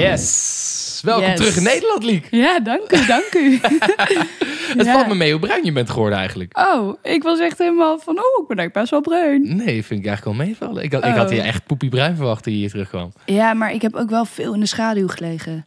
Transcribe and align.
Yes! 0.00 1.00
Welkom 1.04 1.24
Yes. 1.24 1.36
terug 1.36 1.56
in 1.56 1.62
Nederland, 1.62 2.04
Liek. 2.04 2.26
Ja, 2.30 2.60
dank 2.60 2.92
u, 2.92 3.06
dank 3.06 3.34
u. 3.34 3.58
Het 4.76 4.86
Ja. 4.86 4.92
valt 4.92 5.06
me 5.08 5.14
mee 5.14 5.30
hoe 5.30 5.40
bruin 5.40 5.64
je 5.64 5.72
bent 5.72 5.90
geworden 5.90 6.18
eigenlijk. 6.18 6.58
Oh, 6.58 6.94
ik 7.02 7.22
was 7.22 7.38
echt 7.38 7.58
helemaal 7.58 7.98
van, 7.98 8.14
oh, 8.18 8.42
ik 8.42 8.48
ben 8.48 8.58
eigenlijk 8.58 8.72
best 8.72 8.90
wel 8.90 9.00
bruin. 9.00 9.56
Nee, 9.56 9.84
vind 9.84 10.00
ik 10.00 10.06
eigenlijk 10.06 10.24
wel 10.24 10.46
meevallen. 10.46 10.82
Ik 10.82 10.92
had, 10.92 11.04
ik 11.04 11.14
had 11.14 11.24
Oh. 11.26 11.32
hier 11.32 11.44
echt 11.44 11.66
poepiebruin 11.66 12.16
verwacht 12.16 12.42
toen 12.42 12.52
je 12.52 12.58
hier 12.58 12.70
terugkwam. 12.70 13.12
Ja, 13.24 13.54
maar 13.54 13.72
ik 13.72 13.82
heb 13.82 13.94
ook 13.94 14.10
wel 14.10 14.24
veel 14.24 14.54
in 14.54 14.60
de 14.60 14.66
schaduw 14.66 15.08
gelegen. 15.08 15.64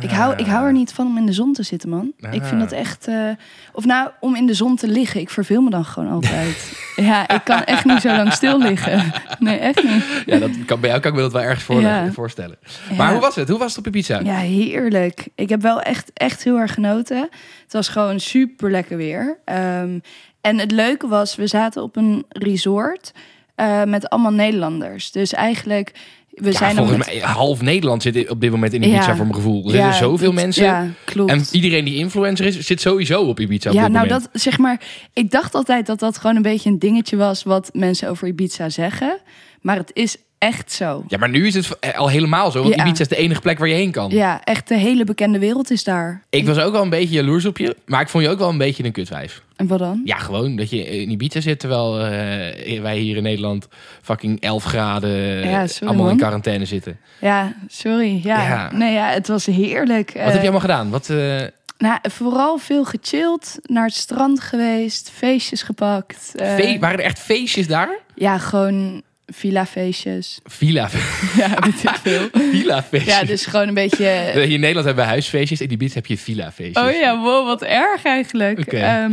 Ik, 0.00 0.10
hou, 0.10 0.34
ik 0.36 0.46
hou 0.46 0.66
er 0.66 0.72
niet 0.72 0.92
van 0.92 1.06
om 1.06 1.16
in 1.16 1.26
de 1.26 1.32
zon 1.32 1.52
te 1.52 1.62
zitten, 1.62 1.88
man. 1.88 2.12
Ik 2.30 2.42
vind 2.44 2.60
dat 2.60 2.72
echt... 2.72 3.06
eh, 3.08 3.28
of 3.76 3.84
nou, 3.84 4.10
om 4.20 4.34
in 4.36 4.46
de 4.46 4.54
zon 4.54 4.76
te 4.76 4.88
liggen. 4.88 5.20
Ik 5.20 5.30
verveel 5.30 5.60
me 5.60 5.70
dan 5.70 5.84
gewoon 5.84 6.10
altijd. 6.12 6.72
ja, 6.96 7.28
ik 7.28 7.40
kan 7.44 7.64
echt 7.64 7.84
niet 7.84 8.00
zo 8.00 8.08
lang 8.16 8.32
stil 8.32 8.58
liggen. 8.58 9.12
Nee, 9.38 9.58
echt 9.58 9.82
niet. 9.82 10.04
Ja, 10.26 10.38
dat 10.38 10.50
kan, 10.66 10.80
bij 10.80 10.88
jou 10.88 11.00
kan 11.02 11.10
ik 11.10 11.16
me 11.16 11.22
dat 11.22 11.32
wel 11.32 11.42
ergens 11.42 11.64
voor, 11.64 11.80
Ja. 11.80 12.12
voorstellen. 12.12 12.56
Ja. 12.90 12.96
Maar 12.96 13.12
hoe 13.12 13.20
was 13.20 13.34
het? 13.34 13.48
Hoe 13.48 13.58
was 13.58 13.68
het 13.76 13.78
op 13.78 13.86
Ibiza? 13.86 14.20
Ja, 14.24 14.36
heerlijk. 14.36 15.28
Ik 15.34 15.48
heb 15.48 15.62
wel 15.62 15.80
echt, 15.80 16.10
echt 16.14 16.44
heel 16.44 16.58
erg 16.58 16.74
genoten. 16.74 17.18
Het 17.62 17.72
was 17.72 17.88
gewoon 17.88 18.20
super 18.20 18.70
lekker 18.70 18.96
weer. 18.96 19.38
Ehm, 19.44 19.98
en 20.40 20.58
het 20.58 20.70
leuke 20.70 21.08
was, 21.08 21.36
we 21.36 21.46
zaten 21.46 21.82
op 21.82 21.96
een 21.96 22.24
resort 22.28 23.12
eh, 23.54 23.82
met 23.84 24.08
allemaal 24.08 24.32
Nederlanders. 24.32 25.10
Dus 25.12 25.32
eigenlijk, 25.32 25.92
we 26.36 26.50
Ja, 26.50 26.58
zijn 26.58 26.76
volgens 26.76 27.06
mij 27.06 27.18
half 27.18 27.60
Nederland 27.62 28.02
zit 28.02 28.30
op 28.30 28.40
dit 28.40 28.50
moment 28.50 28.72
in 28.72 28.82
Ibiza 28.82 28.96
Ja. 29.08 29.16
voor 29.16 29.24
mijn 29.26 29.34
gevoel. 29.34 29.68
Er 29.68 29.74
Ja, 29.74 29.82
zitten 29.92 30.08
zoveel 30.08 30.32
mensen. 30.32 30.96
Klopt. 31.04 31.30
En 31.30 31.44
iedereen 31.52 31.84
die 31.84 31.96
influencer 31.96 32.46
is, 32.46 32.58
zit 32.58 32.80
sowieso 32.80 33.22
op 33.22 33.40
Ibiza 33.40 33.68
op 33.70 33.74
ja, 33.76 33.82
dit 33.82 33.92
nou 33.92 34.06
moment. 34.06 34.28
dat 34.32 34.42
zeg 34.42 34.58
maar. 34.58 34.80
Ik 35.12 35.30
dacht 35.30 35.54
altijd 35.54 35.86
dat 35.86 35.98
dat 35.98 36.18
gewoon 36.18 36.36
een 36.36 36.42
beetje 36.42 36.70
een 36.70 36.78
dingetje 36.78 37.16
was 37.16 37.42
wat 37.42 37.70
mensen 37.72 38.08
over 38.08 38.28
Ibiza 38.28 38.68
zeggen. 38.68 39.18
Maar 39.60 39.76
het 39.76 39.90
is 39.94 40.16
echt 40.38 40.72
zo. 40.72 41.04
Ja, 41.08 41.18
maar 41.18 41.28
nu 41.30 41.46
is 41.46 41.54
het 41.54 41.96
al 41.96 42.08
helemaal 42.08 42.50
zo. 42.50 42.62
Want. 42.62 42.74
Ibiza 42.74 43.00
is 43.02 43.08
de 43.08 43.16
enige 43.16 43.40
plek 43.40 43.58
waar 43.58 43.68
je 43.68 43.74
heen 43.74 43.90
kan. 43.90 44.10
Ja, 44.10 44.44
echt 44.44 44.68
de 44.68 44.76
hele 44.76 45.04
bekende 45.04 45.38
wereld 45.38 45.70
is 45.70 45.84
daar. 45.84 46.24
Ik 46.30 46.46
was 46.46 46.58
ook 46.58 46.72
wel 46.72 46.82
een 46.82 46.90
beetje 46.90 47.14
jaloers 47.14 47.44
op 47.44 47.58
je. 47.58 47.76
Maar 47.86 48.00
ik 48.00 48.08
vond 48.08 48.24
je 48.24 48.30
ook 48.30 48.38
wel 48.38 48.48
een 48.48 48.58
beetje 48.58 48.84
een 48.84 48.92
kutwijf. 48.92 49.42
En 49.56 49.66
wat 49.66 49.78
dan? 49.78 50.00
Ja, 50.04 50.16
gewoon 50.16 50.56
dat 50.56 50.70
je 50.70 50.84
in 51.00 51.10
Ibiza 51.10 51.40
zit 51.40 51.58
terwijl 51.60 52.00
eh, 52.00 52.80
wij 52.80 52.98
hier 52.98 53.16
in 53.16 53.22
Nederland 53.22 53.68
fucking 54.02 54.40
11 54.40 54.64
graden 54.64 55.10
Ja, 55.48 55.66
sorry, 55.66 55.86
allemaal 55.94 56.10
in 56.10 56.16
quarantaine 56.16 56.64
zitten. 56.64 56.98
Ja, 57.20 57.54
sorry. 57.68 58.20
Ja, 58.24 58.42
Ja. 58.42 58.72
nee, 58.72 58.92
ja, 58.92 59.08
het 59.08 59.28
was 59.28 59.46
heerlijk. 59.46 60.12
Wat 60.14 60.22
heb 60.24 60.32
je 60.32 60.40
allemaal 60.40 60.60
gedaan? 60.60 60.90
Wat, 60.90 61.10
eh, 61.10 61.42
Nou, 61.78 61.98
vooral 62.02 62.58
veel 62.58 62.84
gechilled, 62.84 63.58
naar 63.62 63.84
het 63.84 63.94
strand 63.94 64.40
geweest, 64.40 65.10
feestjes 65.10 65.62
gepakt. 65.62 66.32
eh, 66.34 66.54
fe- 66.54 66.78
waren 66.78 66.98
er 66.98 67.04
echt 67.04 67.18
feestjes 67.18 67.66
daar? 67.66 67.88
ja, 68.14 68.38
gewoon 68.38 69.02
villa-feestjes. 69.26 70.38
Villa, 70.44 70.88
ja, 71.36 71.48
weet 71.60 71.82
ik 71.82 71.98
veel. 72.02 72.28
villa 72.52 72.82
feestjes. 72.82 73.14
Ja, 73.14 73.24
dus 73.24 73.46
gewoon 73.46 73.68
een 73.68 73.74
beetje... 73.74 74.30
Hier 74.32 74.42
in 74.58 74.60
Nederland 74.60 74.86
hebben 74.86 75.04
we 75.04 75.10
huisfeestjes. 75.10 75.60
In 75.60 75.70
Ibiza 75.72 75.94
heb 75.94 76.06
je 76.06 76.18
villa 76.18 76.52
feestjes. 76.52 76.84
Oh 76.86 76.92
ja, 76.98 77.20
wow, 77.20 77.46
wat 77.46 77.62
erg 77.62 78.04
eigenlijk. 78.04 78.58
Oké. 78.58 78.76
Ehm, 78.76 79.12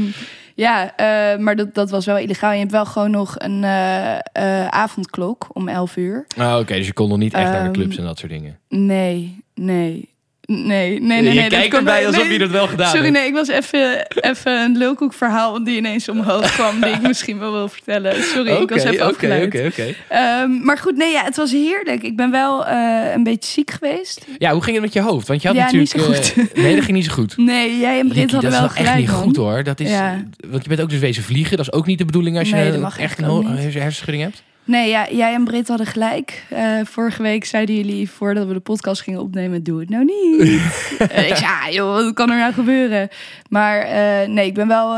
ja, 0.56 0.96
eh, 0.96 1.40
maar 1.40 1.56
dat, 1.56 1.74
dat 1.74 1.90
was 1.90 2.06
wel 2.06 2.18
illegaal. 2.18 2.52
Je 2.52 2.60
hebt 2.60 2.72
wel 2.72 2.86
gewoon 2.86 3.12
nog 3.12 3.36
een 3.38 3.64
eh, 3.64 4.14
eh, 4.14 4.68
avondklok 4.68 5.48
om 5.54 5.68
11 5.68 5.96
uur. 5.96 6.26
Ah, 6.38 6.58
Oké, 6.60 6.76
dus 6.76 6.86
je 6.88 6.94
kon 6.94 7.10
nog 7.10 7.18
niet 7.18 7.34
echt 7.34 7.44
naar 7.44 7.60
de 7.60 7.60
Ehm, 7.60 7.72
clubs 7.72 7.98
en 7.98 8.04
dat 8.04 8.20
soort 8.20 8.32
dingen. 8.32 8.60
Nee, 8.70 9.44
nee. 9.56 10.13
Nee, 10.46 10.66
nee, 10.68 11.00
nee. 11.00 11.22
nee 11.22 11.34
je 11.34 11.40
dat 11.42 11.50
kijkt 11.50 11.74
erbij 11.76 12.06
alsof 12.08 12.24
nee. 12.24 12.32
je 12.32 12.40
dat 12.40 12.50
wel 12.50 12.68
gedaan 12.68 12.88
Sorry, 12.88 13.04
hebt. 13.04 13.18
nee, 13.18 13.28
ik 13.28 13.34
was 13.34 13.48
even, 13.48 14.08
even 14.12 14.52
een 14.62 14.78
lulkoekverhaal 14.78 15.64
die 15.64 15.78
ineens 15.78 16.10
omhoog 16.10 16.52
kwam, 16.54 16.82
die 16.82 16.90
ik 16.90 17.02
misschien 17.12 17.40
wel 17.40 17.52
wil 17.52 17.68
vertellen. 17.70 18.24
Sorry, 18.24 18.52
ik 18.52 18.70
was 18.70 18.84
even 18.84 18.94
Oké, 18.96 19.04
afgeleid. 19.04 19.46
oké, 19.46 19.66
oké. 19.68 19.94
Ehm, 20.10 20.64
maar 20.64 20.78
goed, 20.78 20.98
nee, 20.98 21.12
ja, 21.12 21.24
het 21.24 21.36
was 21.36 21.52
heerlijk. 21.52 22.04
Ik 22.04 22.16
ben 22.16 22.32
wel 22.32 22.66
eh, 22.66 23.12
een 23.14 23.24
beetje 23.24 23.52
ziek 23.52 23.72
geweest. 23.72 24.26
Ja, 24.38 24.52
hoe 24.54 24.62
ging 24.64 24.76
het 24.76 24.86
met 24.86 24.94
je 24.94 25.02
hoofd? 25.02 25.28
Want 25.28 25.42
je 25.42 25.48
had 25.48 25.58
Ja, 25.58 25.64
natuurlijk... 25.64 25.94
niet 26.08 26.26
zo 26.26 26.42
eh, 26.42 26.48
nee, 26.64 26.76
dat 26.76 26.84
ging 26.84 26.98
niet 26.98 27.06
zo 27.06 27.14
goed. 27.14 27.38
Nee, 27.38 27.80
jij 27.80 28.00
en 28.00 28.08
Britt 28.08 28.32
hadden 28.32 28.52
dat 28.52 28.60
wel 28.60 28.70
is 28.70 28.76
wel 28.76 28.84
gelijk, 28.86 28.90
echt 28.90 28.98
niet 28.98 29.08
man. 29.12 29.22
goed 29.24 29.36
hoor. 29.36 29.64
Dat 29.64 29.80
is, 29.80 29.90
Ja. 29.90 30.24
Want 30.48 30.64
je 30.64 30.70
bent 30.70 30.82
ook 30.82 30.90
dus 30.90 31.00
wezen 31.00 31.24
vliegen. 31.24 31.58
Dat 31.58 31.66
is 31.68 31.74
ook 31.74 31.86
niet 31.86 31.98
de 31.98 32.06
bedoeling 32.06 32.38
als 32.38 32.50
je 32.50 32.56
Nee, 32.56 32.66
dat 32.66 32.74
een- 32.74 32.82
mag 32.82 33.00
echt 33.00 33.20
een 33.22 33.56
hersenschudding 33.58 34.24
hebt. 34.24 34.44
Nee, 34.66 34.90
ja, 34.90 35.08
jij 35.10 35.34
en 35.34 35.44
Britt 35.44 35.68
hadden 35.68 35.88
gelijk. 35.88 36.46
Eh, 36.50 36.80
vorige 36.84 37.22
week 37.22 37.46
zeiden 37.46 37.76
jullie, 37.76 38.10
voordat 38.10 38.48
we 38.48 38.54
de 38.54 38.60
podcast 38.60 39.02
gingen 39.02 39.22
opnemen, 39.22 39.64
doe 39.64 39.80
het 39.80 39.90
nou 39.90 40.06
niet. 40.06 40.42
Eh, 41.00 41.30
ik 41.30 41.36
zei, 41.36 41.52
ja, 41.52 41.70
joh, 41.70 41.94
wat 41.94 42.14
kan 42.14 42.30
er 42.30 42.38
nou 42.38 42.54
gebeuren? 42.54 43.10
Maar 43.50 43.80
eh, 43.80 44.28
nee, 44.28 44.46
ik 44.46 44.54
ben 44.54 44.68
wel, 44.68 44.98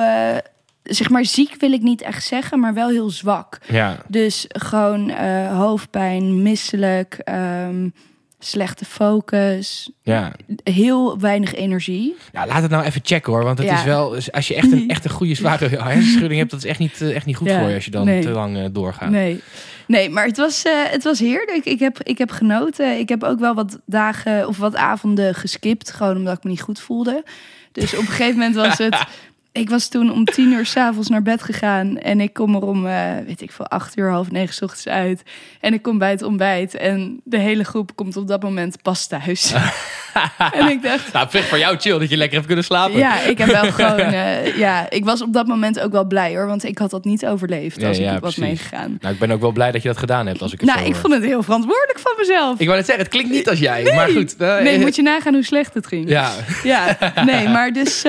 zeg 0.83 1.09
maar, 1.09 1.25
ziek 1.25 1.55
wil 1.59 1.71
ik 1.71 1.81
niet 1.81 2.01
echt 2.01 2.23
zeggen, 2.23 2.59
maar 2.59 2.73
wel 2.73 2.89
heel 2.89 3.09
zwak. 3.09 3.59
Ja. 3.67 3.97
Dus 4.07 4.45
gewoon 4.47 5.11
hoofdpijn, 5.47 6.41
misselijk, 6.41 7.17
ehm, 7.23 7.89
slechte 8.45 8.85
focus, 8.85 9.89
Ja. 10.01 10.33
heel 10.63 11.19
weinig 11.19 11.53
energie. 11.55 12.15
ja, 12.31 12.47
laat 12.47 12.61
het 12.61 12.71
nou 12.71 12.83
even 12.83 13.01
checken 13.03 13.33
hoor. 13.33 13.43
Want 13.43 13.57
het 13.57 13.67
Ja. 13.67 13.77
is 13.77 13.83
wel... 13.83 14.15
Als 14.31 14.47
je 14.47 14.55
echt 14.55 14.71
een, 14.71 14.89
echt 14.89 15.05
een 15.05 15.11
goede 15.11 15.35
zware 15.41 15.67
hersenschudding 15.67 16.39
hebt... 16.39 16.51
dat 16.51 16.59
is 16.63 16.69
echt 16.69 16.79
niet, 16.79 17.01
eh, 17.01 17.15
echt 17.15 17.25
niet 17.25 17.35
goed 17.35 17.47
Ja, 17.47 17.59
voor 17.59 17.69
je 17.69 17.75
als 17.75 17.85
je 17.85 17.91
dan 17.91 18.05
nee. 18.05 18.21
te 18.21 18.29
lang 18.29 18.57
eh, 18.57 18.65
doorgaat. 18.71 19.09
Nee. 19.09 19.41
Nee, 19.87 20.09
maar 20.09 20.25
het 20.25 20.37
was, 20.37 20.63
eh, 20.63 20.71
het 20.85 21.03
was 21.03 21.19
heerlijk. 21.19 21.65
Ik 21.65 21.79
heb, 21.79 21.99
ik 22.03 22.17
heb 22.17 22.31
genoten. 22.31 22.99
Ik 22.99 23.09
heb 23.09 23.23
ook 23.23 23.39
wel 23.39 23.53
wat 23.53 23.79
dagen 23.85 24.47
of 24.47 24.57
wat 24.57 24.75
avonden 24.75 25.35
geskipt. 25.35 25.91
Gewoon 25.91 26.17
omdat 26.17 26.37
ik 26.37 26.43
me 26.43 26.49
niet 26.49 26.61
goed 26.61 26.79
voelde. 26.79 27.23
Dus 27.71 27.93
op 27.93 27.99
een 27.99 28.05
gegeven 28.07 28.33
moment 28.37 28.55
was 28.55 28.77
het... 28.77 29.03
Ik 29.55 29.69
was 29.69 29.87
toen 29.87 30.11
om 30.11 30.25
tien 30.25 30.51
uur 30.51 30.65
s'avonds 30.65 31.09
naar 31.09 31.21
bed 31.21 31.43
gegaan. 31.43 31.97
En 31.97 32.21
ik 32.21 32.33
kom 32.33 32.55
er 32.55 32.61
om, 32.61 32.87
eh, 32.87 33.11
weet 33.25 33.41
ik 33.41 33.51
veel, 33.51 33.67
acht 33.67 33.97
uur, 33.97 34.09
half 34.09 34.31
negen 34.31 34.53
's 34.53 34.61
ochtends 34.61 34.87
uit. 34.87 35.23
En 35.59 35.73
ik 35.73 35.81
kom 35.81 35.97
bij 35.97 36.09
het 36.09 36.21
ontbijt. 36.21 36.75
En 36.75 37.21
de 37.23 37.37
hele 37.37 37.63
groep 37.63 37.95
komt 37.95 38.17
op 38.17 38.27
dat 38.27 38.43
moment 38.43 38.81
pas 38.81 39.07
thuis. 39.07 39.53
en 40.59 40.67
ik 40.67 40.81
dacht, 40.81 41.13
Nou, 41.13 41.25
op 41.25 41.31
zich 41.31 41.45
voor 41.47 41.57
jou 41.57 41.77
chill 41.77 41.99
dat 41.99 42.09
je 42.09 42.17
lekker 42.17 42.35
hebt 42.35 42.45
kunnen 42.47 42.65
slapen. 42.65 42.97
ja, 42.97 43.21
ik 43.21 43.37
heb 43.37 43.47
wel 43.47 43.71
gewoon... 43.71 43.99
eh, 44.23 44.57
ja, 44.57 44.89
ik 44.89 45.05
was 45.05 45.21
op 45.21 45.33
dat 45.33 45.47
moment 45.47 45.79
ook 45.79 45.91
wel 45.91 46.05
blij 46.05 46.35
hoor. 46.35 46.47
Want 46.47 46.63
ik 46.63 46.77
had 46.77 46.89
dat 46.89 47.05
niet 47.05 47.25
overleefd 47.25 47.81
Ja, 47.81 47.87
als 47.87 47.97
ik 47.97 48.03
ja, 48.03 48.11
was 48.11 48.19
precies. 48.19 48.39
meegegaan. 48.39 48.97
Nou, 49.01 49.13
ik 49.13 49.19
ben 49.19 49.31
ook 49.31 49.41
wel 49.41 49.51
blij 49.51 49.71
dat 49.71 49.81
je 49.81 49.87
dat 49.87 49.97
gedaan 49.97 50.27
hebt. 50.27 50.41
Als 50.41 50.53
ik 50.53 50.59
het 50.61 50.69
Nou, 50.69 50.85
ik 50.87 50.95
vond 50.95 51.13
het 51.13 51.23
heel 51.23 51.43
verantwoordelijk 51.43 51.99
van 51.99 52.13
mezelf. 52.17 52.59
Ik 52.59 52.65
wou 52.65 52.77
net 52.77 52.85
zeggen, 52.85 53.03
het 53.03 53.13
klinkt 53.13 53.31
niet 53.31 53.49
als 53.49 53.59
jij. 53.59 53.93
Maar 53.95 54.09
goed. 54.09 54.35
eh, 54.37 54.61
Nee, 54.61 54.79
moet 54.79 54.95
je 54.95 55.01
nagaan 55.01 55.33
hoe 55.33 55.43
slecht 55.43 55.73
het 55.73 55.87
ging. 55.87 56.09
Ja, 56.09 56.31
Ja, 56.63 56.97
nee, 57.25 57.47
maar 57.47 57.73
dus... 57.73 58.03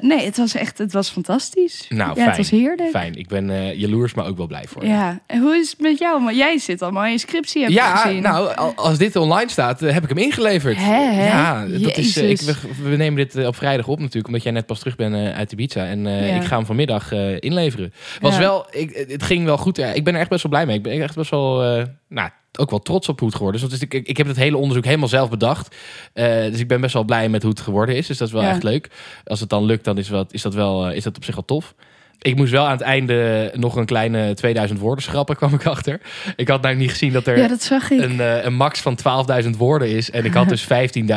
nee, 0.00 0.24
het 0.24 0.36
was 0.36 0.54
echt... 0.54 0.87
Het 0.88 0.96
was 0.96 1.08
fantastisch. 1.10 1.86
nou 1.88 2.08
ja, 2.08 2.14
fijn. 2.14 2.28
het 2.28 2.36
was 2.36 2.50
heerlijk. 2.50 2.90
Fijn. 2.90 3.14
Ik 3.14 3.28
ben 3.28 3.50
eh, 3.50 3.74
jaloers, 3.78 4.14
maar 4.14 4.26
ook 4.26 4.36
wel 4.36 4.46
blij 4.46 4.64
voor 4.68 4.82
je. 4.82 4.88
Ja, 4.88 5.20
en 5.26 5.40
hoe 5.40 5.56
is 5.56 5.70
het 5.70 5.80
met 5.80 5.98
jou? 5.98 6.24
Want 6.24 6.36
jij 6.36 6.58
zit 6.58 6.82
allemaal 6.82 7.04
in 7.04 7.10
je 7.10 7.18
scriptie, 7.18 7.62
heb 7.62 7.70
Ja, 7.70 7.96
gezien. 7.96 8.22
nou, 8.22 8.54
al- 8.54 8.72
als 8.76 8.98
dit 8.98 9.16
online 9.16 9.50
staat, 9.50 9.82
eh, 9.82 9.92
heb 9.92 10.02
ik 10.02 10.08
hem 10.08 10.18
ingeleverd. 10.18 10.76
Hè, 10.76 10.82
hè? 11.12 11.26
Ja, 11.26 11.66
dat 11.66 11.96
is, 11.96 12.16
eh, 12.16 12.30
ik, 12.30 12.40
we, 12.40 12.54
we 12.82 12.96
nemen 12.96 13.26
dit 13.28 13.46
op 13.46 13.56
vrijdag 13.56 13.86
op 13.88 13.98
natuurlijk, 13.98 14.26
omdat 14.26 14.42
jij 14.42 14.52
net 14.52 14.66
pas 14.66 14.78
terug 14.78 14.96
bent 14.96 15.14
uit 15.34 15.52
Ibiza. 15.52 15.84
En 15.86 16.06
eh, 16.06 16.28
Ja. 16.28 16.34
ik 16.34 16.44
ga 16.44 16.56
hem 16.56 16.66
vanmiddag 16.66 17.12
inleveren. 17.38 17.92
Was 18.20 18.38
wel, 18.38 18.66
ik, 18.70 19.04
het 19.08 19.22
ging 19.22 19.44
wel 19.44 19.56
goed. 19.58 19.78
Ik 19.78 20.04
ben 20.04 20.14
er 20.14 20.20
echt 20.20 20.30
best 20.30 20.42
wel 20.42 20.52
blij 20.52 20.66
mee. 20.66 20.76
Ik 20.76 20.82
ben 20.82 21.00
echt 21.02 21.14
best 21.16 21.30
wel, 21.30 21.56
nou, 22.08 22.30
ook 22.58 22.70
wel 22.70 22.78
trots 22.78 23.08
op 23.08 23.18
hoe 23.18 23.28
het 23.28 23.36
geworden 23.36 23.60
is. 23.62 23.72
Is- 23.72 23.80
ik, 23.80 23.94
ik 23.94 24.16
heb 24.16 24.26
het 24.26 24.36
hele 24.36 24.56
onderzoek 24.56 24.84
helemaal 24.84 25.08
zelf 25.08 25.30
bedacht. 25.30 25.76
Eh, 26.12 26.26
dus 26.26 26.60
ik 26.60 26.68
ben 26.68 26.80
best 26.80 26.94
wel 26.94 27.04
blij 27.04 27.28
met 27.28 27.42
hoe 27.42 27.50
het 27.50 27.60
geworden 27.60 27.96
is. 27.96 28.06
Dus 28.06 28.18
dat 28.18 28.26
is 28.28 28.34
wel 28.34 28.42
Ja. 28.42 28.48
echt 28.50 28.62
leuk. 28.62 28.90
Als 29.24 29.40
het 29.40 29.48
dan 29.48 29.64
lukt, 29.64 29.84
dan 29.84 29.98
is, 29.98 30.08
wat, 30.08 30.32
is, 30.32 30.42
dat 30.42 30.54
wel, 30.54 30.86
eh, 30.88 30.96
is 30.96 31.02
dat 31.04 31.16
op 31.16 31.24
zich 31.24 31.34
wel 31.34 31.44
tof. 31.44 31.74
Ik 32.20 32.36
moest 32.36 32.52
wel 32.52 32.64
aan 32.64 32.70
het 32.72 32.80
einde 32.80 33.50
nog 33.54 33.76
een 33.76 33.84
kleine 33.86 34.34
2000 34.34 34.80
woorden 34.80 35.04
schrappen, 35.04 35.36
kwam 35.36 35.54
ik 35.54 35.66
achter. 35.66 36.00
Ik 36.36 36.48
had 36.48 36.62
nou 36.62 36.74
niet 36.76 36.90
gezien 36.90 37.12
dat 37.12 37.26
er 37.26 37.38
Ja, 37.38 37.48
dat 37.48 37.62
zag 37.62 37.90
ik. 37.90 38.00
een, 38.00 38.20
eh, 38.20 38.44
een 38.44 38.54
max 38.54 38.80
van 38.80 38.94
12.000 39.44 39.56
woorden 39.56 39.88
is. 39.88 40.10
En 40.10 40.24
ik 40.24 40.34
had 40.34 40.48
dus 40.48 40.62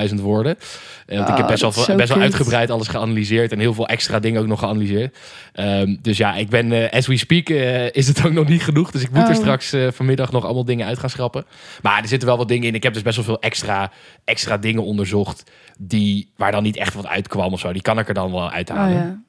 15.000 0.09 0.21
woorden. 0.21 0.57
Eh, 1.06 1.18
want 1.18 1.30
ik 1.30 1.36
heb 1.36 1.44
Oh, 1.45 1.51
best 1.51 1.62
wel, 1.88 1.95
best 1.95 2.09
wel 2.13 2.21
uitgebreid 2.24 2.69
alles 2.71 2.88
geanalyseerd. 2.88 3.51
En 3.51 3.59
heel 3.59 3.74
veel 3.74 3.88
extra 3.88 4.19
dingen 4.19 4.42
ook 4.42 4.48
nog 4.48 4.59
geanalyseerd. 4.59 5.18
Ehm, 5.53 5.95
dus 6.01 6.18
ja, 6.18 6.36
ik 6.36 6.50
ben, 6.50 6.71
eh, 6.71 6.98
as 6.98 7.07
we 7.07 7.18
speak, 7.18 7.50
is 7.94 8.07
het 8.07 8.25
ook 8.25 8.31
nog 8.33 8.47
niet 8.47 8.63
genoeg. 8.63 8.92
Dus 8.92 9.01
ik 9.01 9.12
moet 9.12 9.24
er 9.24 9.30
Oh. 9.30 9.36
straks 9.36 9.74
eh, 9.74 9.88
vanmiddag 9.92 10.31
nog 10.31 10.44
allemaal 10.45 10.65
dingen 10.65 10.88
uit 10.88 11.00
gaan 11.00 11.09
schrappen. 11.09 11.45
Maar 11.81 12.01
er 12.01 12.07
zitten 12.07 12.27
wel 12.27 12.38
wat 12.38 12.47
dingen 12.47 12.68
in. 12.68 12.75
Ik 12.75 12.83
heb 12.83 12.94
dus 12.94 13.01
best 13.01 13.15
wel 13.15 13.25
veel 13.25 13.39
extra, 13.42 13.92
extra 14.25 14.57
dingen 14.57 14.83
onderzocht. 14.83 15.51
Die, 15.77 16.31
waar 16.38 16.51
dan 16.51 16.63
niet 16.63 16.77
echt 16.77 16.94
wat 16.94 17.07
uitkwam 17.07 17.54
of 17.54 17.59
zo. 17.59 17.74
Die 17.74 17.81
kan 17.81 18.00
ik 18.00 18.07
er 18.07 18.13
dan 18.13 18.31
wel 18.31 18.51
uithalen. 18.51 18.97
Oh, 18.97 19.04
ja. 19.04 19.21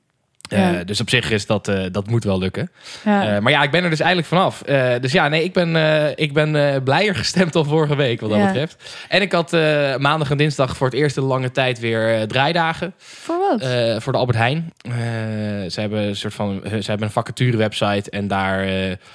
Eh, 0.53 0.73
Ja. 0.73 0.85
Dus 0.85 1.01
op 1.01 1.09
zich 1.11 1.31
is 1.31 1.47
dat, 1.47 1.69
eh, 1.69 1.85
dat 1.93 2.07
moet 2.09 2.25
wel 2.25 2.39
lukken. 2.39 2.71
Ja. 3.05 3.35
Eh, 3.35 3.41
maar 3.41 3.53
ja, 3.53 3.63
ik 3.63 3.71
ben 3.71 3.85
er 3.85 3.91
dus 3.91 4.01
eindelijk 4.01 4.29
vanaf. 4.29 4.63
Eh 4.63 4.91
dus 5.01 5.13
ja, 5.13 5.29
nee, 5.29 5.45
ik 5.45 5.53
ben, 5.53 5.77
eh, 5.77 6.11
ik 6.15 6.33
ben 6.33 6.57
eh, 6.75 6.83
blijer 6.85 7.15
gestemd 7.23 7.53
dan 7.53 7.65
vorige 7.67 7.97
week 7.97 8.21
wat 8.21 8.31
dat 8.31 8.39
Ja. 8.39 8.47
betreft. 8.47 9.05
En 9.09 9.23
ik 9.23 9.33
had 9.33 9.53
eh, 9.53 9.97
maandag 9.97 10.31
en 10.31 10.37
dinsdag 10.37 10.77
voor 10.77 10.87
het 10.87 10.97
eerst 10.97 11.17
lange 11.17 11.51
tijd 11.51 11.79
weer 11.81 12.15
eh, 12.15 12.23
draaidagen. 12.23 12.95
Voor 12.97 13.37
Eh, 13.61 14.01
voor 14.01 14.13
de 14.13 14.19
Albert 14.19 14.39
Heijn. 14.39 14.73
Eh, 14.83 14.93
ze 15.71 15.81
hebben 15.81 16.01
een 16.03 16.17
soort 16.17 16.35
van, 16.35 16.65
eh, 16.65 16.71
ze 16.71 16.91
hebben 16.91 17.07
een 17.07 17.13
vacature 17.13 17.57
website 17.57 18.11
en 18.11 18.29
daar 18.29 18.69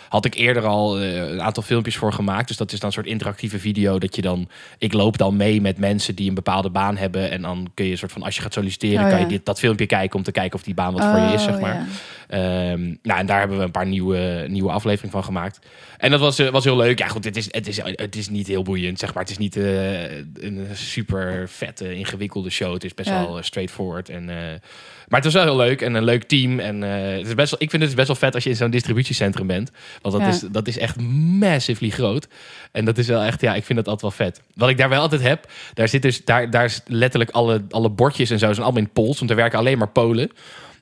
had 0.10 0.25
ik 0.25 0.34
eerder 0.34 0.66
al 0.66 1.01
een 1.01 1.42
aantal 1.42 1.63
filmpjes 1.63 1.95
voor 1.98 2.13
gemaakt. 2.13 2.48
Dus 2.48 2.57
dat 2.57 2.72
is 2.72 2.80
dan 2.80 2.88
een 2.88 2.94
soort 2.94 3.06
interactieve 3.06 3.60
video 3.60 4.00
dat 4.00 4.16
je 4.16 4.22
dan, 4.22 4.50
ik 4.78 4.94
loop 4.94 5.18
dan 5.18 5.36
mee 5.36 5.62
met 5.62 5.78
mensen 5.78 6.16
die 6.16 6.30
een 6.30 6.36
bepaalde 6.36 6.69
baan 6.69 6.98
hebben 6.98 7.31
en 7.31 7.42
dan 7.42 7.72
kun 7.74 7.86
je 7.86 7.92
een 7.92 7.98
soort 7.98 8.12
van, 8.12 8.24
als 8.24 8.36
je 8.36 8.42
gaat 8.42 8.54
solliciteren, 8.54 9.04
Oh, 9.04 9.10
kan 9.10 9.19
ja. 9.19 9.24
je 9.24 9.31
dit, 9.31 9.45
dat 9.45 9.60
filmpje 9.60 9.86
kijken 9.86 10.18
om 10.18 10.24
te 10.24 10.31
kijken 10.31 10.56
of 10.57 10.63
die 10.63 10.74
baan 10.74 10.94
wat 10.94 11.04
voor 11.06 11.19
je 11.19 11.34
is, 11.34 11.44
zeg 11.44 11.56
Oh, 11.56 11.62
maar. 11.62 11.74
ja. 11.74 11.86
Ehm, 12.27 12.95
nou, 13.01 13.19
en 13.19 13.25
daar 13.25 13.39
hebben 13.39 13.57
we 13.57 13.63
een 13.63 13.71
paar 13.71 13.85
nieuwe, 13.88 14.45
nieuwe 14.47 14.71
afleveringen 14.71 15.12
van 15.12 15.24
gemaakt. 15.24 15.59
En 15.97 16.12
dat 16.12 16.19
was, 16.19 16.39
eh, 16.39 16.50
was 16.50 16.63
heel 16.63 16.77
leuk. 16.77 17.00
Ja, 17.00 17.07
goed, 17.07 17.24
het 17.24 17.38
is, 17.38 17.47
het, 17.51 17.68
is, 17.68 17.79
het 17.83 18.15
is 18.15 18.29
niet 18.29 18.47
heel 18.47 18.63
boeiend, 18.63 19.00
zeg 19.00 19.13
maar. 19.13 19.24
Het 19.24 19.31
is 19.31 19.38
niet 19.38 19.56
eh, 19.56 20.15
een 20.18 20.68
super 20.74 21.50
vette, 21.50 21.95
ingewikkelde 21.95 22.50
show. 22.50 22.74
Het 22.74 22.83
is 22.83 22.94
best 22.94 23.09
Ja. 23.09 23.25
wel 23.25 23.38
eh, 23.38 23.44
straightforward. 23.44 24.09
En, 24.09 24.25
maar 24.25 25.21
het 25.21 25.24
was 25.24 25.33
wel 25.33 25.44
heel 25.44 25.56
leuk 25.56 25.81
en 25.81 25.94
een 25.94 26.03
leuk 26.03 26.24
team. 26.24 26.59
En 26.59 26.81
het 26.81 27.27
is 27.27 27.35
best 27.35 27.51
wel, 27.51 27.62
ik 27.62 27.69
vind 27.69 27.83
het 27.83 27.95
best 27.95 28.07
wel 28.07 28.15
vet 28.15 28.33
als 28.35 28.44
je 28.44 28.50
in 28.50 28.56
zo'n 28.56 28.69
distributiecentrum 28.71 29.47
bent. 29.47 29.71
Want 30.01 30.15
dat, 30.15 30.24
Ja. 30.24 30.29
is, 30.29 30.39
dat 30.51 30.68
is 30.68 30.77
echt 30.77 31.01
massively 31.39 31.89
groot. 31.89 32.27
En 32.71 32.85
dat 32.85 32.97
is 32.97 33.07
wel 33.07 33.21
echt, 33.21 33.41
ja, 33.41 33.56
ik 33.56 33.63
vind 33.63 33.77
dat 33.77 33.88
altijd 33.88 34.01
wel 34.18 34.27
vet. 34.27 34.41
Wat 34.56 34.69
ik 34.69 34.77
daar 34.77 34.89
wel 34.89 35.01
altijd 35.01 35.21
heb, 35.21 35.51
daar 35.74 35.88
zit 35.88 36.01
dus, 36.01 36.25
daar, 36.25 36.50
daar 36.50 36.65
is 36.65 36.81
letterlijk 36.85 37.31
alle, 37.31 37.63
alle 37.69 37.89
bordjes 37.89 38.29
en 38.29 38.39
zo 38.39 38.53
zijn 38.53 38.65
allemaal 38.65 38.83
in 38.83 38.89
Pools. 38.89 39.18
Want 39.18 39.29
er 39.29 39.35
werken 39.35 39.59
alleen 39.59 39.77
maar 39.77 39.89
Polen. 39.89 40.31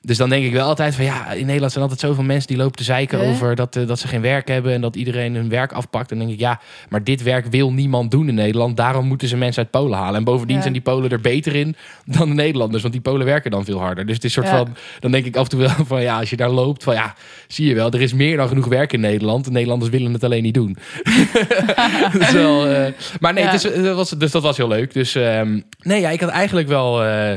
Dus 0.06 0.16
dan 0.16 0.28
denk 0.28 0.44
ik 0.44 0.52
wel 0.52 0.66
altijd 0.66 0.94
van 0.94 1.04
ja, 1.04 1.32
in 1.32 1.44
Nederland 1.46 1.72
zijn 1.72 1.84
altijd 1.84 2.02
zoveel 2.02 2.24
mensen 2.24 2.48
die 2.48 2.56
lopen 2.56 2.76
te 2.76 2.84
zeiken 2.84 3.20
over 3.20 3.54
dat, 3.54 3.76
eh, 3.76 3.86
dat 3.86 3.98
ze 3.98 4.08
geen 4.08 4.20
werk 4.20 4.48
hebben 4.48 4.72
en 4.72 4.80
dat 4.80 4.96
iedereen 4.96 5.34
hun 5.34 5.48
werk 5.48 5.72
afpakt. 5.72 6.10
En 6.10 6.16
dan 6.18 6.26
denk 6.26 6.38
ik 6.38 6.44
ja, 6.44 6.60
maar 6.88 7.04
dit 7.04 7.22
werk 7.22 7.46
wil 7.46 7.72
niemand 7.72 8.10
doen 8.10 8.28
in 8.28 8.34
Nederland. 8.34 8.76
Daarom 8.76 9.06
moeten 9.06 9.28
ze 9.28 9.36
mensen 9.36 9.62
uit 9.62 9.70
Polen 9.70 9.98
halen. 9.98 10.14
En 10.14 10.24
bovendien 10.24 10.56
Ja. 10.56 10.60
zijn 10.62 10.72
die 10.72 10.82
Polen 10.82 11.10
er 11.10 11.20
beter 11.20 11.54
in 11.54 11.76
dan 12.04 12.28
de 12.28 12.34
Nederlanders, 12.34 12.82
want 12.82 12.94
die 12.94 13.02
Polen 13.02 13.26
werken 13.26 13.50
dan 13.50 13.64
veel 13.64 13.78
harder. 13.78 14.06
Dus 14.06 14.14
het 14.14 14.24
is 14.24 14.32
soort 14.32 14.46
Ja. 14.46 14.56
van, 14.56 14.76
dan 15.00 15.10
denk 15.10 15.24
ik 15.26 15.36
af 15.36 15.42
en 15.44 15.48
toe 15.50 15.60
wel 15.60 15.84
van 15.86 16.02
ja, 16.02 16.18
als 16.18 16.30
je 16.30 16.36
daar 16.36 16.50
loopt, 16.50 16.82
van 16.82 16.94
ja, 16.94 17.14
zie 17.48 17.66
je 17.68 17.74
wel, 17.74 17.90
er 17.90 18.00
is 18.02 18.12
meer 18.12 18.36
dan 18.36 18.48
genoeg 18.48 18.66
werk 18.66 18.92
in 18.92 19.00
Nederland. 19.00 19.44
De 19.44 19.50
Nederlanders 19.50 19.90
willen 19.90 20.12
het 20.12 20.24
alleen 20.24 20.42
niet 20.42 20.54
doen. 20.54 20.76
Is 22.20 22.32
wel, 22.32 22.66
eh, 22.66 22.92
maar 23.20 23.32
nee, 23.32 23.44
Ja. 23.44 23.50
het 23.50 23.64
is, 23.64 23.74
het 23.74 23.94
was, 23.94 24.10
dus 24.10 24.30
dat 24.30 24.42
was 24.42 24.56
heel 24.56 24.68
leuk. 24.68 24.92
Dus 24.92 25.14
ehm, 25.14 25.60
nee, 25.78 26.00
ja, 26.00 26.10
ik 26.10 26.20
had 26.20 26.30
eigenlijk 26.30 26.68
wel, 26.68 27.04
eh, 27.04 27.32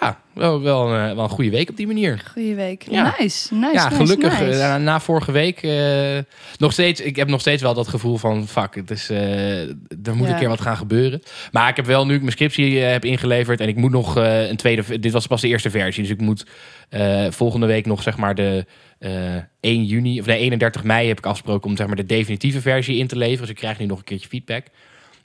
ja, 0.00 0.20
wel, 0.34 0.60
wel, 0.62 0.94
een, 0.94 1.14
wel 1.14 1.24
een 1.24 1.30
goede 1.30 1.50
week 1.50 1.68
op 1.70 1.76
die 1.76 1.86
manier. 1.86 2.22
Goeie 2.32 2.54
week. 2.54 2.82
Ja. 2.90 3.14
Nice, 3.18 3.54
nice, 3.54 3.72
ja, 3.74 3.90
gelukkig. 3.90 4.40
nice. 4.40 4.50
eh, 4.52 4.58
na, 4.58 4.78
na 4.78 5.00
vorige 5.00 5.32
week 5.32 5.62
eh, 5.62 6.18
nog 6.56 6.72
steeds. 6.72 7.00
Ik 7.00 7.16
heb 7.16 7.28
nog 7.28 7.40
steeds 7.40 7.62
wel 7.62 7.74
dat 7.74 7.88
gevoel 7.88 8.16
van 8.16 8.48
fuck, 8.48 8.74
het 8.74 8.90
is, 8.90 9.10
eh, 9.10 9.60
er 9.68 9.76
moet 10.14 10.26
Ja. 10.26 10.32
een 10.32 10.38
keer 10.38 10.48
wat 10.48 10.60
gaan 10.60 10.76
gebeuren. 10.76 11.22
Maar 11.52 11.68
ik 11.68 11.76
heb 11.76 11.86
wel 11.86 12.06
nu 12.06 12.14
ik 12.14 12.20
mijn 12.20 12.32
scriptie 12.32 12.80
eh, 12.84 12.90
heb 12.90 13.04
ingeleverd 13.04 13.60
en 13.60 13.68
ik 13.68 13.76
moet 13.76 13.90
nog 13.90 14.16
eh, 14.16 14.48
een 14.48 14.56
tweede. 14.56 14.98
Dit 14.98 15.12
was 15.12 15.26
pas 15.26 15.40
de 15.40 15.48
eerste 15.48 15.70
versie, 15.70 16.02
dus 16.02 16.12
ik 16.12 16.20
moet 16.20 16.46
eh, 16.88 17.26
volgende 17.30 17.66
week 17.66 17.86
nog 17.86 18.02
zeg 18.02 18.16
maar 18.16 18.34
de 18.34 18.66
eh 18.98 19.34
1 19.60 19.84
juni 19.84 20.20
of 20.20 20.26
nee 20.26 20.38
31 20.38 20.84
mei 20.84 21.08
heb 21.08 21.18
ik 21.18 21.26
afgesproken 21.26 21.70
om 21.70 21.76
zeg 21.76 21.86
maar 21.86 21.96
de 21.96 22.06
definitieve 22.06 22.60
versie 22.60 22.96
in 22.98 23.06
te 23.06 23.16
leveren. 23.16 23.40
Dus 23.40 23.50
ik 23.50 23.56
krijg 23.56 23.78
nu 23.78 23.86
nog 23.86 23.98
een 23.98 24.04
keertje 24.04 24.28
feedback. 24.28 24.64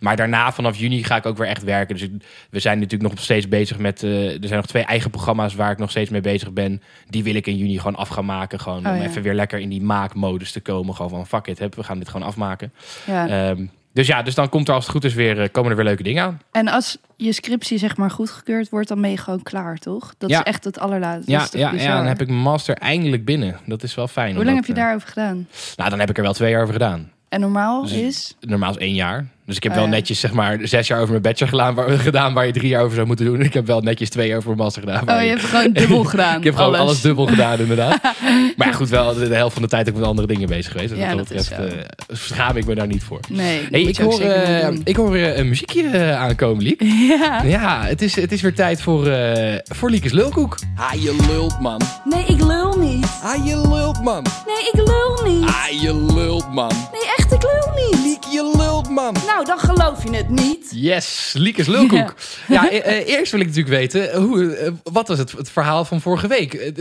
Maar 0.03 0.15
daarna, 0.15 0.51
vanaf 0.51 0.75
juni, 0.77 1.03
ga 1.03 1.15
ik 1.15 1.25
ook 1.25 1.37
weer 1.37 1.47
echt 1.47 1.63
werken. 1.63 1.95
Dus 1.95 2.03
ik- 2.03 2.23
we 2.49 2.59
zijn 2.59 2.79
natuurlijk 2.79 3.09
nog 3.13 3.19
steeds 3.23 3.47
bezig 3.47 3.77
met... 3.77 4.03
eh, 4.03 4.31
er 4.33 4.37
zijn 4.47 4.55
nog 4.59 4.65
twee 4.65 4.83
eigen 4.83 5.09
programma's 5.09 5.55
waar 5.55 5.71
ik 5.71 5.77
nog 5.77 5.89
steeds 5.89 6.09
mee 6.09 6.21
bezig 6.21 6.51
ben. 6.53 6.81
Die 7.09 7.23
wil 7.23 7.35
ik 7.35 7.47
in 7.47 7.57
juni 7.57 7.77
gewoon 7.77 7.95
af 7.95 8.07
gaan 8.09 8.25
maken. 8.25 8.59
Gewoon 8.59 8.85
Oh, 8.85 8.91
om 8.91 8.97
ja. 8.97 9.03
even 9.03 9.21
weer 9.21 9.33
lekker 9.33 9.59
in 9.59 9.69
die 9.69 9.81
maakmodus 9.81 10.51
te 10.51 10.59
komen. 10.59 10.95
Gewoon 10.95 11.09
van, 11.09 11.27
fuck 11.27 11.47
it, 11.47 11.75
we 11.75 11.83
gaan 11.83 11.99
dit 11.99 12.09
gewoon 12.09 12.27
afmaken. 12.27 12.73
ja. 13.05 13.27
Ehm, 13.27 13.65
dus 13.93 14.07
ja, 14.07 14.21
dus 14.21 14.35
dan 14.35 14.49
komt 14.49 14.67
er 14.67 14.73
als 14.73 14.83
het 14.83 14.93
goed 14.93 15.03
is 15.03 15.13
weer, 15.13 15.41
eh, 15.41 15.47
komen 15.51 15.69
er 15.69 15.75
weer 15.75 15.85
leuke 15.85 16.03
dingen 16.03 16.23
aan. 16.23 16.41
En 16.51 16.67
als 16.67 16.97
je 17.17 17.31
scriptie 17.31 17.77
zeg 17.77 17.97
maar 17.97 18.11
goedgekeurd 18.11 18.69
wordt, 18.69 18.87
dan 18.87 19.01
ben 19.01 19.09
je 19.09 19.17
gewoon 19.17 19.43
klaar, 19.43 19.77
toch? 19.77 20.13
Dat 20.17 20.29
Ja. 20.29 20.37
is 20.39 20.43
echt 20.45 20.63
het 20.63 20.79
allerlaatste. 20.79 21.31
Ja, 21.31 21.47
ja, 21.51 21.71
ja, 21.73 21.95
dan 21.97 22.05
heb 22.05 22.21
ik 22.21 22.27
mijn 22.27 22.39
master 22.39 22.75
eindelijk 22.75 23.25
binnen. 23.25 23.59
Dat 23.65 23.83
is 23.83 23.95
wel 23.95 24.07
fijn. 24.07 24.35
Hoe 24.35 24.43
lang 24.45 24.55
heb 24.55 24.65
je 24.65 24.73
eh, 24.73 24.79
daarover 24.79 25.07
gedaan? 25.07 25.47
nou, 25.75 25.89
dan 25.89 25.99
heb 25.99 26.09
ik 26.09 26.17
er 26.17 26.23
wel 26.23 26.33
twee 26.33 26.51
jaar 26.51 26.61
over 26.61 26.73
gedaan. 26.73 27.11
En 27.29 27.39
normaal 27.39 27.81
Dus- 27.81 27.91
is? 27.91 28.35
Normaal 28.39 28.69
is 28.71 28.77
één 28.77 28.93
jaar. 28.93 29.25
Dus 29.45 29.55
ik 29.55 29.63
heb 29.63 29.71
Oh, 29.71 29.77
wel 29.77 29.87
ja. 29.87 29.93
netjes 29.93 30.19
zeg 30.19 30.31
maar 30.33 30.57
zes 30.61 30.87
jaar 30.87 30.97
over 30.99 31.09
mijn 31.09 31.21
bachelor 31.21 31.49
gedaan 31.51 31.75
waar, 31.75 31.99
gedaan, 31.99 32.33
waar 32.33 32.45
je 32.45 32.51
drie 32.51 32.67
jaar 32.69 32.81
over 32.81 32.95
zou 32.95 33.07
moeten 33.07 33.25
doen. 33.25 33.41
Ik 33.41 33.53
heb 33.53 33.67
wel 33.67 33.81
netjes 33.81 34.09
twee 34.09 34.27
jaar 34.27 34.37
over 34.37 34.49
mijn 34.49 34.61
master 34.61 34.81
gedaan. 34.81 35.01
Oh, 35.17 35.21
je 35.23 35.29
hebt 35.29 35.43
gewoon 35.43 35.71
dubbel 35.71 36.03
gedaan. 36.03 36.37
Ik 36.39 36.43
heb 36.43 36.55
gewoon 36.55 36.75
alles, 36.75 37.01
dubbel 37.01 37.25
gedaan, 37.25 37.59
inderdaad. 37.59 38.01
maar 38.57 38.67
ja, 38.67 38.73
goed, 38.73 38.89
wel 38.89 39.13
de, 39.13 39.27
de 39.27 39.35
helft 39.35 39.53
van 39.53 39.61
de 39.61 39.67
tijd 39.67 39.89
ook 39.89 39.95
met 39.95 40.05
andere 40.05 40.27
dingen 40.27 40.47
bezig 40.47 40.71
geweest. 40.71 40.89
Dus 40.89 40.99
Ja, 40.99 41.07
wat 41.15 41.17
dat 41.27 41.31
is 41.31 41.49
betreft, 41.49 41.75
eh, 41.75 42.15
schaam 42.15 42.57
ik 42.57 42.65
me 42.65 42.75
daar 42.75 42.87
niet 42.87 43.03
voor. 43.03 43.19
Nee, 43.29 43.67
Hey, 43.71 43.79
moet 43.81 43.89
ik, 43.89 43.97
hoor, 43.97 44.19
niet 44.19 44.21
eh, 44.21 44.67
ik 44.83 44.95
hoor 44.95 45.15
eh, 45.15 45.37
een 45.37 45.49
muziekje 45.49 45.83
eh, 45.89 46.21
aankomen, 46.21 46.63
Liek. 46.63 46.81
Ja. 47.09 47.41
Ja, 47.43 47.81
het 47.83 48.01
is, 48.01 48.15
het 48.15 48.31
is 48.31 48.41
weer 48.41 48.53
tijd 48.55 48.81
voor, 48.81 49.07
eh 49.07 49.55
voor 49.63 49.89
Liekes 49.89 50.11
Lulkoek. 50.11 50.57
Ah, 50.75 50.93
je 50.93 51.15
lult, 51.31 51.59
man. 51.59 51.81
Nee, 52.03 52.23
ik 52.27 52.43
lul 52.43 52.77
niet. 52.79 53.05
Ah, 53.23 53.45
je 53.45 53.67
lult, 53.69 54.03
man. 54.03 54.25
Nee, 54.45 54.69
ik 54.71 54.87
lul 54.89 55.33
niet. 55.33 55.45
Ah, 55.47 55.81
je 55.81 55.95
lult, 56.13 56.53
man. 56.53 56.71
Nee, 56.91 57.01
echt, 57.17 57.31
ik 57.31 57.41
lul 57.43 57.73
niet. 57.89 57.99
Liek, 58.05 58.23
je 58.31 58.53
lult, 58.57 58.89
man. 58.89 59.15
Nou, 59.25 59.32
dan 59.43 59.59
geloof 59.59 60.03
je 60.03 60.15
het 60.15 60.29
niet. 60.29 60.71
Yes, 60.75 61.33
Liekes 61.37 61.67
Lulkoek. 61.67 62.13
Ja, 62.47 62.69
eh, 62.69 62.85
eh, 62.99 63.07
eerst 63.07 63.31
wil 63.31 63.39
ik 63.41 63.47
natuurlijk 63.47 63.75
weten, 63.75 64.15
hoe, 64.21 64.55
eh, 64.55 64.71
wat 64.83 65.07
was 65.07 65.17
het, 65.17 65.31
het 65.31 65.49
verhaal 65.49 65.85
van 65.85 66.01
vorige 66.01 66.27
week? 66.27 66.53
Eh, 66.53 66.71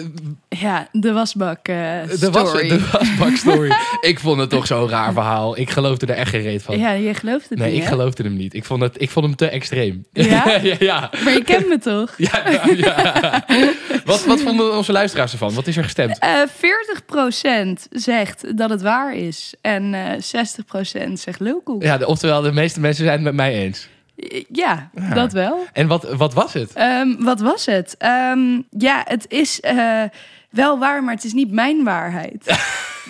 Ja, 0.49 0.89
de 0.93 1.13
wasbak 1.13 1.69
eh 1.69 1.77
De, 2.21 2.31
was, 2.31 2.49
story. 2.49 2.69
de 2.69 2.89
wasbakstory. 2.93 3.73
ik 4.01 4.19
vond 4.21 4.41
het 4.41 4.51
toch 4.51 4.67
zo'n 4.67 4.89
raar 4.89 5.13
verhaal. 5.13 5.59
Ik 5.59 5.71
geloofde 5.71 6.07
er 6.07 6.15
echt 6.17 6.31
geen 6.31 6.43
reet 6.43 6.63
van. 6.63 6.79
Ja, 6.79 6.91
je 6.91 7.15
gelooft 7.15 7.49
het 7.49 7.59
nee, 7.59 7.69
niet, 7.69 7.77
ik 7.77 7.83
hè? 7.83 7.89
geloofde 7.89 8.23
hem 8.23 8.37
niet. 8.37 8.55
Ik 8.55 8.65
vond, 8.65 8.83
het, 8.83 9.01
ik 9.01 9.11
vond 9.11 9.27
hem 9.27 9.37
te 9.37 9.47
extreem. 9.49 10.05
Ja? 10.13 10.59
ja, 10.63 10.77
ja. 10.79 11.11
Maar 11.25 11.33
je 11.33 11.45
kent 11.45 11.69
me 11.69 11.79
toch? 11.79 12.15
Ja, 12.17 12.43
ja, 12.51 12.63
ja. 12.77 13.45
Wat, 14.05 14.25
wat 14.25 14.41
vonden 14.41 14.77
onze 14.77 14.93
luisteraars 14.93 15.33
ervan? 15.33 15.55
Wat 15.55 15.67
is 15.67 15.77
er 15.77 15.85
gestemd? 15.85 16.19
Eh 16.19 16.31
40% 16.47 17.89
zegt 17.91 18.57
dat 18.59 18.71
het 18.71 18.83
waar 18.83 19.15
is. 19.17 19.55
En 19.61 19.95
eh 19.95 20.13
60% 21.09 21.13
zegt 21.13 21.41
lulkoek. 21.41 21.83
Ja, 21.83 21.99
de, 21.99 22.07
de 22.43 22.53
meeste 22.53 22.81
mensen 22.81 23.05
zijn 23.05 23.17
het 23.17 23.25
met 23.25 23.35
mij 23.35 23.53
eens. 23.55 23.89
Ja, 24.53 24.91
dat 25.15 25.33
wel. 25.33 25.67
En 25.73 25.87
wat, 25.87 26.15
wat 26.15 26.35
was 26.35 26.53
het? 26.53 26.73
Ehm, 26.73 27.15
wat 27.19 27.41
was 27.41 27.67
het? 27.67 27.95
Ehm, 27.99 28.61
ja, 28.71 29.03
het 29.05 29.25
is 29.29 29.61
eh, 29.61 30.03
wel 30.51 30.79
waar, 30.79 31.05
maar 31.05 31.15
het 31.15 31.25
is 31.25 31.33
niet 31.33 31.51
mijn 31.51 31.85
waarheid. 31.85 32.45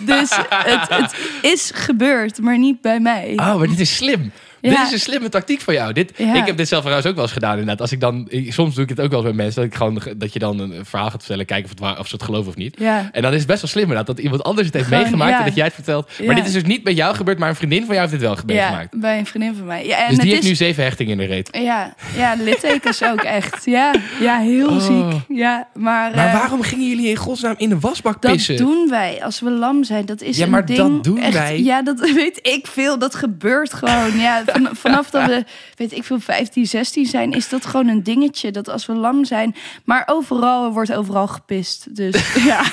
dus 0.05 0.29
het, 0.49 0.89
het 0.89 1.15
is 1.41 1.71
gebeurd, 1.73 2.41
maar 2.41 2.57
niet 2.57 2.81
bij 2.81 2.99
mij. 2.99 3.33
Oh, 3.35 3.55
maar 3.57 3.67
dit 3.67 3.79
is 3.79 3.95
slim. 3.95 4.31
Ja. 4.63 4.69
Dit 4.69 4.79
is 4.87 4.91
een 4.91 4.99
slimme 4.99 5.29
tactiek 5.29 5.61
van 5.61 5.73
jou. 5.73 5.93
Dit, 5.93 6.11
Ja. 6.17 6.35
Ik 6.35 6.45
heb 6.45 6.57
dit 6.57 6.67
zelf 6.67 6.81
trouwens 6.81 7.07
ook 7.09 7.15
wel 7.15 7.23
eens 7.23 7.33
gedaan 7.33 7.51
inderdaad. 7.51 7.81
Als 7.81 7.91
ik 7.91 7.99
dan, 7.99 8.25
ik- 8.29 8.53
soms 8.53 8.75
doe 8.75 8.83
ik 8.83 8.89
het 8.89 8.99
ook 9.01 9.09
wel 9.09 9.19
eens 9.19 9.27
met 9.27 9.35
mensen. 9.35 9.61
Dat, 9.61 9.71
ik 9.71 9.77
gewoon, 9.77 10.01
dat 10.17 10.33
je 10.33 10.39
dan 10.39 10.59
een 10.59 10.85
verhaal 10.85 11.09
gaat 11.09 11.19
vertellen. 11.19 11.45
Kijken 11.45 11.65
of, 11.65 11.71
het 11.71 11.79
waar, 11.79 11.99
of 11.99 12.07
ze 12.07 12.13
het 12.15 12.23
geloven 12.23 12.49
of 12.49 12.55
niet. 12.55 12.75
Ja. 12.79 13.09
En 13.11 13.21
dan 13.21 13.31
is 13.31 13.37
het 13.37 13.47
best 13.47 13.61
wel 13.61 13.69
slim 13.69 13.83
inderdaad. 13.83 14.07
Dat 14.07 14.19
iemand 14.19 14.43
anders 14.43 14.65
het 14.67 14.75
heeft 14.75 14.87
Gewoon, 14.87 15.01
meegemaakt. 15.03 15.31
ja. 15.31 15.39
En 15.39 15.45
dat 15.45 15.55
jij 15.55 15.65
het 15.65 15.73
vertelt. 15.73 16.09
Maar 16.19 16.27
Ja. 16.27 16.33
dit 16.35 16.45
is 16.45 16.53
dus 16.53 16.63
niet 16.63 16.83
bij 16.83 16.93
jou 16.93 17.15
gebeurd. 17.15 17.39
Maar 17.39 17.49
een 17.49 17.55
vriendin 17.55 17.85
van 17.85 17.95
jou 17.95 17.99
heeft 18.09 18.11
dit 18.11 18.21
wel 18.21 18.37
ja, 18.37 18.43
meegemaakt. 18.45 18.99
bij 18.99 19.17
een 19.17 19.25
vriendin 19.25 19.55
van 19.55 19.65
mij. 19.65 19.85
Ja, 19.85 19.97
en 19.97 20.07
Dus 20.07 20.07
die 20.07 20.17
het 20.17 20.27
heeft 20.29 20.43
is, 20.43 20.49
nu 20.49 20.55
zeven 20.55 20.83
hechtingen 20.83 21.11
in 21.11 21.17
de 21.17 21.25
reet. 21.33 21.49
Ja, 21.61 21.93
ja, 22.17 22.35
littekens 22.39 23.03
ook 23.03 23.21
echt. 23.23 23.65
Ja, 23.65 23.93
ja 24.19 24.39
heel 24.39 24.67
Oh. 24.69 24.79
ziek. 24.79 25.19
Ja, 25.37 25.67
maar 25.73 26.11
Maar 26.15 26.27
eh, 26.27 26.33
waarom 26.33 26.61
gingen 26.61 26.89
jullie 26.89 27.07
in 27.09 27.15
godsnaam 27.15 27.55
in 27.57 27.69
de 27.69 27.79
wasbak 27.79 28.21
dat 28.21 28.31
pissen? 28.31 28.57
doen 28.57 28.87
wij 28.89 29.19
als 29.23 29.39
we 29.39 29.49
lam 29.51 29.83
zijn. 29.83 30.05
Dat 30.05 30.21
is 30.21 30.37
Ja, 30.37 30.43
een 30.43 30.49
maar 30.49 30.65
ding. 30.65 30.77
dat 30.77 31.03
doen 31.03 31.17
echt, 31.19 31.33
wij. 31.33 31.61
Ja, 31.63 31.81
dat 31.81 31.99
weet 32.21 32.39
ik 32.41 32.67
veel. 32.67 32.99
Dat 32.99 33.15
gebeurt 33.15 33.73
gewoon. 33.73 34.17
Ja, 34.19 34.43
van- 34.53 34.69
vanaf 34.75 35.09
dat 35.09 35.25
we, 35.25 35.43
weet 35.75 35.91
ik 35.91 36.03
veel, 36.03 36.19
15, 36.19 36.65
16 36.65 37.05
zijn, 37.05 37.31
is 37.31 37.49
dat 37.49 37.65
gewoon 37.65 37.87
een 37.87 38.03
dingetje. 38.03 38.51
Dat 38.51 38.69
als 38.69 38.85
we 38.85 38.93
lam 38.93 39.25
zijn. 39.25 39.55
Maar 39.85 40.03
overal 40.05 40.65
er 40.65 40.71
wordt 40.71 40.93
overal 40.93 41.27
gepist. 41.27 41.95
Dus 41.95 42.33
ja, 42.51 42.63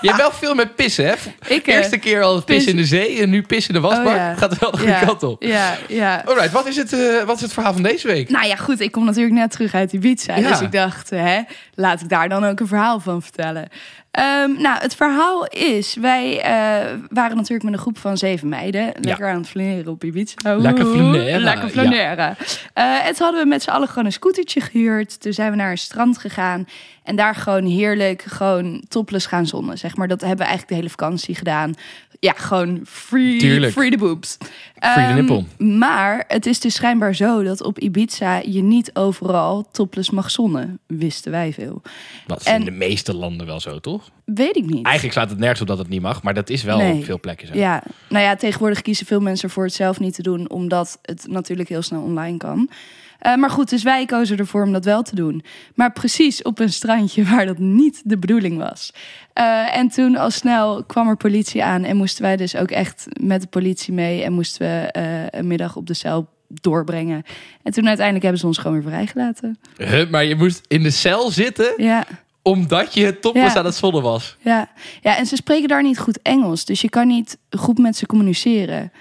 Je 0.00 0.06
hebt 0.08 0.20
wel 0.20 0.32
veel 0.32 0.54
met 0.54 0.74
pissen, 0.76 1.04
hè? 1.06 1.14
ik. 1.46 1.66
eh, 1.66 1.74
Eerste 1.74 1.98
keer 1.98 2.22
al 2.22 2.42
pissen 2.42 2.54
pis- 2.54 2.66
in 2.66 2.76
de 2.76 2.84
zee 3.06 3.20
en 3.22 3.30
nu 3.30 3.42
pissen 3.42 3.74
in 3.74 3.80
de 3.80 3.86
wasbak. 3.88 4.06
Oh, 4.06 4.12
ja. 4.14 4.34
Gaat 4.34 4.58
wel 4.58 4.70
de 4.70 4.76
goede 4.78 4.92
ja, 4.92 5.04
kant 5.04 5.22
op. 5.22 5.42
Ja, 5.42 5.76
ja. 5.88 6.22
Alright, 6.26 6.52
wat 6.52 6.66
is, 6.66 6.76
het, 6.76 6.92
eh, 6.92 7.22
wat 7.24 7.36
is 7.36 7.42
het 7.42 7.52
verhaal 7.52 7.72
van 7.72 7.82
deze 7.82 8.06
week? 8.06 8.30
Nou 8.30 8.46
ja, 8.46 8.56
goed, 8.56 8.80
ik 8.80 8.92
kom 8.92 9.04
natuurlijk 9.04 9.34
net 9.34 9.50
terug 9.50 9.74
uit 9.74 9.92
Ibiza. 9.92 10.36
Ja. 10.36 10.48
Dus 10.48 10.60
ik 10.60 10.72
dacht, 10.72 11.10
hè, 11.10 11.40
laat 11.74 12.00
ik 12.00 12.08
daar 12.08 12.28
dan 12.28 12.44
ook 12.44 12.60
een 12.60 12.66
verhaal 12.66 13.00
van 13.00 13.22
vertellen. 13.22 13.68
Ehm, 14.10 14.52
nou, 14.62 14.80
het 14.80 14.94
verhaal 14.94 15.46
is, 15.46 15.94
wij 15.94 16.40
eh, 16.40 16.98
waren 17.08 17.36
natuurlijk 17.36 17.62
met 17.62 17.72
een 17.72 17.78
groep 17.78 17.98
van 17.98 18.16
zeven 18.16 18.48
meiden. 18.48 18.92
Lekker 19.00 19.28
aan 19.28 19.38
het 19.38 19.48
flaneren 19.48 19.92
op 19.92 20.04
Ibiza. 20.04 20.56
Lekker 20.56 20.86
flaneren, 20.86 21.40
Lekker 21.40 21.68
flaneren. 21.68 22.36
Eh, 22.72 23.06
en 23.06 23.14
toen 23.14 23.24
hadden 23.24 23.42
we 23.42 23.48
met 23.48 23.62
z'n 23.62 23.70
allen 23.70 23.88
gewoon 23.88 24.04
een 24.04 24.12
scootertje 24.12 24.60
gehuurd. 24.60 25.20
Toen 25.20 25.32
zijn 25.32 25.50
we 25.50 25.56
naar 25.56 25.70
een 25.70 25.78
strand 25.78 26.18
gegaan. 26.18 26.66
En 27.08 27.16
daar 27.16 27.34
gewoon 27.34 27.64
heerlijk, 27.66 28.22
gewoon 28.22 28.82
topless 28.88 29.26
gaan 29.26 29.46
zonnen. 29.46 29.78
Zeg 29.78 29.96
maar, 29.96 30.08
dat 30.08 30.20
hebben 30.20 30.38
we 30.38 30.44
eigenlijk 30.44 30.68
de 30.70 30.74
hele 30.74 30.90
vakantie 30.90 31.34
gedaan. 31.34 31.74
Ja, 32.20 32.32
gewoon 32.36 32.80
free, 32.84 33.38
Tuurlijk. 33.38 33.72
free 33.72 33.90
the 33.90 33.96
boobs. 33.96 34.36
Free 34.80 35.26
the 35.26 35.44
Ehm. 35.58 35.78
Maar 35.78 36.24
het 36.28 36.46
is 36.46 36.60
dus 36.60 36.74
schijnbaar 36.74 37.14
zo 37.14 37.42
dat 37.42 37.62
op 37.62 37.78
Ibiza 37.78 38.40
je 38.44 38.62
niet 38.62 38.90
overal 38.94 39.68
topless 39.72 40.10
mag 40.10 40.30
zonnen. 40.30 40.78
Wisten 40.86 41.30
wij 41.30 41.52
veel. 41.52 41.82
Dat 42.26 42.40
is 42.40 42.46
en- 42.46 42.58
in 42.58 42.64
de 42.64 42.70
meeste 42.70 43.14
landen 43.14 43.46
wel 43.46 43.60
zo, 43.60 43.70
toch? 43.70 43.82
toch? 44.04 44.10
Weet 44.24 44.56
ik 44.56 44.64
niet. 44.66 44.84
Eigenlijk 44.84 45.14
slaat 45.14 45.30
het 45.30 45.38
nergens 45.38 45.60
op 45.60 45.66
dat 45.66 45.78
het 45.78 45.88
niet 45.88 46.00
mag, 46.02 46.22
maar 46.22 46.34
dat 46.34 46.50
is 46.50 46.62
wel 46.62 46.78
Nee. 46.78 46.92
op 46.98 47.04
veel 47.04 47.20
plekken 47.20 47.46
zo. 47.46 47.54
Ja, 47.54 47.82
nou 48.08 48.24
ja, 48.24 48.36
tegenwoordig 48.36 48.82
kiezen 48.82 49.06
veel 49.06 49.20
mensen 49.20 49.50
voor 49.50 49.64
het 49.64 49.74
zelf 49.74 50.00
niet 50.00 50.14
te 50.14 50.22
doen, 50.22 50.50
omdat 50.50 50.98
het 51.02 51.26
natuurlijk 51.28 51.68
heel 51.68 51.82
snel 51.82 52.02
online 52.02 52.36
kan. 52.36 52.70
Eh, 53.18 53.34
maar 53.36 53.50
goed, 53.50 53.68
dus 53.70 53.82
wij 53.82 54.06
kozen 54.06 54.38
ervoor 54.38 54.62
om 54.62 54.72
dat 54.72 54.84
wel 54.84 55.02
te 55.02 55.14
doen. 55.14 55.44
Maar 55.74 55.92
precies 55.92 56.42
op 56.42 56.58
een 56.58 56.72
strandje 56.72 57.24
waar 57.30 57.46
dat 57.46 57.58
niet 57.58 58.00
de 58.04 58.18
bedoeling 58.18 58.58
was. 58.58 58.92
Eh, 59.32 59.76
en 59.76 59.88
toen 59.88 60.16
al 60.16 60.30
snel 60.30 60.84
kwam 60.84 61.08
er 61.08 61.16
politie 61.16 61.64
aan 61.64 61.84
en 61.84 61.96
moesten 61.96 62.22
wij 62.22 62.36
dus 62.36 62.56
ook 62.56 62.70
echt 62.70 63.06
met 63.20 63.40
de 63.40 63.46
politie 63.46 63.92
mee 63.94 64.22
en 64.22 64.32
moesten 64.32 64.66
we 64.68 64.86
eh, 64.92 65.40
een 65.40 65.46
middag 65.46 65.76
op 65.76 65.86
de 65.86 65.94
cel 65.94 66.28
doorbrengen. 66.48 67.22
En 67.62 67.72
toen 67.72 67.86
uiteindelijk 67.86 68.22
hebben 68.24 68.40
ze 68.40 68.46
ons 68.46 68.58
gewoon 68.58 68.72
weer 68.80 68.90
vrijgelaten. 68.90 69.58
Huh, 69.76 70.10
maar 70.10 70.24
je 70.24 70.34
moest 70.34 70.60
in 70.68 70.82
de 70.82 70.90
cel 70.90 71.30
zitten 71.30 71.72
Ja, 71.76 72.06
omdat 72.42 72.94
je 72.94 73.18
topless 73.18 73.52
Ja. 73.52 73.58
aan 73.58 73.64
het 73.64 73.74
zonnen 73.74 74.02
was. 74.02 74.36
ja. 74.40 74.68
ja, 75.02 75.16
en 75.16 75.26
ze 75.26 75.36
spreken 75.36 75.68
daar 75.68 75.82
niet 75.82 75.98
goed 75.98 76.22
Engels, 76.22 76.64
dus 76.64 76.80
je 76.80 76.88
kan 76.88 77.06
niet 77.06 77.38
goed 77.50 77.78
met 77.78 77.96
ze 77.96 78.06
communiceren. 78.06 78.92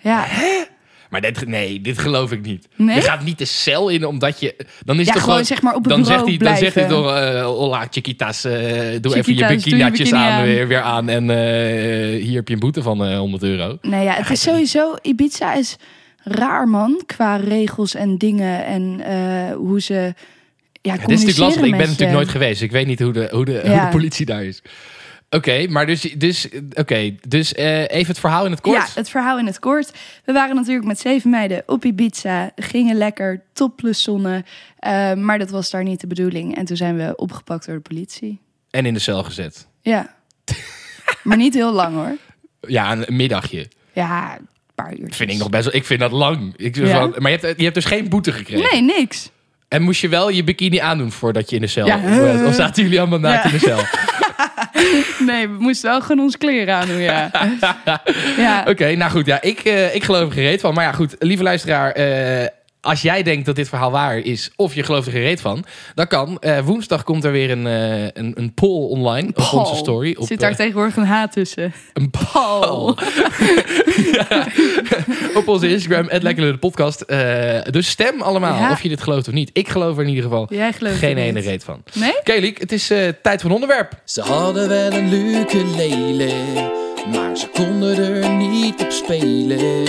Ja, 0.00 0.24
Maar 1.12 1.20
dit, 1.20 1.46
nee, 1.46 1.80
dit 1.80 1.98
geloof 1.98 2.32
ik 2.32 2.42
niet. 2.42 2.68
Nee? 2.76 2.94
Je 2.94 3.02
gaat 3.02 3.24
niet 3.24 3.38
de 3.38 3.44
cel 3.44 3.88
in 3.88 4.06
omdat 4.06 4.40
je... 4.40 4.56
Dan 4.84 5.00
is 5.00 5.06
ja 5.06 5.12
het 5.12 5.22
gewoon 5.22 5.44
zeg 5.44 5.62
maar 5.62 5.74
op 5.74 5.84
het 5.84 5.92
dan 5.92 6.04
zegt 6.04 6.24
hij, 6.24 6.36
dan 6.36 6.56
zegt 6.56 6.74
hij 6.74 6.86
blijven. 6.86 7.02
toch, 7.02 7.16
eh, 7.16 7.44
hola 7.44 7.86
chiquitas, 7.90 8.44
eh, 8.44 8.52
doe 9.00 9.16
even 9.16 9.34
je 9.34 9.44
Chiquitas, 9.44 9.64
bikini 9.64 10.12
aan, 10.12 10.32
aan. 10.32 10.42
Weer, 10.42 10.68
weer 10.68 10.80
aan 10.80 11.08
en 11.08 11.30
eh, 11.30 12.22
hier 12.22 12.34
heb 12.34 12.48
je 12.48 12.54
een 12.54 12.60
boete 12.60 12.82
van 12.82 13.04
eh 13.04 13.18
100 13.18 13.42
euro. 13.42 13.78
Nee, 13.82 14.04
ja, 14.04 14.12
het 14.12 14.30
is 14.30 14.42
sowieso. 14.42 14.96
Ibiza 15.02 15.54
is 15.54 15.76
raar, 16.22 16.68
man. 16.68 17.02
Qua 17.06 17.36
regels 17.36 17.94
en 17.94 18.18
dingen 18.18 18.64
en 18.64 19.00
hoe 19.54 19.80
ze. 19.80 19.94
Ja, 19.94 20.12
Ja, 20.82 20.92
dit 20.92 21.10
is 21.10 21.24
natuurlijk 21.24 21.38
lastig. 21.38 21.64
Ik 21.64 21.70
ben 21.70 21.80
natuurlijk 21.80 22.12
nooit 22.12 22.28
geweest. 22.28 22.62
Ik 22.62 22.72
weet 22.72 22.86
niet 22.86 23.00
hoe 23.00 23.12
de, 23.12 23.28
hoe 23.30 23.44
de, 23.44 23.60
hoe 23.64 23.80
de 23.80 23.88
politie 23.90 24.26
daar 24.26 24.44
is. 24.44 24.62
Oké, 25.34 25.66
maar 25.68 25.86
dus, 25.86 26.00
dus, 26.00 26.48
oké, 26.74 27.14
dus 27.28 27.54
eh, 27.54 27.80
even 27.80 28.06
het 28.06 28.18
verhaal 28.18 28.44
in 28.44 28.50
het 28.50 28.60
kort. 28.60 28.76
Ja, 28.76 28.86
het 28.94 29.08
verhaal 29.10 29.38
in 29.38 29.46
het 29.46 29.58
kort. 29.58 29.92
We 30.24 30.32
waren 30.32 30.54
natuurlijk 30.56 30.86
met 30.86 30.98
zeven 31.00 31.30
meiden 31.30 31.62
op 31.66 31.84
Ibiza. 31.84 32.50
Gingen 32.56 32.96
lekker, 32.96 33.42
topless 33.52 34.02
zonnen. 34.02 34.44
Eh, 34.78 35.12
maar 35.14 35.38
dat 35.38 35.50
was 35.50 35.70
daar 35.70 35.82
niet 35.82 36.00
de 36.00 36.06
bedoeling. 36.06 36.56
En 36.56 36.64
toen 36.64 36.76
zijn 36.76 36.96
we 36.96 37.16
opgepakt 37.16 37.66
door 37.66 37.74
de 37.74 37.80
politie. 37.80 38.40
En 38.70 38.86
in 38.86 38.94
de 38.94 39.00
cel 39.00 39.22
gezet. 39.22 39.66
Ja. 39.80 40.14
maar 41.22 41.36
niet 41.36 41.54
heel 41.54 41.72
lang 41.72 41.94
hoor. 41.94 42.16
Ja, 42.60 42.92
een 42.92 43.16
middagje. 43.16 43.68
Ja, 43.92 44.36
een 44.38 44.48
paar 44.74 44.94
uur. 44.98 45.12
Vind 45.12 45.30
ik 45.30 45.38
nog 45.38 45.50
best 45.50 45.64
wel. 45.64 45.74
Ik 45.74 45.84
vind 45.84 46.00
dat 46.00 46.12
lang. 46.12 46.54
Ik, 46.56 46.76
Ja? 46.76 46.86
van- 47.00 47.14
maar 47.18 47.30
je 47.30 47.38
hebt, 47.38 47.56
je 47.58 47.62
hebt 47.62 47.74
dus 47.74 47.84
geen 47.84 48.08
boete 48.08 48.32
gekregen. 48.32 48.70
Nee, 48.72 48.82
niks. 48.98 49.30
En 49.68 49.82
moest 49.82 50.00
je 50.00 50.08
wel 50.08 50.28
je 50.28 50.44
bikini 50.44 50.78
aandoen 50.78 51.12
voordat 51.12 51.50
je 51.50 51.56
in 51.56 51.62
de 51.62 51.68
cel. 51.68 51.86
Ja. 51.86 51.96
Of, 51.96 52.46
of 52.46 52.54
zaten 52.54 52.82
jullie 52.82 53.00
allemaal 53.00 53.18
naakt 53.18 53.42
Ja. 53.44 53.50
in 53.50 53.58
de 53.58 53.64
cel? 53.66 53.78
Nee, 55.26 55.48
we 55.48 55.56
moesten 55.58 55.90
wel 55.90 56.00
gewoon 56.00 56.24
onze 56.24 56.38
kleren 56.38 56.74
aan 56.74 56.86
doen, 56.86 57.00
ja. 57.00 57.30
ja. 58.36 58.64
Oké, 58.68 58.94
nou 58.94 59.10
goed. 59.10 59.26
Ja, 59.26 59.40
ik, 59.42 59.58
eh, 59.60 59.94
ik 59.94 60.04
geloof 60.04 60.26
er 60.26 60.32
gereed 60.32 60.60
van. 60.60 60.74
Maar 60.74 60.84
ja, 60.84 60.92
goed. 60.92 61.16
Lieve 61.18 61.42
luisteraar. 61.42 61.90
eh, 61.92 62.46
als 62.84 63.02
jij 63.02 63.22
denkt 63.22 63.46
dat 63.46 63.56
dit 63.56 63.68
verhaal 63.68 63.90
waar 63.90 64.18
is, 64.18 64.50
of 64.56 64.74
je 64.74 64.82
gelooft 64.82 65.06
er 65.06 65.12
gereed 65.12 65.40
van, 65.40 65.64
dan 65.94 66.06
kan. 66.06 66.38
Eh, 66.40 66.58
woensdag 66.58 67.02
komt 67.04 67.24
er 67.24 67.32
weer 67.32 67.50
een, 67.50 67.66
eh, 67.66 68.02
een, 68.02 68.32
een 68.34 68.54
poll 68.54 68.88
online 68.90 69.28
op 69.28 69.34
Paul. 69.34 69.58
onze 69.60 69.74
story. 69.76 70.14
Op, 70.18 70.26
Zit 70.26 70.40
daar 70.40 70.50
eh, 70.50 70.56
tegenwoordig 70.56 70.96
een 70.96 71.06
H 71.06 71.24
tussen? 71.26 71.72
een. 71.92 72.10
Ja, 74.12 74.46
op 75.34 75.48
onze 75.48 75.68
Instagram, 75.68 76.08
@lekkerleude 76.22 76.58
podcast. 76.58 77.00
Eh, 77.00 77.58
dus 77.70 77.88
stem 77.88 78.22
allemaal 78.22 78.58
Ja. 78.58 78.70
of 78.70 78.82
je 78.82 78.88
dit 78.88 79.02
gelooft 79.02 79.28
of 79.28 79.34
niet. 79.34 79.50
Ik 79.52 79.68
geloof 79.68 79.96
er 79.96 80.02
in 80.02 80.08
ieder 80.08 80.24
geval 80.24 80.46
Jij 80.50 80.72
gelooft 80.72 80.98
geen 80.98 81.16
het 81.16 81.26
ene 81.26 81.32
niet. 81.38 81.44
reet 81.48 81.64
van. 81.64 81.82
Nee? 81.92 82.12
Het 82.58 82.72
is 82.72 82.90
eh, 82.90 83.08
tijd 83.22 83.40
voor 83.40 83.50
een 83.50 83.54
onderwerp. 83.56 83.92
Ze 84.04 84.20
hadden 84.22 84.68
wel 84.68 84.92
een 84.92 85.08
leuke 85.08 85.64
lele, 85.76 86.32
maar 87.12 87.36
ze 87.36 87.48
konden 87.52 87.96
er 88.22 88.30
niet 88.30 88.80
op 88.82 88.90
spelen. 88.90 89.84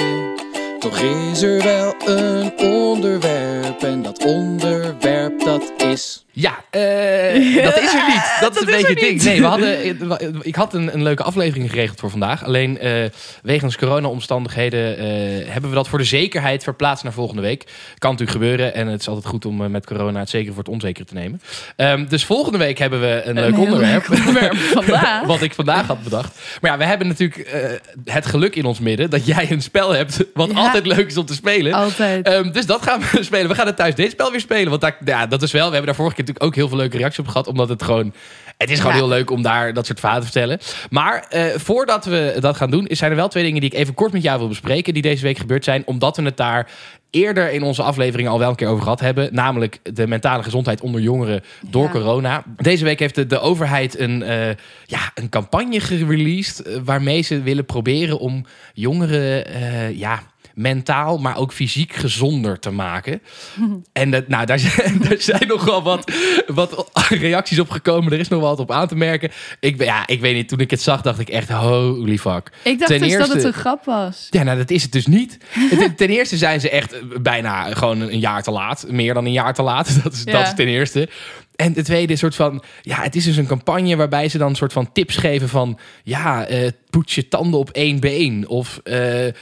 Toch 0.83 0.99
is 0.99 1.41
er 1.41 1.63
wel 1.63 1.95
een 2.05 2.59
onderwerp. 2.59 3.83
En 3.83 4.01
dat 4.01 4.25
onderwerp 4.25 5.39
dat 5.39 5.82
is... 5.93 6.25
Ja, 6.35 6.63
eh, 6.69 7.63
dat 7.63 7.77
is 7.79 7.93
er 7.93 8.07
niet. 8.07 8.31
Dat 8.41 8.55
is 8.55 8.59
Dat 8.59 8.67
een 8.67 8.67
is 8.67 8.75
beetje 8.75 8.87
het 8.87 8.99
ding. 8.99 9.23
Nee, 9.23 9.39
we 9.41 9.47
hadden, 9.47 10.39
ik 10.41 10.55
had 10.55 10.73
een, 10.73 10.93
een 10.93 11.03
leuke 11.03 11.23
aflevering 11.23 11.69
geregeld 11.69 11.99
voor 11.99 12.09
vandaag. 12.09 12.43
Alleen 12.43 12.79
eh, 12.79 12.91
wegens 13.43 13.77
corona-omstandigheden 13.77 14.97
eh, 14.97 15.05
hebben 15.51 15.69
we 15.69 15.75
dat 15.75 15.87
voor 15.87 15.97
de 15.99 16.03
zekerheid 16.05 16.63
verplaatst 16.63 17.03
naar 17.03 17.13
volgende 17.13 17.41
week. 17.41 17.63
Kan 17.97 18.11
natuurlijk 18.11 18.37
gebeuren 18.39 18.73
en 18.73 18.87
het 18.87 18.99
is 19.01 19.07
altijd 19.07 19.25
goed 19.25 19.45
om 19.45 19.71
met 19.71 19.85
corona 19.85 20.19
het 20.19 20.29
zekere 20.29 20.53
voor 20.53 20.63
het 20.63 20.71
onzekere 20.71 21.05
te 21.05 21.13
nemen. 21.13 21.41
Ehm, 21.75 22.05
dus 22.07 22.25
volgende 22.25 22.57
week 22.57 22.77
hebben 22.77 23.01
we 23.01 23.21
een, 23.25 23.35
leuk 23.35 23.57
onderwerp. 23.57 24.07
leuk 24.07 24.19
onderwerp 24.19 24.55
vandaag. 24.81 25.25
Wat 25.25 25.41
ik 25.41 25.53
vandaag 25.53 25.87
had 25.87 26.03
bedacht. 26.03 26.39
Maar 26.61 26.71
ja, 26.71 26.77
we 26.77 26.85
hebben 26.85 27.07
natuurlijk 27.07 27.49
het 28.05 28.25
geluk 28.25 28.55
in 28.55 28.65
ons 28.65 28.79
midden 28.79 29.09
dat 29.09 29.25
jij 29.25 29.51
een 29.51 29.61
spel 29.61 29.91
hebt 29.91 30.25
wat 30.33 30.49
Ja. 30.51 30.57
altijd 30.57 30.85
leuk 30.85 31.07
is 31.07 31.17
om 31.17 31.25
te 31.25 31.33
spelen. 31.33 31.73
Altijd. 31.73 32.25
Ehm, 32.27 32.51
dus 32.51 32.65
dat 32.65 32.81
gaan 32.81 33.01
we 33.11 33.23
spelen. 33.29 33.47
We 33.47 33.55
gaan 33.55 33.67
het 33.67 33.75
thuis 33.75 33.95
dit 33.95 34.11
spel 34.11 34.31
weer 34.31 34.39
spelen. 34.39 34.69
Want 34.69 34.81
daar, 34.81 34.97
ja, 35.05 35.27
dat 35.27 35.41
is 35.41 35.51
wel. 35.51 35.67
We 35.67 35.73
hebben 35.83 35.95
daar 35.95 35.95
vorige 36.05 36.15
keer 36.15 36.25
natuurlijk 36.25 36.45
ook 36.45 36.55
heel 36.55 36.67
veel 36.67 36.77
leuke 36.77 36.97
reacties 36.97 37.19
op 37.19 37.27
gehad. 37.27 37.47
Omdat 37.47 37.69
het 37.69 37.83
gewoon. 37.83 38.13
Het 38.57 38.69
is 38.71 38.77
gewoon 38.79 38.91
Ja. 38.95 38.99
heel 38.99 39.07
leuk 39.09 39.29
om 39.31 39.41
daar 39.41 39.73
dat 39.73 39.85
soort 39.85 39.99
verhalen 39.99 40.25
te 40.25 40.31
vertellen. 40.31 40.59
Maar 40.89 41.25
eh, 41.29 41.45
voordat 41.55 42.05
we 42.05 42.35
dat 42.39 42.57
gaan 42.57 42.71
doen, 42.71 42.87
zijn 42.91 43.11
er 43.11 43.17
wel 43.17 43.27
twee 43.27 43.43
dingen 43.43 43.61
die 43.61 43.69
ik 43.71 43.77
even 43.77 43.93
kort 43.93 44.11
met 44.13 44.23
jou 44.23 44.39
wil 44.39 44.47
bespreken. 44.47 44.93
Die 44.93 45.01
deze 45.01 45.23
week 45.23 45.37
gebeurd 45.37 45.63
zijn. 45.63 45.83
Omdat 45.85 46.17
we 46.17 46.23
het 46.23 46.37
daar 46.37 46.69
eerder 47.09 47.51
in 47.51 47.63
onze 47.63 47.83
aflevering 47.83 48.27
al 48.29 48.39
wel 48.39 48.49
een 48.49 48.55
keer 48.55 48.67
over 48.67 48.83
gehad 48.83 48.99
hebben. 48.99 49.29
Namelijk 49.31 49.79
de 49.93 50.07
mentale 50.07 50.43
gezondheid 50.43 50.81
onder 50.81 51.01
jongeren 51.01 51.43
door 51.69 51.83
Ja. 51.85 51.91
corona. 51.91 52.43
Deze 52.57 52.83
week 52.83 52.99
heeft 52.99 53.15
de, 53.15 53.27
de 53.27 53.39
overheid 53.39 53.99
een, 53.99 54.23
eh, 54.23 54.47
ja, 54.85 55.11
een 55.15 55.29
campagne 55.29 55.79
gereleased. 55.79 56.59
eh, 56.65 56.75
waarmee 56.83 57.21
ze 57.21 57.41
willen 57.41 57.65
proberen 57.65 58.19
om 58.19 58.45
jongeren. 58.73 59.97
ja, 59.97 60.19
mentaal, 60.53 61.17
maar 61.17 61.37
ook 61.37 61.53
fysiek 61.53 61.93
gezonder 61.93 62.59
te 62.59 62.69
maken. 62.71 63.21
En 63.93 64.11
dat, 64.11 64.27
nou, 64.27 64.45
daar, 64.45 64.59
zijn, 64.59 64.97
daar 65.09 65.15
zijn 65.21 65.47
nog 65.47 65.63
wel 65.65 65.83
wat, 65.83 66.11
wat 66.47 66.85
reacties 67.09 67.59
op 67.59 67.69
gekomen. 67.69 68.13
Er 68.13 68.19
is 68.19 68.27
nog 68.27 68.39
wel 68.39 68.49
wat 68.49 68.59
op 68.59 68.71
aan 68.71 68.87
te 68.87 68.95
merken. 68.95 69.31
Ik, 69.59 69.83
ja, 69.83 70.07
ik 70.07 70.21
weet 70.21 70.35
niet, 70.35 70.47
toen 70.47 70.59
ik 70.59 70.71
het 70.71 70.81
zag, 70.81 71.01
dacht 71.01 71.19
ik 71.19 71.29
echt, 71.29 71.49
holy 71.49 72.17
fuck. 72.17 72.51
ik 72.63 72.79
dacht 72.79 72.91
ten 72.91 72.99
dus 73.01 73.11
dat 73.11 73.19
eerste- 73.19 73.35
het 73.35 73.43
een 73.43 73.53
grap 73.53 73.85
was. 73.85 74.27
Ja, 74.29 74.43
nou, 74.43 74.57
dat 74.57 74.69
is 74.69 74.83
het 74.83 74.91
dus 74.91 75.07
niet. 75.07 75.37
Ten 75.95 76.09
eerste 76.09 76.37
zijn 76.37 76.59
ze 76.61 76.69
echt 76.69 77.21
bijna 77.21 77.73
gewoon 77.73 77.99
een 78.01 78.19
jaar 78.19 78.43
te 78.43 78.51
laat. 78.51 78.85
Meer 78.89 79.13
dan 79.13 79.25
een 79.25 79.31
jaar 79.31 79.53
te 79.53 79.61
laat. 79.61 80.03
Dat 80.03 80.13
is, 80.13 80.21
Ja. 80.25 80.31
dat 80.31 80.41
is 80.47 80.53
ten 80.55 80.67
eerste. 80.67 81.09
En 81.55 81.73
de 81.73 81.83
tweede 81.83 82.15
soort 82.15 82.35
van... 82.35 82.63
Ja, 82.81 83.01
het 83.01 83.15
is 83.15 83.23
dus 83.23 83.37
een 83.37 83.47
campagne 83.47 83.95
waarbij 83.95 84.29
ze 84.29 84.37
dan 84.37 84.49
een 84.49 84.55
soort 84.55 84.73
van 84.73 84.91
tips 84.91 85.15
geven 85.15 85.49
van... 85.49 85.79
Ja, 86.03 86.45
eh 86.45 86.71
poets 86.93 87.15
je 87.15 87.27
tanden 87.27 87.59
op 87.59 87.69
één 87.69 87.99
been. 87.99 88.47
Of 88.47 88.79
eh, 88.83 89.27
eh, 89.27 89.33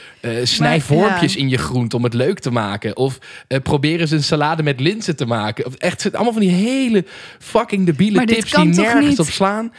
snij 0.42 0.80
vormpjes 0.80 1.34
ja. 1.34 1.40
in 1.40 1.48
je 1.48 1.58
groente 1.58 1.96
om 1.96 2.04
het 2.04 2.14
leuk 2.14 2.38
te 2.38 2.50
maken. 2.50 2.96
Of 2.96 3.18
eh, 3.48 3.60
probeer 3.60 4.00
eens 4.00 4.10
een 4.10 4.22
salade 4.22 4.62
met 4.62 4.80
linzen 4.80 5.16
te 5.16 5.26
maken. 5.26 5.66
Of 5.66 5.74
echt 5.74 6.12
allemaal 6.12 6.32
van 6.32 6.42
die 6.42 6.50
hele 6.50 7.04
fucking 7.38 7.86
debiele 7.86 8.16
Maar 8.16 8.26
tips 8.26 8.52
die 8.52 8.64
nergens 8.64 9.08
niet? 9.08 9.18
op 9.18 9.26
slaan. 9.26 9.72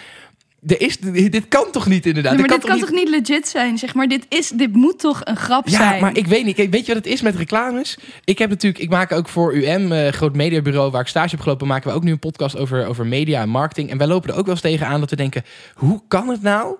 Er 0.67 0.81
is, 0.81 0.97
dit 0.97 1.47
kan 1.47 1.71
toch 1.71 1.87
niet 1.87 2.05
inderdaad? 2.05 2.31
Nee, 2.31 2.41
maar 2.41 2.49
Dit 2.49 2.61
dit 2.61 2.69
kan 2.69 2.79
toch 2.79 2.91
niet 2.91 3.09
legit 3.09 3.47
zijn? 3.47 3.77
Zeg 3.77 3.93
maar, 3.93 4.07
dit, 4.07 4.25
is, 4.29 4.49
dit 4.49 4.73
moet 4.73 4.99
toch 4.99 5.21
een 5.23 5.35
grap 5.35 5.67
ja, 5.67 5.77
zijn? 5.77 6.01
maar 6.01 6.17
ik 6.17 6.27
weet 6.27 6.45
niet. 6.45 6.57
Weet 6.57 6.85
je 6.85 6.93
wat 6.93 7.03
het 7.03 7.13
is 7.13 7.21
met 7.21 7.35
reclames? 7.35 7.97
Ik 8.23 8.37
heb 8.37 8.49
natuurlijk, 8.49 8.83
ik 8.83 8.89
maak 8.89 9.11
ook 9.11 9.29
voor 9.29 9.55
UM, 9.55 9.91
eh, 9.91 10.11
groot 10.11 10.35
mediabureau 10.35 10.91
waar 10.91 11.01
ik 11.01 11.07
stage 11.07 11.29
heb 11.29 11.39
gelopen, 11.39 11.67
maken 11.67 11.89
we 11.89 11.95
ook 11.95 12.03
nu 12.03 12.11
een 12.11 12.19
podcast 12.19 12.57
over, 12.57 12.85
over 12.85 13.05
media 13.05 13.41
en 13.41 13.49
marketing. 13.49 13.89
En 13.89 13.97
wij 13.97 14.07
lopen 14.07 14.29
er 14.29 14.35
ook 14.37 14.45
wel 14.45 14.53
eens 14.53 14.63
tegenaan 14.63 14.99
dat 14.99 15.09
we 15.09 15.15
denken: 15.15 15.43
hoe 15.73 16.01
kan 16.07 16.27
het 16.27 16.41
nou 16.41 16.75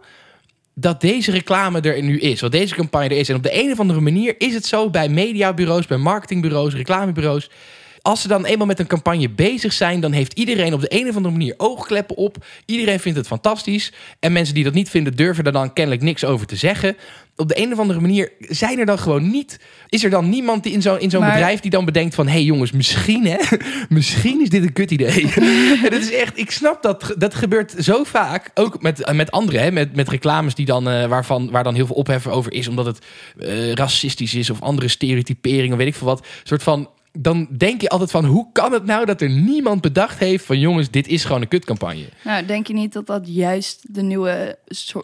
dat 0.73 1.01
deze 1.01 1.31
reclame 1.31 1.81
er 1.81 2.03
nu 2.03 2.19
is? 2.19 2.41
Wat 2.41 2.51
deze 2.51 2.75
campagne 2.75 3.09
er 3.09 3.17
is. 3.17 3.29
En 3.29 3.35
op 3.35 3.43
de 3.43 3.63
een 3.63 3.71
of 3.71 3.79
andere 3.79 3.99
manier 3.99 4.35
is 4.37 4.53
het 4.53 4.65
zo 4.65 4.89
bij 4.89 5.09
mediabureaus, 5.09 5.87
bij 5.87 5.97
marketingbureaus, 5.97 6.73
reclamebureaus. 6.73 7.49
Als 8.05 8.21
ze 8.21 8.27
dan 8.27 8.45
eenmaal 8.45 8.67
met 8.67 8.79
een 8.79 8.87
campagne 8.87 9.29
bezig 9.29 9.73
zijn, 9.73 9.99
dan 9.99 10.11
heeft 10.11 10.33
iedereen 10.33 10.73
op 10.73 10.81
de 10.81 10.93
een 10.93 11.09
of 11.09 11.15
andere 11.15 11.33
manier 11.33 11.53
oogkleppen 11.57 12.15
op. 12.15 12.45
Iedereen 12.65 12.99
vindt 12.99 13.17
het 13.17 13.27
fantastisch. 13.27 13.93
En 14.19 14.31
mensen 14.31 14.53
die 14.55 14.63
dat 14.63 14.73
niet 14.73 14.89
vinden, 14.89 15.15
durven 15.15 15.43
er 15.43 15.51
dan 15.51 15.73
kennelijk 15.73 16.03
niks 16.03 16.25
over 16.25 16.47
te 16.47 16.55
zeggen. 16.55 16.95
Op 17.35 17.47
de 17.47 17.59
een 17.61 17.71
of 17.73 17.79
andere 17.79 17.99
manier 17.99 18.31
zijn 18.39 18.79
er 18.79 18.85
dan 18.85 18.99
gewoon 18.99 19.31
niet. 19.31 19.59
Is 19.89 20.03
er 20.03 20.09
dan 20.09 20.29
niemand 20.29 20.63
die 20.63 20.73
in 20.73 20.81
zo'n 20.81 20.99
in 20.99 21.09
zo'n 21.09 21.21
Maar- 21.21 21.31
bedrijf 21.31 21.59
die 21.59 21.71
dan 21.71 21.85
bedenkt 21.85 22.15
van: 22.15 22.25
hé 22.25 22.31
hey 22.33 22.43
jongens, 22.43 22.71
misschien 22.71 23.25
hè, 23.25 23.37
misschien 23.89 24.41
is 24.41 24.49
dit 24.49 24.63
een 24.63 24.73
kut 24.73 24.91
idee. 24.91 25.33
en 25.83 25.89
dat 25.89 26.01
is 26.01 26.11
echt, 26.11 26.37
ik 26.37 26.51
snap 26.51 26.81
dat, 26.81 27.15
dat 27.17 27.35
gebeurt 27.35 27.75
zo 27.79 28.03
vaak. 28.03 28.51
Ook 28.53 28.81
met, 28.81 29.11
met 29.13 29.31
anderen, 29.31 29.61
hè, 29.61 29.71
met, 29.71 29.95
met 29.95 30.09
reclames 30.09 30.55
die 30.55 30.65
dan, 30.65 30.89
eh, 30.89 31.07
waarvan, 31.07 31.51
waar 31.51 31.63
dan 31.63 31.75
heel 31.75 31.85
veel 31.85 31.95
ophef 31.95 32.27
over 32.27 32.53
is, 32.53 32.67
omdat 32.67 32.85
het 32.85 33.05
eh, 33.39 33.71
racistisch 33.71 34.33
is 34.33 34.49
of 34.49 34.61
andere 34.61 34.87
stereotypering 34.87 35.71
of 35.71 35.77
weet 35.77 35.87
ik 35.87 35.95
veel 35.95 36.07
wat. 36.07 36.19
Een 36.19 36.25
soort 36.43 36.63
van 36.63 36.89
dan 37.17 37.47
denk 37.57 37.81
je 37.81 37.89
altijd 37.89 38.11
van... 38.11 38.25
hoe 38.25 38.47
kan 38.51 38.71
het 38.71 38.85
nou 38.85 39.05
dat 39.05 39.21
er 39.21 39.29
niemand 39.29 39.81
bedacht 39.81 40.19
heeft 40.19 40.45
van... 40.45 40.59
jongens, 40.59 40.91
dit 40.91 41.07
is 41.07 41.25
gewoon 41.25 41.41
een 41.41 41.47
kutcampagne. 41.47 42.05
Nou, 42.23 42.45
denk 42.45 42.67
je 42.67 42.73
niet 42.73 42.93
dat 42.93 43.05
dat 43.05 43.21
juist 43.25 43.93
de 43.95 44.01
nieuwe 44.01 44.57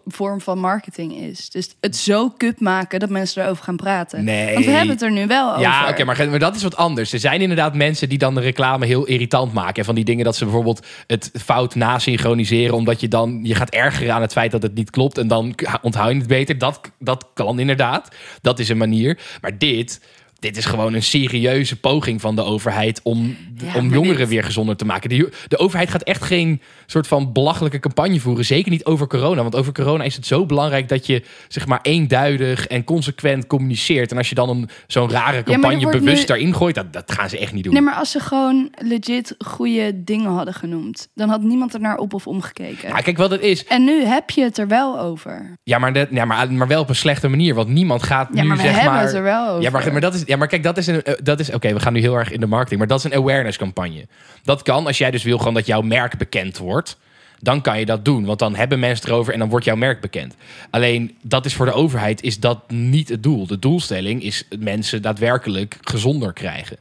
vorm 0.06 0.42
van 0.42 0.60
marketing 0.60 1.16
is? 1.16 1.50
Dus 1.50 1.76
het 1.80 1.96
zo 1.96 2.30
kut 2.30 2.60
maken 2.60 3.00
dat 3.00 3.10
mensen 3.10 3.44
erover 3.44 3.64
gaan 3.64 3.76
praten. 3.76 4.24
Nee. 4.24 4.54
Want 4.54 4.66
we 4.66 4.72
hebben 4.72 4.94
het 4.94 5.02
er 5.02 5.12
nu 5.12 5.28
wel 5.28 5.50
over. 5.50 5.62
Ja, 5.62 5.90
oké, 5.90 6.04
maar, 6.04 6.30
maar 6.30 6.40
dat 6.40 6.56
is 6.56 6.64
wat 6.64 6.76
anders. 6.76 7.14
Er 7.14 7.20
zijn 7.20 7.42
inderdaad 7.42 7.76
mensen 7.76 8.10
die 8.10 8.18
dan 8.18 8.36
de 8.36 8.42
reclame 8.42 8.86
heel 8.86 9.06
irritant 9.06 9.54
maken. 9.54 9.76
En 9.76 9.86
van 9.86 9.96
die 9.96 10.06
dingen 10.06 10.26
dat 10.26 10.36
ze 10.36 10.44
bijvoorbeeld 10.44 10.86
het 11.08 11.32
fout 11.44 11.76
nasynchroniseren... 11.76 12.76
omdat 12.76 13.02
je 13.02 13.08
dan 13.08 13.40
je 13.44 13.56
gaat 13.56 13.70
ergeren 13.70 14.14
aan 14.14 14.22
het 14.22 14.32
feit 14.32 14.52
dat 14.52 14.62
het 14.62 14.76
niet 14.76 14.90
klopt... 14.90 15.18
en 15.18 15.28
dan 15.28 15.56
onthoud 15.82 16.12
je 16.12 16.18
het 16.18 16.28
beter. 16.28 16.58
Dat, 16.58 16.92
dat 17.00 17.28
kan 17.34 17.60
inderdaad. 17.60 18.16
Dat 18.42 18.60
is 18.60 18.70
een 18.70 18.78
manier. 18.78 19.20
Maar 19.42 19.58
dit 19.58 20.02
dit 20.40 20.58
is 20.58 20.66
gewoon 20.66 20.94
een 20.94 21.04
serieuze 21.04 21.80
poging 21.80 22.22
van 22.22 22.36
de 22.36 22.44
overheid 22.44 23.00
om, 23.04 23.38
Ja, 23.56 23.76
om 23.76 23.94
jongeren 23.94 24.28
weer 24.28 24.44
gezonder 24.44 24.76
te 24.76 24.86
maken. 24.86 25.10
De, 25.10 25.30
de 25.48 25.58
overheid 25.58 25.90
gaat 25.90 26.04
echt 26.04 26.24
geen 26.24 26.62
soort 26.86 27.08
van 27.08 27.34
belachelijke 27.34 27.80
campagne 27.80 28.20
voeren. 28.20 28.46
Zeker 28.46 28.72
niet 28.72 28.86
over 28.86 29.08
corona. 29.08 29.42
Want 29.42 29.56
over 29.56 29.74
corona 29.74 30.04
is 30.04 30.16
het 30.16 30.26
zo 30.26 30.46
belangrijk 30.46 30.90
dat 30.90 31.06
je 31.06 31.24
zeg 31.48 31.68
maar 31.68 31.80
eenduidig 31.82 32.68
en 32.68 32.84
consequent 32.84 33.48
communiceert. 33.48 34.12
En 34.12 34.18
als 34.18 34.30
je 34.30 34.36
dan 34.36 34.50
een, 34.50 34.70
zo'n 34.88 35.10
rare 35.10 35.44
campagne 35.44 35.90
bewust 35.90 36.20
nu- 36.20 36.26
daarin 36.26 36.56
gooit, 36.56 36.76
dat, 36.76 36.94
dat 36.94 37.12
gaan 37.12 37.30
ze 37.30 37.40
echt 37.40 37.54
niet 37.54 37.64
doen. 37.64 37.74
Nee, 37.74 37.82
maar 37.82 37.94
als 37.96 38.12
ze 38.12 38.20
gewoon 38.20 38.72
legit 38.78 39.36
goede 39.38 40.04
dingen 40.04 40.32
hadden 40.32 40.54
genoemd, 40.54 41.08
dan 41.16 41.30
had 41.30 41.42
niemand 41.42 41.74
er 41.74 41.80
naar 41.80 41.98
op 41.98 42.14
of 42.14 42.28
omgekeken. 42.28 42.90
Ja, 42.90 42.96
kijk 42.96 43.18
wat 43.18 43.32
het 43.32 43.42
is. 43.42 43.66
En 43.66 43.84
nu 43.84 44.04
heb 44.04 44.30
je 44.30 44.44
het 44.44 44.58
er 44.58 44.68
wel 44.68 45.00
over. 45.00 45.54
Ja, 45.64 45.78
maar, 45.80 45.94
dat, 45.94 46.08
ja, 46.12 46.26
maar, 46.26 46.52
maar 46.54 46.68
wel 46.68 46.82
op 46.82 46.90
een 46.90 46.96
slechte 46.96 47.28
manier. 47.28 47.54
Want 47.56 47.68
niemand 47.70 48.04
gaat 48.04 48.30
Ja, 48.34 48.42
nu 48.42 48.48
maar 48.48 48.58
we 48.58 48.64
zeg 48.64 48.74
hebben 48.74 48.94
maar... 48.94 49.04
het 49.04 49.14
er 49.14 49.24
wel 49.24 49.48
over. 49.50 49.62
Ja, 49.62 49.70
maar, 49.70 49.92
maar, 49.92 50.02
dat 50.02 50.14
is, 50.14 50.24
ja, 50.30 50.36
maar 50.38 50.48
kijk, 50.48 50.64
dat 50.64 50.78
is 50.78 50.88
een. 50.88 51.04
eh, 51.04 51.14
Dat 51.24 51.40
is, 51.40 51.52
Oké, 51.52 51.74
we 51.74 51.80
gaan 51.80 51.94
nu 51.94 52.00
heel 52.00 52.16
erg 52.16 52.32
in 52.32 52.40
de 52.40 52.46
marketing. 52.46 52.80
Maar 52.80 52.88
dat 52.88 52.98
is 52.98 53.04
een 53.04 53.14
awareness 53.14 53.58
campagne. 53.58 54.08
Dat 54.44 54.62
kan 54.62 54.86
als 54.86 54.98
jij 54.98 55.12
dus 55.12 55.24
wil 55.24 55.38
gewoon 55.38 55.54
dat 55.54 55.66
jouw 55.66 55.82
merk 55.82 56.18
bekend 56.18 56.58
wordt. 56.58 56.98
Dan 57.42 57.62
kan 57.62 57.80
je 57.80 57.86
dat 57.86 58.06
doen. 58.06 58.26
Want 58.26 58.40
dan 58.40 58.56
hebben 58.56 58.80
mensen 58.80 59.10
erover 59.10 59.34
en 59.34 59.40
dan 59.40 59.50
wordt 59.50 59.66
jouw 59.66 59.76
merk 59.76 60.02
bekend. 60.02 60.36
Alleen 60.70 61.16
dat 61.22 61.46
is 61.46 61.54
voor 61.54 61.66
de 61.66 61.72
overheid 61.72 62.22
is 62.24 62.40
dat 62.40 62.72
niet 62.72 63.10
het 63.10 63.24
doel. 63.24 63.48
De 63.48 63.60
doelstelling 63.60 64.24
is 64.24 64.44
mensen 64.60 65.02
daadwerkelijk 65.02 65.78
gezonder 65.82 66.34
krijgen. 66.34 66.78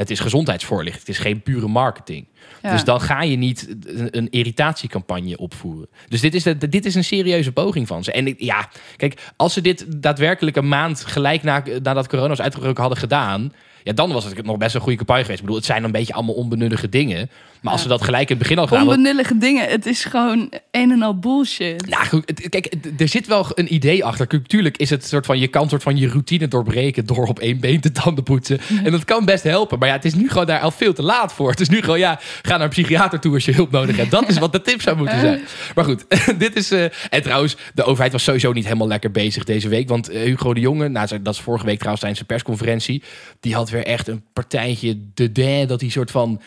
Het 0.00 0.10
is 0.10 0.20
gezondheidsvoorlichting. 0.20 1.06
Het 1.06 1.16
is 1.16 1.22
geen 1.22 1.42
pure 1.42 1.68
marketing. 1.68 2.26
Ja. 2.62 2.72
Dus 2.72 2.84
dan 2.84 3.00
ga 3.00 3.22
je 3.22 3.36
niet 3.36 3.76
een, 3.86 4.08
een 4.16 4.30
irritatiecampagne 4.30 5.36
opvoeren. 5.36 5.88
Dus 6.08 6.20
dit 6.20 6.34
is, 6.34 6.42
dit 6.68 6.84
is 6.84 6.94
een 6.94 7.04
serieuze 7.04 7.52
poging 7.52 7.86
van 7.86 8.04
ze. 8.04 8.12
En 8.12 8.26
ik- 8.26 8.40
ja, 8.40 8.68
kijk, 8.96 9.20
als 9.36 9.52
ze 9.52 9.60
dit 9.60 10.02
daadwerkelijk 10.02 10.56
een 10.56 10.68
maand 10.68 11.04
gelijk 11.04 11.42
na, 11.42 11.62
nadat 11.82 12.08
corona 12.08 12.28
was 12.28 12.40
uitgebroken 12.40 12.80
hadden 12.80 12.98
gedaan... 12.98 13.52
Ja, 13.82 13.92
dan 13.92 14.12
was 14.12 14.24
het 14.24 14.44
nog 14.44 14.56
best 14.56 14.74
een 14.74 14.80
goede 14.80 14.96
campagne 14.96 15.22
geweest. 15.22 15.38
Ik 15.40 15.44
bedoel, 15.46 15.60
het 15.60 15.70
zijn 15.70 15.84
een 15.84 15.92
beetje 15.92 16.12
allemaal 16.12 16.34
onbenullige 16.34 16.88
dingen. 16.88 17.30
Maar 17.60 17.72
als 17.72 17.82
ze 17.82 17.88
dat 17.88 18.02
gelijk 18.02 18.30
in 18.30 18.34
het 18.36 18.38
begin 18.38 18.58
al 18.58 18.66
gedaan... 18.66 18.82
Onbenullige 18.82 19.38
dingen. 19.38 19.68
Het 19.68 19.86
is 19.86 20.04
gewoon 20.04 20.52
een 20.70 20.90
en 20.90 21.02
al 21.02 21.18
bullshit. 21.18 21.86
nou 21.86 22.06
goed, 22.06 22.48
kijk, 22.48 22.74
er 22.98 23.08
zit 23.08 23.26
wel 23.26 23.46
een 23.54 23.74
idee 23.74 24.04
achter. 24.04 24.26
Kijk, 24.26 24.46
Tuurlijk 24.46 24.76
is 24.76 24.90
het 24.90 25.06
soort 25.06 25.26
van, 25.26 25.38
je 25.38 25.48
kan 25.48 25.68
soort 25.68 25.82
van 25.82 25.96
je 25.96 26.08
routine 26.08 26.48
doorbreken 26.48 27.06
door 27.06 27.26
op 27.26 27.38
één 27.38 27.60
been 27.60 27.80
te 27.80 27.92
tanden 27.92 28.24
poetsen. 28.24 28.60
En 28.84 28.92
dat 28.92 29.04
kan 29.04 29.24
best 29.24 29.42
helpen. 29.42 29.78
Maar 29.78 29.88
ja, 29.88 29.94
het 29.94 30.04
is 30.04 30.14
nu 30.14 30.28
gewoon 30.28 30.46
daar 30.46 30.60
al 30.60 30.70
veel 30.70 30.92
te 30.92 31.02
laat 31.02 31.32
voor. 31.32 31.50
Het 31.50 31.60
is 31.60 31.68
nu 31.68 31.80
gewoon, 31.80 31.98
ja, 31.98 32.18
ga 32.42 32.50
naar 32.52 32.60
een 32.60 32.68
psychiater 32.68 33.20
toe 33.20 33.34
als 33.34 33.44
je 33.44 33.52
hulp 33.52 33.70
nodig 33.70 33.96
hebt. 33.96 34.10
Dat 34.10 34.28
is 34.28 34.38
wat 34.38 34.52
de 34.52 34.62
tip 34.62 34.82
zou 34.82 34.96
moeten 34.96 35.20
zijn. 35.20 35.40
Maar 35.74 35.84
goed, 35.84 36.04
dit 36.38 36.56
is... 36.56 36.70
eh, 36.70 36.84
en 37.10 37.22
trouwens, 37.22 37.56
de 37.74 37.84
overheid 37.84 38.12
was 38.12 38.24
sowieso 38.24 38.52
niet 38.52 38.64
helemaal 38.64 38.88
lekker 38.88 39.10
bezig 39.10 39.44
deze 39.44 39.68
week. 39.68 39.88
Want 39.88 40.08
eh, 40.08 40.22
Hugo 40.22 40.54
de 40.54 40.60
Jonge, 40.60 40.88
nou, 40.88 41.22
dat 41.22 41.34
is 41.34 41.40
vorige 41.40 41.64
week 41.64 41.76
trouwens 41.76 42.00
tijdens 42.00 42.20
de 42.20 42.34
persconferentie. 42.34 43.02
Die 43.40 43.54
had 43.54 43.70
weer 43.70 43.84
echt 43.84 44.08
een 44.08 44.24
partijtje 44.32 45.00
de 45.14 45.32
de, 45.32 45.64
dat 45.66 45.80
hij 45.80 45.90
soort 45.90 46.10
van... 46.10 46.40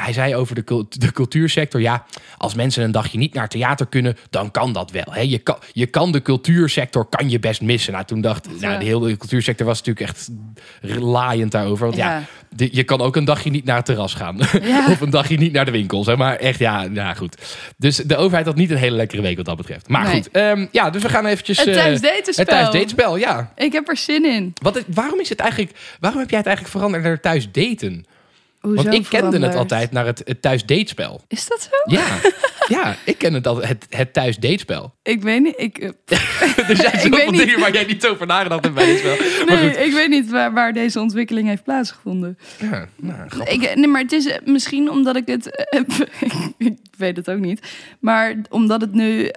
Hij 0.00 0.12
zei 0.12 0.34
over 0.36 0.54
de, 0.54 0.64
cult- 0.64 1.00
de 1.00 1.12
cultuursector, 1.12 1.80
ja, 1.80 2.04
als 2.38 2.54
mensen 2.54 2.84
een 2.84 2.90
dagje 2.92 3.18
niet 3.18 3.34
naar 3.34 3.48
theater 3.48 3.86
kunnen, 3.86 4.16
dan 4.30 4.50
kan 4.50 4.72
dat 4.72 4.90
wel. 4.90 5.04
Hè? 5.10 5.20
Je, 5.20 5.38
kan, 5.38 5.56
je 5.72 5.86
kan 5.86 6.12
de 6.12 6.22
cultuursector 6.22 7.04
kan 7.08 7.30
je 7.30 7.38
best 7.38 7.60
missen. 7.60 7.92
Nou, 7.92 8.04
toen 8.04 8.20
dacht, 8.20 8.60
nou, 8.60 8.78
de 8.78 8.84
hele 8.84 9.16
cultuursector 9.16 9.66
was 9.66 9.82
natuurlijk 9.82 10.08
echt 10.08 10.28
laaiend 11.00 11.52
daarover. 11.52 11.84
Want 11.86 11.96
ja, 11.98 12.10
Ja. 12.18 12.22
de- 12.56 12.68
je 12.72 12.82
kan 12.84 13.00
ook 13.00 13.16
een 13.16 13.24
dagje 13.24 13.50
niet 13.50 13.64
naar 13.64 13.76
het 13.76 13.84
terras 13.84 14.14
gaan. 14.14 14.38
Ja. 14.62 14.86
of 14.90 15.00
een 15.00 15.10
dagje 15.10 15.36
niet 15.36 15.52
naar 15.52 15.64
de 15.64 15.70
winkel. 15.70 16.04
Zeg 16.04 16.16
maar 16.16 16.36
echt, 16.36 16.58
ja, 16.58 16.86
ja, 16.92 17.14
goed. 17.14 17.36
Dus 17.76 17.96
de 17.96 18.16
overheid 18.16 18.46
had 18.46 18.56
niet 18.56 18.70
een 18.70 18.76
hele 18.76 18.96
lekkere 18.96 19.22
week 19.22 19.36
wat 19.36 19.44
dat 19.46 19.56
betreft. 19.56 19.88
Maar 19.88 20.04
Nee. 20.04 20.12
goed, 20.14 20.30
ehm, 20.30 20.66
ja, 20.72 20.90
dus 20.90 21.02
we 21.02 21.08
gaan 21.08 21.26
eventjes... 21.26 21.58
Het 21.58 21.68
eh, 21.68 21.74
thuisdatenspel. 21.74 23.12
Het 23.12 23.22
ja. 23.22 23.52
Ik 23.56 23.72
heb 23.72 23.88
er 23.88 23.96
zin 23.96 24.24
in. 24.24 24.52
Wat, 24.62 24.82
waarom 24.94 25.20
is 25.20 25.28
het 25.28 25.38
eigenlijk... 25.40 25.96
Waarom 26.00 26.20
heb 26.20 26.30
jij 26.30 26.38
het 26.38 26.46
eigenlijk 26.48 26.76
veranderd 26.76 27.04
naar 27.04 27.20
thuis 27.20 27.50
daten? 27.52 28.04
Hoezo 28.66 28.82
Want 28.82 28.94
ik 28.94 29.06
kende 29.08 29.38
het 29.46 29.54
altijd 29.54 29.90
naar 29.90 30.06
het, 30.06 30.22
het 30.24 30.42
thuis 30.42 30.64
datespel. 30.64 31.20
Is 31.28 31.48
dat 31.48 31.62
zo? 31.62 31.94
Ja, 31.96 32.06
ja 32.76 32.96
ik 33.04 33.18
ken 33.18 33.34
het 33.34 33.46
altijd, 33.46 33.68
het, 33.68 33.86
het 33.90 34.12
thuis 34.12 34.36
datespel. 34.36 34.94
Ik 35.02 35.22
weet 35.22 35.42
niet. 35.42 35.54
Ik, 35.56 35.78
eh, 35.78 35.88
Er 36.68 36.76
zijn 36.76 37.00
zoveel 37.00 37.10
weet 37.10 37.30
niet. 37.30 37.40
dingen 37.40 37.60
waar 37.60 37.72
jij 37.72 37.84
niet 37.84 38.06
over 38.06 38.26
nagedacht 38.26 38.64
hebt 38.64 38.74
bij 38.76 38.86
dit 38.86 38.98
spel. 38.98 39.16
Nee, 39.46 39.68
goed. 39.70 39.78
ik 39.78 39.92
weet 39.92 40.08
niet 40.08 40.30
waar, 40.30 40.52
waar 40.52 40.72
deze 40.72 41.00
ontwikkeling 41.00 41.48
heeft 41.48 41.62
plaatsgevonden. 41.64 42.38
Ja, 42.60 42.88
nou, 42.96 43.28
grappig. 43.28 43.54
Ik, 43.54 43.74
nee, 43.74 43.86
maar 43.86 44.02
het 44.02 44.12
is 44.12 44.26
eh, 44.26 44.38
misschien 44.44 44.90
omdat 44.90 45.16
ik 45.16 45.26
het. 45.26 45.50
eh, 45.50 45.80
ik 46.58 46.76
weet 46.96 47.16
het 47.16 47.30
ook 47.30 47.38
niet. 47.40 47.60
Maar 48.00 48.34
omdat 48.50 48.80
het 48.80 48.92
nu 48.92 49.28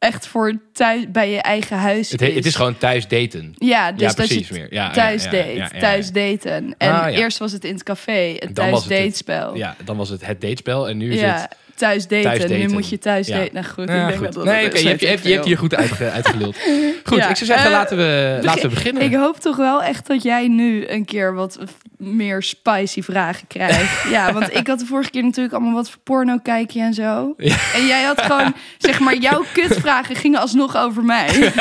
echt 0.00 0.26
voor 0.26 0.54
thuis 0.72 1.04
bij 1.10 1.30
je 1.30 1.40
eigen 1.40 1.76
huis 1.76 2.10
Het, 2.10 2.20
is. 2.22 2.28
he- 2.28 2.34
het 2.34 2.46
is 2.46 2.54
gewoon 2.54 2.78
thuis 2.78 3.08
daten. 3.08 3.54
Ja, 3.58 3.92
dus 3.92 4.00
Ja, 4.00 4.06
dat 4.06 4.16
je 4.16 4.34
precies 4.34 4.50
meer. 4.50 4.66
Ja, 4.74 4.90
thuis 4.90 5.24
ja, 5.24 5.30
date, 5.30 5.78
thuis 5.78 6.10
daten. 6.12 6.74
En 6.78 6.92
Ah, 6.92 7.16
eerst 7.16 7.38
was 7.38 7.52
het 7.52 7.64
in 7.64 7.72
het 7.74 7.82
café, 7.82 8.34
het 8.38 8.54
thuis 8.54 8.78
het 8.80 8.88
datespel. 8.88 9.56
Ja, 9.56 9.76
dan 9.84 9.96
was 9.96 10.08
het 10.08 10.26
het 10.26 10.40
datespel 10.40 10.88
en 10.88 10.96
nu 10.96 11.12
is 11.12 11.20
het... 11.20 11.48
thuis 11.80 12.06
daten. 12.06 12.22
thuis 12.22 12.40
daten. 12.40 12.58
Nu 12.58 12.68
moet 12.68 12.88
je 12.88 12.98
thuis 12.98 13.26
Ja. 13.26 13.36
daten. 13.36 13.54
Nou 13.54 13.66
goed, 13.66 13.88
Ja, 13.88 13.94
ik 13.94 14.06
denk 14.06 14.14
goed. 14.16 14.24
dat 14.24 14.34
dat 14.34 14.44
nee, 14.44 14.66
oké, 14.66 14.78
je, 14.78 14.88
hebt, 14.88 15.00
je, 15.00 15.06
hebt, 15.06 15.22
je 15.22 15.28
hebt 15.28 15.40
veel. 15.40 15.44
hier 15.44 15.58
goed 15.58 15.74
uitge, 15.74 16.10
uitgeluld. 16.10 16.56
Goed, 17.04 17.18
Ja, 17.18 17.28
ik 17.28 17.36
zou 17.36 17.46
zeggen, 17.50 17.66
eh, 17.66 17.72
laten, 17.72 17.96
we, 17.96 18.38
laten 18.42 18.62
we 18.62 18.68
beginnen. 18.68 19.02
Ik 19.02 19.14
hoop 19.14 19.40
toch 19.40 19.56
wel 19.56 19.82
echt 19.82 20.06
dat 20.06 20.22
jij 20.22 20.48
nu 20.48 20.88
een 20.88 21.04
keer 21.04 21.34
wat 21.34 21.58
meer 21.96 22.42
spicy 22.42 23.02
vragen 23.02 23.46
krijgt. 23.46 24.02
ja, 24.16 24.32
want 24.32 24.56
ik 24.56 24.66
had 24.66 24.78
de 24.78 24.86
vorige 24.86 25.10
keer 25.10 25.22
natuurlijk 25.22 25.54
allemaal 25.54 25.74
wat 25.74 25.90
voor 25.90 26.00
porno 26.02 26.38
kijk 26.42 26.70
je 26.70 26.80
en 26.80 26.94
zo. 26.94 27.34
Ja. 27.36 27.56
En 27.74 27.86
jij 27.86 28.02
had 28.02 28.22
gewoon, 28.22 28.54
zeg 28.78 29.00
maar, 29.00 29.16
jouw 29.16 29.44
kutvragen 29.52 30.16
gingen 30.16 30.40
alsnog 30.40 30.76
over 30.76 31.04
mij. 31.04 31.28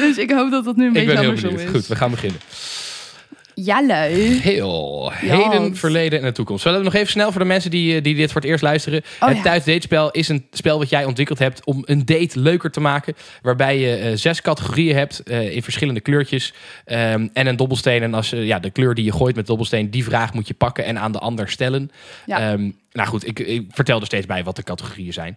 dus 0.00 0.18
ik 0.18 0.30
hoop 0.30 0.50
dat 0.50 0.64
dat 0.64 0.76
nu 0.76 0.86
een 0.86 0.96
ik 0.96 1.06
beetje 1.06 1.18
andersom 1.18 1.56
is. 1.56 1.70
Goed, 1.70 1.86
we 1.86 1.96
gaan 1.96 2.10
beginnen. 2.10 2.40
Ja, 3.64 3.86
lui. 3.86 4.40
Heel. 4.40 5.12
Heden, 5.12 5.76
verleden 5.76 6.18
en 6.18 6.24
de 6.24 6.32
toekomst. 6.32 6.62
Zullen 6.62 6.78
we 6.78 6.84
nog 6.84 6.94
even 6.94 7.10
snel 7.10 7.30
voor 7.30 7.40
de 7.40 7.46
mensen 7.46 7.70
die, 7.70 7.96
eh, 7.96 8.02
die 8.02 8.14
dit 8.14 8.32
voor 8.32 8.40
het 8.40 8.50
eerst 8.50 8.62
luisteren. 8.62 9.02
Oh, 9.20 9.28
het 9.28 9.36
ja. 9.36 9.42
thuis 9.42 9.64
datespel 9.64 10.10
is 10.10 10.28
een 10.28 10.46
spel 10.50 10.78
wat 10.78 10.88
jij 10.88 11.04
ontwikkeld 11.04 11.38
hebt 11.38 11.64
om 11.64 11.82
een 11.84 12.04
date 12.04 12.40
leuker 12.40 12.70
te 12.70 12.80
maken. 12.80 13.14
Waarbij 13.42 13.78
je 13.78 13.96
eh, 13.96 14.16
zes 14.16 14.42
categorieën 14.42 14.96
hebt 14.96 15.22
eh, 15.22 15.54
in 15.54 15.62
verschillende 15.62 16.00
kleurtjes. 16.00 16.54
ehm, 16.84 17.28
en 17.32 17.46
een 17.46 17.56
dobbelsteen. 17.56 18.02
En 18.02 18.14
als 18.14 18.32
eh, 18.32 18.46
ja, 18.46 18.58
de 18.58 18.70
kleur 18.70 18.94
die 18.94 19.04
je 19.04 19.12
gooit 19.12 19.36
met 19.36 19.46
dobbelsteen, 19.46 19.90
die 19.90 20.04
vraag 20.04 20.32
moet 20.32 20.48
je 20.48 20.54
pakken 20.54 20.84
en 20.84 20.98
aan 20.98 21.12
de 21.12 21.18
ander 21.18 21.48
stellen. 21.48 21.90
Ja. 22.26 22.52
Ehm, 22.52 22.70
nou 22.92 23.08
goed, 23.08 23.26
ik, 23.26 23.38
ik 23.38 23.66
vertel 23.70 24.00
er 24.00 24.06
steeds 24.06 24.26
bij 24.26 24.44
wat 24.44 24.56
de 24.56 24.62
categorieën 24.62 25.12
zijn. 25.12 25.36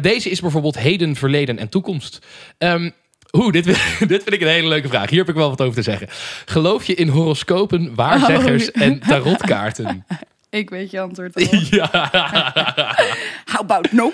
Deze 0.00 0.30
is 0.30 0.40
bijvoorbeeld 0.40 0.78
heden, 0.78 1.16
verleden 1.16 1.58
en 1.58 1.68
toekomst. 1.68 2.26
Ehm 2.58 2.90
Oeh, 3.36 3.52
dit, 3.52 3.64
dit 4.12 4.22
vind 4.22 4.32
ik 4.32 4.40
een 4.40 4.48
hele 4.48 4.68
leuke 4.68 4.88
vraag. 4.88 5.10
Hier 5.10 5.18
heb 5.18 5.28
ik 5.28 5.34
wel 5.34 5.48
wat 5.48 5.60
over 5.60 5.74
te 5.74 5.82
zeggen. 5.82 6.08
Geloof 6.44 6.84
je 6.84 6.94
in 6.94 7.08
horoscopen, 7.08 7.94
waarzeggers 7.94 8.70
Oh. 8.72 8.82
en 8.82 8.98
tarotkaarten? 8.98 10.04
Ik 10.50 10.70
weet 10.70 10.90
je 10.90 11.00
antwoord 11.00 11.34
al. 11.36 11.42
ja. 11.70 12.10
How 13.44 13.60
about 13.60 13.92
no? 13.92 14.12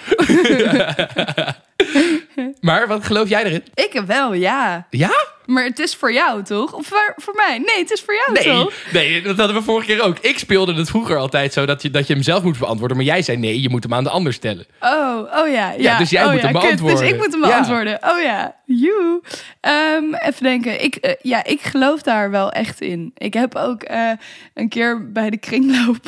Maar 2.61 2.87
wat 2.89 3.05
geloof 3.05 3.29
jij 3.29 3.45
erin? 3.45 3.65
ik 3.75 4.03
wel, 4.07 4.33
ja. 4.35 4.87
Ja? 4.91 5.11
Maar 5.47 5.65
het 5.65 5.79
is 5.79 5.95
voor 5.95 6.13
jou, 6.13 6.43
toch? 6.43 6.73
Of 6.73 6.87
voor, 6.87 7.15
voor 7.17 7.35
mij? 7.35 7.59
Nee, 7.59 7.79
het 7.79 7.91
is 7.91 8.01
voor 8.01 8.15
jou, 8.15 8.33
Nee, 8.33 8.63
toch? 8.63 8.75
nee, 8.93 9.23
dat 9.23 9.37
hadden 9.37 9.57
we 9.57 9.63
vorige 9.63 9.87
keer 9.87 10.03
ook. 10.03 10.19
Ik 10.19 10.39
speelde 10.39 10.75
het 10.75 10.89
vroeger 10.89 11.17
altijd 11.17 11.53
zo 11.53 11.67
dat 11.67 11.83
je, 11.83 11.91
dat 11.91 12.07
je 12.07 12.13
hem 12.13 12.23
zelf 12.23 12.43
moet 12.43 12.59
beantwoorden. 12.59 12.97
Maar 12.97 13.07
jij 13.07 13.23
zei 13.23 13.37
nee, 13.39 13.61
je 13.61 13.69
moet 13.69 13.83
hem 13.83 13.95
aan 13.95 14.05
de 14.05 14.11
ander 14.11 14.33
stellen. 14.33 14.67
Oh, 14.81 15.19
oh 15.35 15.49
ja. 15.53 15.71
Ja, 15.79 15.99
dus 15.99 16.11
jij 16.11 16.25
oh, 16.25 16.31
moet 16.31 16.41
ja, 16.41 16.47
hem 16.47 16.53
kut. 16.53 16.63
beantwoorden. 16.63 16.99
Dus 17.01 17.09
ik 17.11 17.17
moet 17.17 17.33
hem 17.33 17.41
Ja. 17.43 17.49
beantwoorden. 17.49 17.99
Oh 18.03 18.23
ja, 18.23 18.55
you. 18.65 19.21
Ehm, 19.61 20.15
even 20.15 20.43
denken. 20.43 20.83
Ik, 20.85 20.95
eh, 20.95 21.13
ja, 21.23 21.45
ik 21.45 21.61
geloof 21.61 22.03
daar 22.03 22.31
wel 22.31 22.51
echt 22.53 22.81
in. 22.81 23.11
Ik 23.17 23.35
heb 23.35 23.55
ook 23.55 23.83
eh, 23.83 24.11
een 24.55 24.69
keer 24.69 25.13
bij 25.13 25.31
de 25.31 25.39
kringloop 25.39 25.99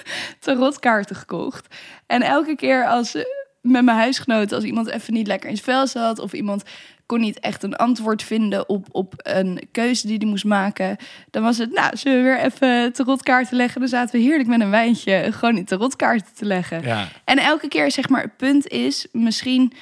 tarotkaarten 0.40 1.16
gekocht. 1.16 1.66
En 2.06 2.22
elke 2.22 2.56
keer 2.56 2.86
als 2.86 3.14
eh, 3.14 3.22
met 3.62 3.84
mijn 3.84 3.96
huisgenoten, 3.96 4.56
als 4.56 4.64
iemand 4.64 4.88
even 4.88 5.12
niet 5.12 5.26
lekker 5.26 5.50
in 5.50 5.56
zijn 5.56 5.76
vel 5.76 5.86
zat... 5.86 6.18
of 6.18 6.32
iemand 6.32 6.62
kon 7.06 7.20
niet 7.20 7.40
echt 7.40 7.62
een 7.62 7.76
antwoord 7.76 8.22
vinden 8.22 8.68
op, 8.68 8.86
op 8.90 9.14
een 9.16 9.68
keuze 9.72 10.06
die 10.06 10.16
hij 10.16 10.26
moest 10.26 10.44
maken... 10.44 10.96
dan 11.30 11.42
was 11.42 11.58
het, 11.58 11.72
nou, 11.72 11.96
zullen 11.96 12.18
we 12.18 12.24
weer 12.24 12.40
even 12.40 12.92
tarotkaarten 12.92 13.56
leggen? 13.56 13.80
Dan 13.80 13.88
zaten 13.88 14.20
we 14.20 14.26
heerlijk 14.26 14.48
met 14.48 14.60
een 14.60 14.70
wijntje 14.70 15.28
gewoon 15.32 15.54
die 15.54 15.64
tarotkaarten 15.64 16.34
te 16.34 16.44
leggen. 16.44 16.82
Ja. 16.82 17.08
En 17.24 17.38
elke 17.38 17.68
keer, 17.68 17.90
zeg 17.90 18.08
maar, 18.08 18.22
het 18.22 18.36
punt 18.36 18.68
is, 18.68 19.06
misschien 19.12 19.72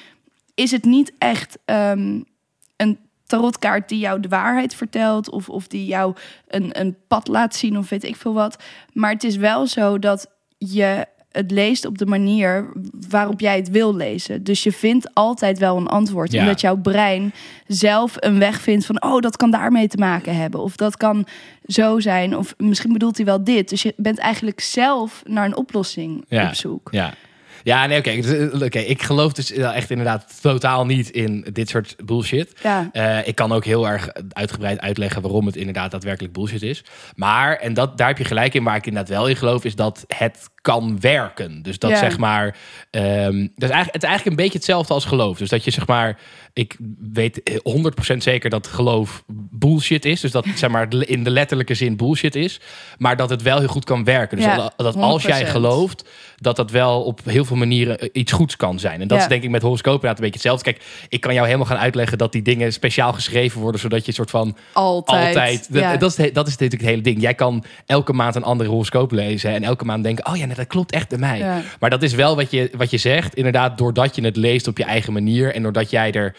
is 0.55 0.71
het 0.71 0.83
niet 0.83 1.13
echt 1.17 1.57
ehm, 1.65 2.21
een 2.77 2.99
tarotkaart 3.25 3.89
die 3.89 3.99
jou 3.99 4.19
de 4.19 4.27
waarheid 4.27 4.75
vertelt 4.75 5.29
of, 5.29 5.49
of 5.49 5.67
die 5.67 5.85
jou 5.85 6.15
een, 6.47 6.79
een 6.79 6.97
pad 7.07 7.27
laat 7.27 7.55
zien 7.55 7.77
of 7.77 7.89
weet 7.89 8.03
ik 8.03 8.15
veel 8.15 8.33
wat. 8.33 8.63
Maar 8.93 9.11
het 9.11 9.23
is 9.23 9.35
wel 9.35 9.67
zo 9.67 9.99
dat 9.99 10.27
je 10.57 11.05
het 11.31 11.51
leest 11.51 11.85
op 11.85 11.97
de 11.97 12.05
manier 12.05 12.71
waarop 13.09 13.39
jij 13.39 13.55
het 13.55 13.69
wil 13.69 13.95
lezen. 13.95 14.43
Dus 14.43 14.63
je 14.63 14.71
vindt 14.71 15.13
altijd 15.13 15.59
wel 15.59 15.77
een 15.77 15.87
antwoord. 15.87 16.31
Ja. 16.31 16.39
Omdat 16.41 16.61
jouw 16.61 16.77
brein 16.77 17.33
zelf 17.67 18.15
een 18.19 18.39
weg 18.39 18.61
vindt 18.61 18.85
van... 18.85 19.03
oh, 19.03 19.19
dat 19.19 19.37
kan 19.37 19.51
daarmee 19.51 19.87
te 19.87 19.97
maken 19.97 20.35
hebben. 20.35 20.59
Of 20.59 20.75
dat 20.75 20.97
kan 20.97 21.25
zo 21.65 21.99
zijn. 21.99 22.37
Of 22.37 22.53
misschien 22.57 22.93
bedoelt 22.93 23.17
hij 23.17 23.25
wel 23.25 23.43
dit. 23.43 23.69
Dus 23.69 23.81
je 23.81 23.93
bent 23.97 24.17
eigenlijk 24.17 24.59
zelf 24.59 25.21
naar 25.25 25.45
een 25.45 25.55
oplossing 25.57 26.25
Ja. 26.27 26.47
op 26.47 26.53
zoek. 26.55 26.87
Ja. 26.91 27.13
Ja, 27.63 27.85
nee, 27.85 27.97
oké. 27.99 28.15
Dus, 28.15 28.25
eh, 28.51 28.61
oké, 28.61 28.79
Ik 28.79 29.01
geloof 29.01 29.33
dus 29.33 29.49
wel 29.49 29.71
echt 29.71 29.89
inderdaad 29.89 30.41
totaal 30.41 30.85
niet 30.85 31.09
in 31.09 31.45
dit 31.53 31.69
soort 31.69 31.95
bullshit. 32.05 32.53
Ja. 32.63 32.89
Eh, 32.91 33.27
ik 33.27 33.35
kan 33.35 33.51
ook 33.51 33.65
heel 33.65 33.87
erg 33.87 34.09
uitgebreid 34.29 34.79
uitleggen 34.79 35.21
waarom 35.21 35.45
het 35.45 35.55
inderdaad 35.55 35.91
daadwerkelijk 35.91 36.33
bullshit 36.33 36.61
is. 36.61 36.83
Maar, 37.15 37.55
en 37.57 37.73
dat, 37.73 37.97
daar 37.97 38.07
heb 38.07 38.17
je 38.17 38.23
gelijk 38.25 38.53
in, 38.53 38.63
waar 38.63 38.75
ik 38.75 38.85
inderdaad 38.85 39.09
wel 39.17 39.27
in 39.27 39.35
geloof, 39.35 39.63
is 39.65 39.75
dat 39.75 40.05
het 40.07 40.49
kan 40.61 40.99
werken. 40.99 41.61
Dus 41.61 41.79
dat 41.79 41.89
Ja. 41.89 41.97
zeg 41.97 42.17
maar, 42.17 42.55
ehm, 42.91 43.37
dat 43.55 43.69
is 43.69 43.75
eigenlijk, 43.75 43.93
het 43.93 44.03
is 44.03 44.09
eigenlijk 44.09 44.25
een 44.25 44.35
beetje 44.43 44.57
hetzelfde 44.57 44.93
als 44.93 45.05
geloof. 45.05 45.37
Dus 45.37 45.49
dat 45.49 45.63
je 45.63 45.71
zeg 45.71 45.87
maar, 45.87 46.19
ik 46.53 46.77
weet 47.13 47.59
100% 47.63 48.23
zeker 48.23 48.49
dat 48.49 48.67
geloof 48.67 49.23
bullshit 49.51 50.05
is. 50.05 50.21
Dus 50.21 50.31
dat 50.31 50.45
zeg 50.55 50.69
maar 50.69 50.87
in 50.99 51.23
de 51.23 51.29
letterlijke 51.29 51.73
zin 51.73 51.97
bullshit 51.97 52.35
is. 52.35 52.59
Maar 52.97 53.15
dat 53.15 53.29
het 53.29 53.41
wel 53.41 53.59
heel 53.59 53.67
goed 53.67 53.85
kan 53.85 54.03
werken. 54.03 54.37
Dus 54.37 54.45
Ja, 54.45 54.55
dat, 54.55 54.73
dat 54.77 54.95
als 54.95 55.23
jij 55.23 55.39
100%. 55.45 55.49
gelooft, 55.51 56.09
dat 56.41 56.55
dat 56.55 56.71
wel 56.71 57.03
op 57.03 57.19
heel 57.25 57.45
veel 57.45 57.55
manieren 57.55 57.99
eh, 57.99 58.09
iets 58.13 58.31
goeds 58.31 58.55
kan 58.55 58.79
zijn. 58.79 59.01
En 59.01 59.07
dat 59.07 59.17
Ja. 59.17 59.23
is 59.23 59.29
denk 59.29 59.43
ik 59.43 59.49
met 59.49 59.61
horoscopen 59.61 59.99
inderdaad 60.01 60.17
een 60.25 60.31
beetje 60.31 60.49
hetzelfde. 60.49 60.71
Kijk, 60.71 61.05
ik 61.09 61.21
kan 61.21 61.33
jou 61.33 61.45
helemaal 61.45 61.65
gaan 61.67 61.77
uitleggen 61.77 62.17
dat 62.17 62.31
die 62.31 62.41
dingen 62.41 62.73
speciaal 62.73 63.13
geschreven 63.13 63.61
worden, 63.61 63.81
zodat 63.81 64.01
je 64.01 64.07
een 64.07 64.13
soort 64.13 64.29
van 64.29 64.55
Altijd. 64.73 65.27
altijd. 65.27 65.73
Dat, 65.73 65.81
Ja. 65.81 65.97
dat, 65.97 66.09
is 66.19 66.33
dat 66.33 66.47
is 66.47 66.51
natuurlijk 66.51 66.81
het 66.81 66.89
hele 66.89 67.01
ding. 67.01 67.21
Jij 67.21 67.33
kan 67.33 67.63
elke 67.85 68.13
maand 68.13 68.35
een 68.35 68.43
andere 68.43 68.69
horoscoop 68.69 69.11
lezen 69.11 69.51
en 69.51 69.63
elke 69.63 69.85
maand 69.85 70.03
denken: 70.03 70.25
oh 70.27 70.35
ja, 70.37 70.45
dat 70.45 70.67
klopt 70.67 70.91
echt 70.91 71.09
bij 71.09 71.17
mij. 71.17 71.37
Ja. 71.37 71.61
Maar 71.79 71.89
dat 71.89 72.03
is 72.03 72.13
wel 72.13 72.35
wat 72.35 72.51
je, 72.51 72.69
wat 72.77 72.89
je 72.91 72.97
zegt, 72.97 73.35
inderdaad, 73.35 73.77
doordat 73.77 74.15
je 74.15 74.23
het 74.23 74.35
leest 74.35 74.67
op 74.67 74.77
je 74.77 74.83
eigen 74.83 75.13
manier 75.13 75.53
en 75.53 75.63
doordat 75.63 75.89
jij 75.89 76.11
er 76.11 76.35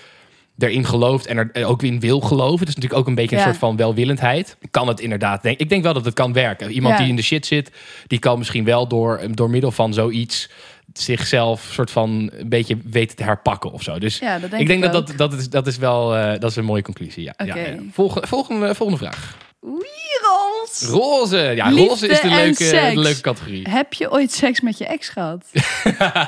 erin 0.59 0.85
gelooft 0.85 1.27
en 1.27 1.37
er 1.37 1.51
eh, 1.53 1.71
ook 1.71 1.83
in 1.83 2.01
wil 2.01 2.21
geloven. 2.21 2.59
Dat 2.59 2.69
is 2.69 2.75
natuurlijk 2.75 3.01
ook 3.01 3.07
een 3.09 3.15
beetje 3.15 3.37
een 3.37 3.43
Ja. 3.43 3.49
soort 3.49 3.59
van 3.59 3.77
welwillendheid. 3.77 4.57
Kan 4.71 4.89
het 4.89 5.01
inderdaad. 5.01 5.43
Denk, 5.43 5.59
ik 5.59 5.69
denk 5.69 5.83
wel 5.83 5.93
dat 5.95 6.05
het 6.05 6.15
kan 6.15 6.33
werken. 6.33 6.71
Iemand 6.71 6.95
Ja. 6.95 7.01
die 7.01 7.11
in 7.11 7.17
de 7.17 7.23
shit 7.23 7.47
zit, 7.47 7.71
die 8.07 8.19
kan 8.19 8.39
misschien 8.39 8.65
wel 8.65 8.89
door, 8.89 9.21
door 9.31 9.51
middel 9.51 9.71
van 9.71 9.95
zoiets 9.95 10.51
zichzelf 10.93 11.69
soort 11.73 11.91
van 11.91 12.31
een 12.35 12.49
beetje 12.49 12.77
weten 12.85 13.17
te 13.17 13.23
herpakken 13.23 13.73
of 13.73 13.83
zo. 13.83 13.99
Dus 13.99 14.19
Ja, 14.19 14.39
dat 14.39 14.51
denk 14.51 14.63
ik 14.63 14.69
denk 14.69 14.85
ik 14.85 14.93
dat, 14.93 15.07
dat 15.07 15.17
dat 15.17 15.33
is, 15.33 15.51
dat 15.51 15.67
is 15.67 15.77
wel 15.77 16.17
eh, 16.17 16.41
dat 16.41 16.51
is 16.51 16.57
een 16.57 16.65
mooie 16.65 16.83
conclusie. 16.83 17.23
Ja. 17.23 17.57
Volgende, 18.23 18.75
volgende 18.75 18.97
vraag. 19.05 19.37
Wereld. 19.63 20.83
Roze. 20.87 21.37
Ja, 21.39 21.69
Liefde 21.69 21.89
roze 21.89 22.09
is 22.09 22.21
de 22.21 22.29
en 22.29 22.35
leuke, 22.35 22.65
seks. 22.65 22.95
de 22.95 23.01
leuke 23.01 23.21
categorie. 23.21 23.71
Heb 23.71 23.93
je 23.93 24.11
ooit 24.11 24.33
seks 24.33 24.61
met 24.61 24.79
je 24.79 24.87
ex 24.87 25.09
gehad? 25.09 25.47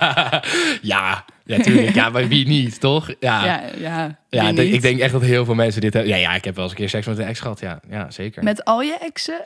ja, 0.83 1.25
ja, 1.44 1.59
tuurlijk. 1.62 1.94
Ja, 1.94 2.09
maar 2.09 2.29
wie 2.29 2.47
niet, 2.47 2.81
toch? 2.81 3.09
Ja, 3.20 3.44
ja. 3.44 3.62
ja. 3.79 4.18
ja. 4.29 4.49
ik 4.49 4.83
denk 4.83 5.01
echt 5.01 5.12
dat 5.12 5.23
heel 5.23 5.44
veel 5.44 5.55
mensen 5.55 5.81
dit 5.81 5.92
hebben. 5.92 6.12
Ja, 6.12 6.18
ja, 6.18 6.35
ik 6.35 6.44
heb 6.44 6.55
wel 6.55 6.64
eens 6.64 6.73
een 6.73 6.79
keer 6.79 6.88
seks 6.88 7.07
met 7.07 7.18
een 7.18 7.27
ex 7.27 7.40
gehad. 7.40 7.61
Ja, 7.61 7.81
ja 7.90 8.11
zeker. 8.11 8.42
Met 8.42 8.64
al 8.64 8.83
je 8.83 8.97
exen? 9.01 9.44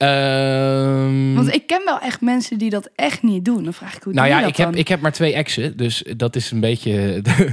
Ehm, 0.00 1.34
Want 1.34 1.54
ik 1.54 1.66
ken 1.66 1.82
wel 1.84 1.98
echt 1.98 2.20
mensen 2.20 2.58
die 2.58 2.70
dat 2.70 2.90
echt 2.94 3.22
niet 3.22 3.44
doen. 3.44 3.64
Dan 3.64 3.72
vraag 3.72 3.96
ik 3.96 4.02
hoe 4.02 4.12
nou 4.12 4.28
ja, 4.28 4.46
ik 4.46 4.56
heb, 4.56 4.76
ik 4.76 4.88
heb 4.88 5.00
maar 5.00 5.12
twee 5.12 5.34
exen, 5.34 5.76
dus 5.76 6.04
dat 6.16 6.36
is 6.36 6.50
een 6.50 6.60
beetje... 6.60 7.22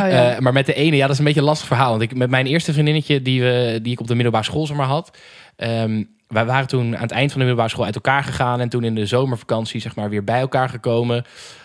Oh 0.00 0.08
ja. 0.08 0.34
Eh, 0.34 0.38
maar 0.38 0.52
met 0.52 0.66
de 0.66 0.74
ene, 0.74 0.96
ja, 0.96 1.02
dat 1.02 1.10
is 1.10 1.18
een 1.18 1.24
beetje 1.24 1.40
een 1.40 1.46
lastig 1.46 1.66
verhaal. 1.66 1.90
Want 1.90 2.02
ik, 2.02 2.14
met 2.14 2.30
mijn 2.30 2.46
eerste 2.46 2.72
vriendinnetje, 2.72 3.22
die, 3.22 3.42
we, 3.42 3.78
die 3.82 3.92
ik 3.92 4.00
op 4.00 4.06
de 4.06 4.14
middelbare 4.14 4.44
school 4.44 4.66
zeg 4.66 4.76
maar 4.76 4.86
had... 4.86 5.18
ehm, 5.56 6.04
wij 6.28 6.44
waren 6.44 6.66
toen 6.66 6.96
aan 6.96 7.02
het 7.02 7.10
eind 7.10 7.30
van 7.30 7.40
de 7.40 7.46
middelbare 7.46 7.68
school 7.68 7.84
uit 7.84 7.94
elkaar 7.94 8.24
gegaan... 8.24 8.60
en 8.60 8.68
toen 8.68 8.84
in 8.84 8.94
de 8.94 9.06
zomervakantie 9.06 9.80
zeg 9.80 9.96
maar 9.96 10.10
weer 10.10 10.24
bij 10.24 10.40
elkaar 10.40 10.68
gekomen. 10.68 11.24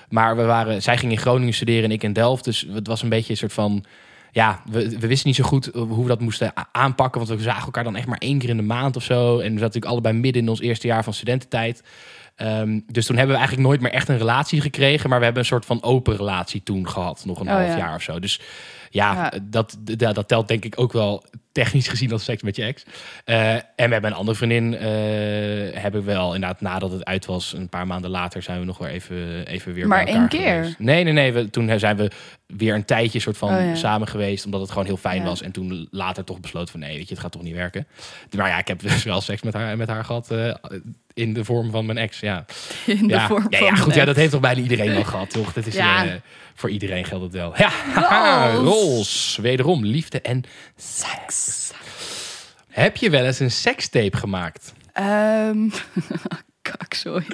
Maar 0.10 0.38
we 0.38 0.44
waren, 0.44 0.82
zij 0.82 0.98
ging 0.98 1.12
in 1.12 1.18
Groningen 1.18 1.54
studeren 1.54 1.84
en 1.84 1.92
ik 1.92 2.04
in 2.04 2.14
Delft. 2.14 2.44
Dus 2.44 2.68
het 2.74 2.88
was 2.88 3.02
een 3.02 3.10
beetje 3.10 3.32
een 3.32 3.38
soort 3.38 3.54
van... 3.54 3.86
Ja, 4.36 4.62
we, 4.70 5.00
wisten 5.00 5.28
niet 5.28 5.36
zo 5.36 5.44
goed 5.44 5.70
hoe 5.74 6.02
we 6.02 6.08
dat 6.08 6.20
moesten 6.20 6.54
aanpakken. 6.72 7.26
Want 7.26 7.40
we 7.40 7.46
zagen 7.46 7.66
elkaar 7.66 7.84
dan 7.84 7.96
echt 7.96 8.08
maar 8.08 8.18
één 8.18 8.40
keer 8.40 8.50
in 8.50 8.58
de 8.58 8.64
maand 8.64 8.96
of 8.96 9.04
zo. 9.04 9.26
En 9.32 9.36
we 9.36 9.42
zaten 9.42 9.60
natuurlijk 9.60 9.86
allebei 9.86 10.18
midden 10.18 10.42
in 10.42 10.50
ons 10.50 10.60
eerste 10.62 10.88
jaar 10.88 11.04
van 11.04 11.14
studententijd. 11.14 11.84
Ehm, 12.36 12.80
dus 12.88 13.06
toen 13.06 13.16
hebben 13.16 13.34
we 13.36 13.40
eigenlijk 13.42 13.68
nooit 13.70 13.82
meer 13.82 13.92
echt 13.92 14.08
een 14.10 14.18
relatie 14.18 14.62
gekregen. 14.62 15.10
Maar 15.10 15.18
we 15.20 15.24
hebben 15.26 15.42
een 15.44 15.50
soort 15.50 15.66
van 15.66 15.84
open 15.84 16.16
relatie 16.16 16.64
toen 16.64 16.90
gehad. 16.90 17.24
Nog 17.26 17.40
een 17.40 17.48
Oh, 17.48 17.54
half 17.54 17.68
ja. 17.68 17.78
jaar 17.78 17.96
of 17.96 18.02
zo. 18.02 18.20
Dus 18.20 18.40
ja, 18.90 19.14
Ja. 19.14 19.32
Dat, 19.44 19.78
dat, 19.82 20.16
dat 20.16 20.28
telt 20.28 20.48
denk 20.48 20.66
ik 20.66 20.80
ook 20.80 20.94
wel 20.94 21.24
technisch 21.52 21.88
gezien 21.88 22.12
als 22.12 22.24
seks 22.24 22.42
met 22.42 22.56
je 22.56 22.64
ex. 22.64 22.84
Eh, 23.26 23.54
en 23.54 23.90
met 23.90 24.02
mijn 24.02 24.14
andere 24.14 24.38
vriendin 24.38 24.74
eh, 24.74 24.82
hebben 25.82 26.06
we 26.06 26.12
wel 26.14 26.34
inderdaad 26.34 26.62
nadat 26.62 26.92
het 26.92 27.06
uit 27.06 27.26
was, 27.26 27.54
een 27.54 27.70
paar 27.70 27.88
maanden 27.88 28.10
later 28.10 28.42
zijn 28.42 28.60
we 28.60 28.66
nog 28.66 28.78
weer 28.78 28.90
even, 28.90 29.46
even 29.48 29.74
weer 29.74 29.88
Maar 29.88 30.04
bij 30.04 30.14
elkaar 30.14 30.30
één 30.32 30.42
keer? 30.42 30.56
geweest. 30.56 30.80
Nee, 30.80 31.04
nee, 31.04 31.14
nee. 31.14 31.34
We, 31.34 31.50
toen 31.50 31.80
zijn 31.80 31.98
we 31.98 32.12
weer 32.48 32.76
een 32.76 32.86
tijdje 32.86 33.20
soort 33.20 33.38
van 33.38 33.54
Oh, 33.56 33.60
ja. 33.66 33.76
samen 33.76 34.08
geweest, 34.08 34.46
omdat 34.46 34.62
het 34.62 34.70
gewoon 34.70 34.86
heel 34.86 34.98
fijn 34.98 35.24
was. 35.24 35.42
En 35.42 35.52
toen 35.52 35.88
later 35.92 36.24
toch 36.24 36.40
besloten 36.40 36.72
van 36.72 36.80
nee, 36.80 36.98
weet 36.98 37.08
je, 37.08 37.14
het 37.14 37.24
gaat 37.24 37.32
toch 37.32 37.42
niet 37.44 37.56
werken. 37.56 37.88
Maar 38.38 38.50
ja, 38.50 38.58
ik 38.58 38.68
heb 38.68 38.80
dus 38.80 39.04
wel 39.04 39.22
seks 39.22 39.42
met 39.42 39.54
haar, 39.54 39.78
met 39.78 39.88
haar 39.88 40.06
gehad 40.06 40.32
eh, 40.32 40.54
in 41.16 41.34
de 41.34 41.44
vorm 41.46 41.72
van 41.72 41.86
mijn 41.86 41.98
ex. 41.98 42.20
Ja, 42.20 42.46
In 42.86 43.08
de 43.08 43.14
ja. 43.14 43.28
vorm 43.28 43.46
ja, 43.50 43.76
goed, 43.76 43.94
ja, 43.96 44.06
dat 44.06 44.16
heeft 44.16 44.32
toch 44.32 44.42
bijna 44.42 44.62
iedereen 44.62 44.94
wel 44.94 45.04
gehad, 45.04 45.30
toch? 45.30 45.54
Dat 45.54 45.66
is 45.66 45.74
Ja. 45.76 46.06
eh, 46.06 46.12
voor 46.56 46.70
iedereen 46.70 47.06
geldt 47.06 47.24
het 47.24 47.34
wel. 47.34 47.54
Ja. 47.58 47.72
Roos. 48.70 49.38
Wederom 49.42 49.86
liefde 49.86 50.22
en 50.22 50.44
seks. 50.78 51.72
Heb 52.70 52.98
je 52.98 53.10
wel 53.10 53.26
eens 53.26 53.40
een 53.40 53.52
sekstape 53.52 54.18
gemaakt? 54.18 54.74
Ehm 54.94 55.70
kak, 56.62 56.94
sorry. 56.94 57.26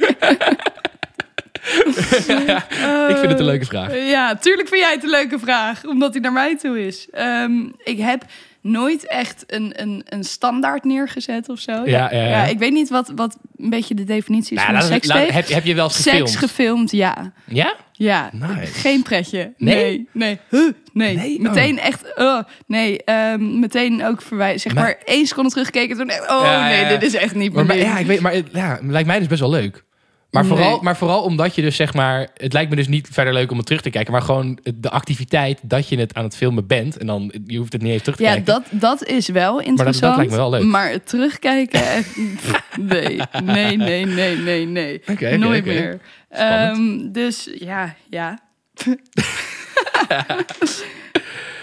Ik 3.07 3.17
vind 3.17 3.29
het 3.31 3.39
een 3.39 3.45
leuke 3.45 3.65
vraag. 3.65 3.95
Ja, 3.95 4.35
tuurlijk 4.35 4.67
vind 4.67 4.81
jij 4.81 4.91
het 4.93 5.03
een 5.03 5.09
leuke 5.09 5.39
vraag, 5.39 5.85
omdat 5.85 6.11
hij 6.13 6.21
naar 6.21 6.31
mij 6.31 6.57
toe 6.57 6.85
is. 6.87 7.07
Ehm, 7.11 7.59
ik 7.83 7.97
heb 7.99 8.23
nooit 8.61 9.07
echt 9.07 9.43
een, 9.47 9.73
een, 9.81 10.01
een 10.05 10.23
standaard 10.23 10.83
neergezet 10.83 11.49
of 11.49 11.59
zo. 11.59 11.71
Ja, 11.71 12.11
ja, 12.13 12.23
ja. 12.27 12.45
ik 12.45 12.59
weet 12.59 12.71
niet 12.71 12.89
wat, 12.89 13.11
wat 13.15 13.37
een 13.57 13.69
beetje 13.69 13.93
de 13.95 14.03
definitie 14.03 14.57
is 14.57 14.63
Nou, 14.63 14.73
van 14.77 14.87
sekstape. 14.87 15.31
heb, 15.31 15.47
heb 15.47 15.65
je 15.65 15.75
wel 15.75 15.83
eens 15.83 15.95
gefilmd? 15.95 16.29
Seks 16.29 16.39
gefilmd, 16.41 16.91
ja. 16.91 17.31
ja? 17.47 17.75
Ja, 17.91 18.29
Nice. 18.33 18.73
geen 18.73 19.03
pretje. 19.03 19.53
Nee? 19.57 19.75
Nee, 19.75 20.07
nee. 20.13 20.39
Huh, 20.49 20.71
nee. 20.93 21.15
Nee? 21.15 21.35
Oh. 21.35 21.41
Meteen 21.41 21.79
echt, 21.79 22.03
oh, 22.15 22.39
nee. 22.67 23.03
ehm, 23.03 23.59
meteen 23.59 24.05
ook 24.05 24.21
verwijzen. 24.21 24.59
Zeg 24.59 24.73
Maar- 24.73 24.83
maar, 24.83 24.97
één 25.05 25.25
seconde 25.27 25.49
terugkeken. 25.49 25.97
Toen, 25.97 26.11
oh 26.11 26.41
Ja, 26.43 26.67
nee, 26.67 26.87
dit 26.87 27.03
is 27.03 27.13
echt 27.13 27.35
niet 27.35 27.53
Maar, 27.53 27.65
mijn 27.65 27.79
maar- 27.79 27.87
ja, 27.87 27.97
ik 27.97 28.05
weet, 28.05 28.19
maar 28.19 28.35
ja, 28.51 28.79
lijkt 28.81 29.07
mij 29.07 29.19
dus 29.19 29.27
best 29.27 29.39
wel 29.41 29.49
leuk. 29.49 29.83
Maar 30.31 30.43
Nee. 30.43 30.51
vooral, 30.51 30.79
maar 30.81 30.97
vooral 30.97 31.23
omdat 31.23 31.55
je 31.55 31.61
dus 31.61 31.75
zeg 31.75 31.93
maar... 31.93 32.27
Het 32.33 32.53
lijkt 32.53 32.69
me 32.69 32.75
dus 32.75 32.87
niet 32.87 33.07
verder 33.11 33.33
leuk 33.33 33.51
om 33.51 33.57
het 33.57 33.65
terug 33.65 33.81
te 33.81 33.89
kijken. 33.89 34.11
Maar 34.11 34.21
gewoon 34.21 34.59
de 34.75 34.89
activiteit 34.89 35.59
dat 35.63 35.89
je 35.89 35.97
het 35.99 36.13
aan 36.13 36.23
het 36.23 36.35
filmen 36.37 36.67
bent. 36.67 36.97
En 36.97 37.07
dan, 37.07 37.33
je 37.45 37.57
hoeft 37.57 37.73
het 37.73 37.81
niet 37.81 37.91
eens 37.91 38.01
terug 38.01 38.15
te 38.17 38.23
Ja, 38.23 38.29
kijken. 38.33 38.45
dat, 38.53 38.63
dat 38.69 39.03
is 39.07 39.27
wel 39.27 39.59
interessant. 39.59 40.01
dat 40.01 40.15
lijkt 40.15 40.31
me 40.31 40.37
wel 40.37 40.49
leuk. 40.49 40.63
Maar 40.63 40.89
het 40.89 41.07
terugkijken, 41.07 41.81
echt, 41.85 42.15
nee, 42.79 43.21
nee, 43.43 43.77
nee, 43.77 44.05
nee, 44.05 44.35
nee, 44.37 44.65
nee. 44.67 45.01
Nooit 45.37 45.65
meer. 45.65 45.99
Ehm, 46.29 47.11
dus 47.11 47.49
ja, 47.59 47.95
ja. 48.09 48.39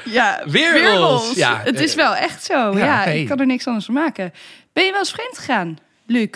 ja, 0.05 0.43
Weerwolf, 0.47 1.37
ja. 1.37 1.61
Het 1.65 1.81
is 1.81 1.95
wel 1.95 2.15
echt 2.17 2.45
zo. 2.45 2.55
Ja, 2.79 2.85
Ja, 2.85 3.05
ik 3.05 3.27
kan 3.29 3.39
er 3.41 3.47
niks 3.47 3.67
anders 3.67 3.85
van 3.85 3.95
maken. 3.95 4.33
Ben 4.73 4.85
je 4.85 4.91
wel 4.91 4.99
eens 5.01 5.11
vreemd 5.13 5.39
gegaan, 5.39 5.79
Luc? 6.07 6.29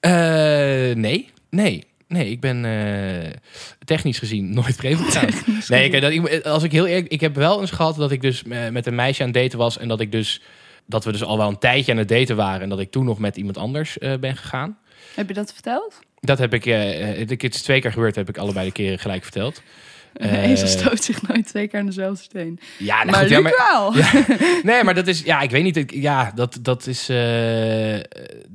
Eh, 0.00 0.10
nee, 0.94 1.28
nee. 1.50 1.88
Nee, 2.08 2.30
ik 2.30 2.40
ben 2.40 2.64
eh, 2.64 3.30
technisch 3.84 4.18
gezien 4.18 4.52
nooit 4.54 4.76
vreemd 4.76 4.98
gegaan. 4.98 5.28
Nee, 5.68 5.90
ik, 5.90 6.00
dat, 6.00 6.10
ik, 6.10 6.44
als 6.46 6.62
ik 6.62 6.72
heel 6.72 6.86
eerlijk, 6.86 7.12
ik 7.12 7.20
heb 7.20 7.34
wel 7.34 7.60
eens 7.60 7.70
gehad 7.70 7.96
dat 7.96 8.10
ik 8.10 8.20
dus 8.20 8.42
eh, 8.42 8.68
met 8.68 8.86
een 8.86 8.94
meisje 8.94 9.22
aan 9.22 9.28
het 9.28 9.36
daten 9.36 9.58
was 9.58 9.78
en 9.78 9.88
dat 9.88 10.00
ik 10.00 10.12
dus 10.12 10.42
dat 10.90 11.04
we 11.04 11.12
dus 11.12 11.22
al 11.22 11.36
wel 11.36 11.48
een 11.48 11.58
tijdje 11.58 11.92
aan 11.92 11.98
het 11.98 12.08
daten 12.08 12.36
waren 12.36 12.60
en 12.60 12.68
dat 12.68 12.80
ik 12.80 12.90
toen 12.90 13.04
nog 13.04 13.18
met 13.18 13.36
iemand 13.36 13.58
anders 13.58 13.98
eh, 13.98 14.14
ben 14.18 14.36
gegaan. 14.36 14.78
Heb 15.14 15.28
je 15.28 15.34
dat 15.34 15.52
verteld? 15.52 15.98
Dat 16.20 16.38
heb 16.38 16.54
ik, 16.54 16.66
eh, 16.66 17.28
het 17.28 17.54
is 17.54 17.62
twee 17.62 17.80
keer 17.80 17.92
gebeurd, 17.92 18.14
heb 18.14 18.28
ik 18.28 18.38
allebei 18.38 18.66
de 18.66 18.72
keren 18.72 18.98
gelijk 18.98 19.22
verteld. 19.22 19.62
Een 20.14 20.28
Eh, 20.30 20.50
ezel 20.50 20.66
stoot 20.68 21.04
zich 21.04 21.28
nooit 21.28 21.46
twee 21.46 21.68
keer 21.68 21.80
aan 21.80 21.86
dezelfde 21.86 22.22
steen. 22.22 22.60
Ja, 22.78 22.96
nou 22.96 23.10
maar 23.10 23.20
goed, 23.20 23.28
ja, 23.28 23.40
Luc 23.40 23.52
maar, 23.58 23.68
wel. 23.70 23.92
nee, 24.74 24.84
maar 24.84 24.94
dat 24.94 25.06
is, 25.06 25.20
ja, 25.22 25.40
ik 25.40 25.50
weet 25.50 25.62
niet. 25.62 25.76
ik- 25.76 25.92
Ja, 25.94 26.32
dat, 26.34 26.58
dat 26.62 26.86
is, 26.86 27.08
eh, 27.08 28.00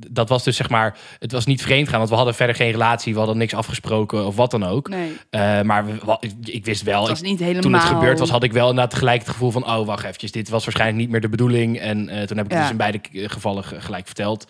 dat 0.06 0.28
was 0.28 0.44
dus 0.44 0.56
zeg 0.56 0.68
maar, 0.68 0.98
het 1.18 1.32
was 1.32 1.46
niet 1.46 1.62
vreemd 1.62 1.88
gaan, 1.88 1.98
want 1.98 2.10
we 2.10 2.16
hadden 2.16 2.34
verder 2.34 2.56
geen 2.56 2.70
relatie, 2.70 3.12
we 3.12 3.18
hadden 3.18 3.36
niks 3.38 3.54
afgesproken 3.54 4.26
of 4.26 4.36
wat 4.36 4.50
dan 4.50 4.64
ook. 4.64 4.88
Nee, 4.88 5.16
Eh, 5.30 5.60
maar 5.62 5.86
we, 5.86 6.16
ik, 6.20 6.32
ik 6.44 6.64
wist 6.64 6.82
wel, 6.82 7.00
het 7.00 7.08
was 7.08 7.20
niet 7.20 7.38
helemaal... 7.40 7.62
toen 7.62 7.72
het 7.72 7.82
gebeurd 7.82 8.18
was, 8.18 8.30
had 8.30 8.42
ik 8.42 8.52
wel 8.52 8.68
inderdaad 8.68 8.94
gelijk 8.98 9.18
het 9.20 9.28
gevoel 9.28 9.50
van, 9.50 9.66
oh 9.66 9.86
wacht 9.86 10.04
eventjes, 10.04 10.32
dit 10.32 10.48
was 10.48 10.64
waarschijnlijk 10.64 11.00
niet 11.00 11.10
meer 11.10 11.20
de 11.20 11.28
bedoeling. 11.28 11.78
En 11.78 12.08
eh, 12.08 12.22
toen 12.22 12.36
heb 12.36 12.46
ik 12.46 12.52
het 12.52 12.60
dus 12.60 12.70
in 12.70 12.76
beide 12.76 13.00
gevallen 13.12 13.64
ge- 13.64 13.80
gelijk 13.80 14.06
verteld. 14.06 14.46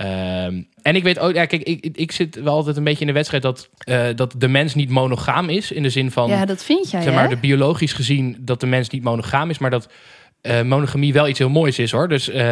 Ehm, 0.00 0.62
en 0.82 0.96
ik 0.96 1.02
weet 1.02 1.18
ook, 1.18 1.34
ja, 1.34 1.44
kijk, 1.44 1.62
ik, 1.62 1.96
ik 1.96 2.12
zit 2.12 2.42
wel 2.42 2.54
altijd 2.54 2.76
een 2.76 2.84
beetje 2.84 3.00
in 3.00 3.06
de 3.06 3.12
wedstrijd 3.12 3.42
dat, 3.42 3.68
eh, 3.78 4.06
dat 4.14 4.34
de 4.38 4.48
mens 4.48 4.74
niet 4.74 4.90
monogaam 4.90 5.48
is. 5.48 5.72
In 5.72 5.82
de 5.82 5.90
zin 5.90 6.10
van, 6.10 6.28
Ja, 6.28 6.44
dat 6.44 6.64
vind 6.64 6.90
jij, 6.90 7.02
zeg 7.02 7.14
maar, 7.14 7.22
hè? 7.22 7.28
de 7.28 7.36
biologisch 7.36 7.92
gezien 7.92 8.36
dat 8.40 8.60
de 8.60 8.66
mens 8.66 8.88
niet 8.88 9.02
monogaam 9.02 9.50
is, 9.50 9.58
maar 9.58 9.70
dat 9.70 9.88
eh, 10.40 10.62
monogamie 10.62 11.12
wel 11.12 11.28
iets 11.28 11.38
heel 11.38 11.48
moois 11.48 11.78
is 11.78 11.90
hoor. 11.90 12.08
Dus, 12.08 12.28
eh, 12.28 12.44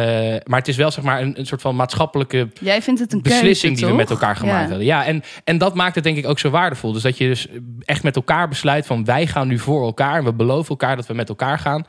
maar 0.43 0.59
het 0.59 0.67
is 0.67 0.75
wel 0.75 0.91
zeg 0.91 1.03
maar 1.03 1.21
een, 1.21 1.39
een 1.39 1.45
soort 1.45 1.61
van 1.61 1.75
maatschappelijke 1.75 2.49
Jij 2.61 2.81
vindt 2.81 2.99
het 2.99 3.13
een 3.13 3.21
beslissing 3.21 3.61
keuze, 3.73 3.85
die 3.85 3.91
we 3.91 3.95
met 3.95 4.09
elkaar 4.09 4.35
gemaakt 4.35 4.61
Ja. 4.63 4.67
hebben. 4.67 4.85
Ja, 4.85 5.05
en, 5.05 5.23
en 5.43 5.57
dat 5.57 5.75
maakt 5.75 5.95
het 5.95 6.03
denk 6.03 6.17
ik 6.17 6.27
ook 6.27 6.39
zo 6.39 6.49
waardevol. 6.49 6.91
Dus 6.91 7.01
dat 7.01 7.17
je 7.17 7.27
dus 7.27 7.47
echt 7.85 8.03
met 8.03 8.15
elkaar 8.15 8.47
besluit 8.47 8.85
van 8.85 9.05
wij 9.05 9.27
gaan 9.27 9.47
nu 9.47 9.59
voor 9.59 9.83
elkaar. 9.85 10.17
En 10.17 10.23
we 10.23 10.33
beloven 10.33 10.69
elkaar 10.69 10.95
dat 10.95 11.07
we 11.07 11.13
met 11.13 11.29
elkaar 11.29 11.59
gaan. 11.59 11.85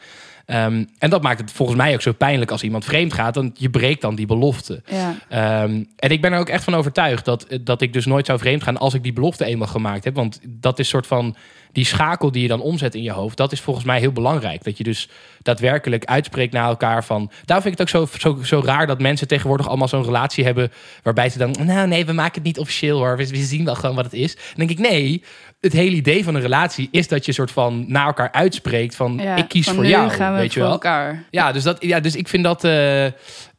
Ehm, 0.50 0.84
en 0.98 1.10
dat 1.10 1.22
maakt 1.22 1.40
het 1.40 1.52
volgens 1.52 1.78
mij 1.78 1.94
ook 1.94 2.02
zo 2.02 2.12
pijnlijk 2.12 2.50
als 2.50 2.62
iemand 2.62 2.84
vreemd 2.84 3.12
gaat. 3.12 3.34
Want 3.34 3.60
je 3.60 3.70
breekt 3.70 4.00
dan 4.00 4.14
die 4.14 4.26
belofte. 4.26 4.82
Ja. 4.86 5.14
Ehm, 5.28 5.84
en 5.96 6.10
ik 6.10 6.20
ben 6.20 6.32
er 6.32 6.38
ook 6.38 6.48
echt 6.48 6.64
van 6.64 6.74
overtuigd 6.74 7.24
dat, 7.24 7.46
dat 7.60 7.80
ik 7.80 7.92
dus 7.92 8.06
nooit 8.06 8.26
zou 8.26 8.38
vreemd 8.38 8.62
gaan 8.62 8.76
als 8.76 8.94
ik 8.94 9.02
die 9.02 9.12
belofte 9.12 9.44
eenmaal 9.44 9.68
gemaakt 9.68 10.04
heb. 10.04 10.14
Want 10.14 10.40
dat 10.46 10.78
is 10.78 10.88
soort 10.88 11.06
van 11.06 11.36
die 11.72 11.84
schakel 11.84 12.32
die 12.32 12.42
je 12.42 12.48
dan 12.48 12.60
omzet 12.60 12.94
in 12.94 13.02
je 13.02 13.12
hoofd. 13.12 13.36
Dat 13.36 13.52
is 13.52 13.60
volgens 13.60 13.84
mij 13.84 13.98
heel 13.98 14.12
belangrijk. 14.12 14.64
Dat 14.64 14.78
je 14.78 14.84
dus 14.84 15.08
daadwerkelijk 15.42 16.04
uitspreekt 16.04 16.52
naar 16.52 16.68
elkaar 16.68 17.04
van. 17.04 17.30
Daarom 17.44 17.66
vind 17.66 17.80
ik 17.80 17.86
het 17.86 17.96
ook 17.96 18.10
zo, 18.10 18.18
zo, 18.18 18.42
zo 18.42 18.62
raar 18.64 18.86
dat 18.86 19.00
mensen 19.00 19.28
tegenwoordig 19.28 19.68
allemaal 19.68 19.88
zo'n 19.88 20.04
relatie 20.04 20.44
hebben. 20.44 20.72
waarbij 21.02 21.28
ze 21.28 21.38
dan. 21.38 21.54
Nou, 21.64 21.88
nee, 21.88 22.06
we 22.06 22.12
maken 22.12 22.34
het 22.34 22.44
niet 22.44 22.58
officieel 22.58 22.98
hoor. 22.98 23.16
We, 23.16 23.28
we 23.28 23.36
zien 23.36 23.64
wel 23.64 23.74
gewoon 23.74 23.96
wat 23.96 24.04
het 24.04 24.14
is. 24.14 24.34
Dan 24.34 24.66
denk 24.66 24.70
ik 24.70 24.78
nee. 24.78 25.22
Het 25.60 25.72
hele 25.72 25.96
idee 25.96 26.24
van 26.24 26.34
een 26.34 26.40
relatie 26.40 26.88
is 26.90 27.08
dat 27.08 27.24
je 27.24 27.32
soort 27.32 27.50
van 27.50 27.84
naar 27.88 28.06
elkaar 28.06 28.32
uitspreekt 28.32 28.94
van 28.94 29.18
Ja, 29.22 29.36
ik 29.36 29.48
kies 29.48 29.64
van 29.66 29.74
voor 29.74 29.86
jou. 29.86 30.10
gaan 30.10 30.32
we 30.32 30.38
weet 30.38 30.52
je 30.54 30.60
wel? 30.60 30.70
elkaar. 30.70 31.24
Ja, 31.30 31.52
dus, 31.52 31.62
dat, 31.62 31.76
ja, 31.82 32.00
dus 32.00 32.16
ik 32.16 32.28
vind 32.28 32.44
dat. 32.44 32.64
eh, 32.64 33.06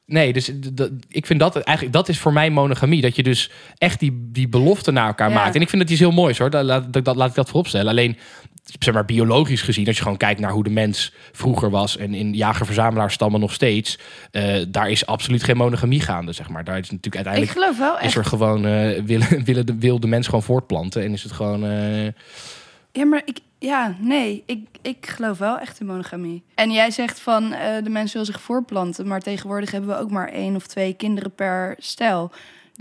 nee, 0.06 0.34
dus 0.34 0.46
d- 0.46 0.78
d- 0.78 0.90
ik 1.08 1.26
vind 1.26 1.40
dat 1.40 1.56
eigenlijk. 1.56 1.96
Dat 1.96 2.10
is 2.10 2.20
voor 2.20 2.34
mij 2.34 2.50
monogamie. 2.50 3.02
Dat 3.02 3.16
je 3.16 3.24
dus 3.24 3.52
echt 3.78 4.00
die, 4.00 4.30
die 4.32 4.48
belofte 4.48 4.92
naar 4.92 5.08
elkaar 5.08 5.30
Ja. 5.30 5.36
maakt. 5.36 5.56
En 5.56 5.62
ik 5.62 5.70
vind 5.70 5.82
dat 5.82 5.92
iets 5.92 6.00
heel 6.00 6.12
moois 6.12 6.38
hoor. 6.38 6.50
Dat, 6.50 6.64
laat, 6.64 6.94
dat, 6.94 7.06
dat- 7.06 7.16
laat 7.16 7.30
ik 7.30 7.36
dat 7.36 7.50
vooropstellen. 7.50 7.88
Alleen. 7.88 8.18
Zeg 8.80 8.94
maar 8.94 9.06
biologisch 9.06 9.62
gezien, 9.62 9.88
als 9.88 9.96
je 9.96 10.02
gewoon 10.02 10.18
kijkt 10.18 10.40
naar 10.40 10.52
hoe 10.52 10.64
de 10.64 10.70
mens 10.70 11.14
vroeger 11.32 11.70
was 11.70 11.98
en 11.98 12.14
in 12.14 12.34
jager-verzamelaarsstammen 12.34 13.40
nog 13.40 13.54
steeds, 13.54 14.00
eh, 14.32 14.56
daar 14.68 14.90
is 14.90 15.06
absoluut 15.06 15.44
geen 15.44 15.58
monogamie 15.58 16.00
gaande. 16.02 16.32
Zeg 16.32 16.50
maar. 16.50 16.64
Daar 16.64 16.78
is 16.78 16.90
natuurlijk 16.92 17.06
Ik 17.06 17.16
uiteindelijk 17.16 17.52
geloof 17.52 17.78
wel 17.78 17.98
is 17.98 18.04
echt. 18.04 18.16
er 18.16 18.26
gewoon 18.26 18.66
eh, 18.66 19.02
willen, 19.04 19.44
willen 19.50 19.66
de, 19.66 19.76
wil 19.78 20.00
de 20.00 20.08
mens 20.08 20.26
gewoon 20.26 20.44
voortplanten 20.44 21.04
en 21.04 21.14
is 21.14 21.24
het 21.24 21.32
gewoon. 21.32 21.64
eh, 21.66 22.06
Ja, 22.92 23.06
maar 23.06 23.22
ik, 23.26 23.40
ja, 23.60 23.96
nee, 24.00 24.44
ik, 24.46 24.66
ik 24.82 25.06
geloof 25.06 25.38
wel 25.38 25.60
echt 25.60 25.80
in 25.80 25.86
monogamie. 25.86 26.44
En 26.56 26.72
jij 26.72 26.92
zegt 26.92 27.20
van 27.20 27.50
de 27.84 27.90
mens 27.90 28.14
wil 28.14 28.26
zich 28.26 28.42
voortplanten, 28.42 29.08
maar 29.08 29.20
tegenwoordig 29.22 29.72
hebben 29.72 29.90
we 29.90 30.02
ook 30.02 30.12
maar 30.12 30.30
één 30.30 30.56
of 30.56 30.68
twee 30.68 30.94
kinderen 30.94 31.32
per 31.36 31.76
stel. 31.78 32.32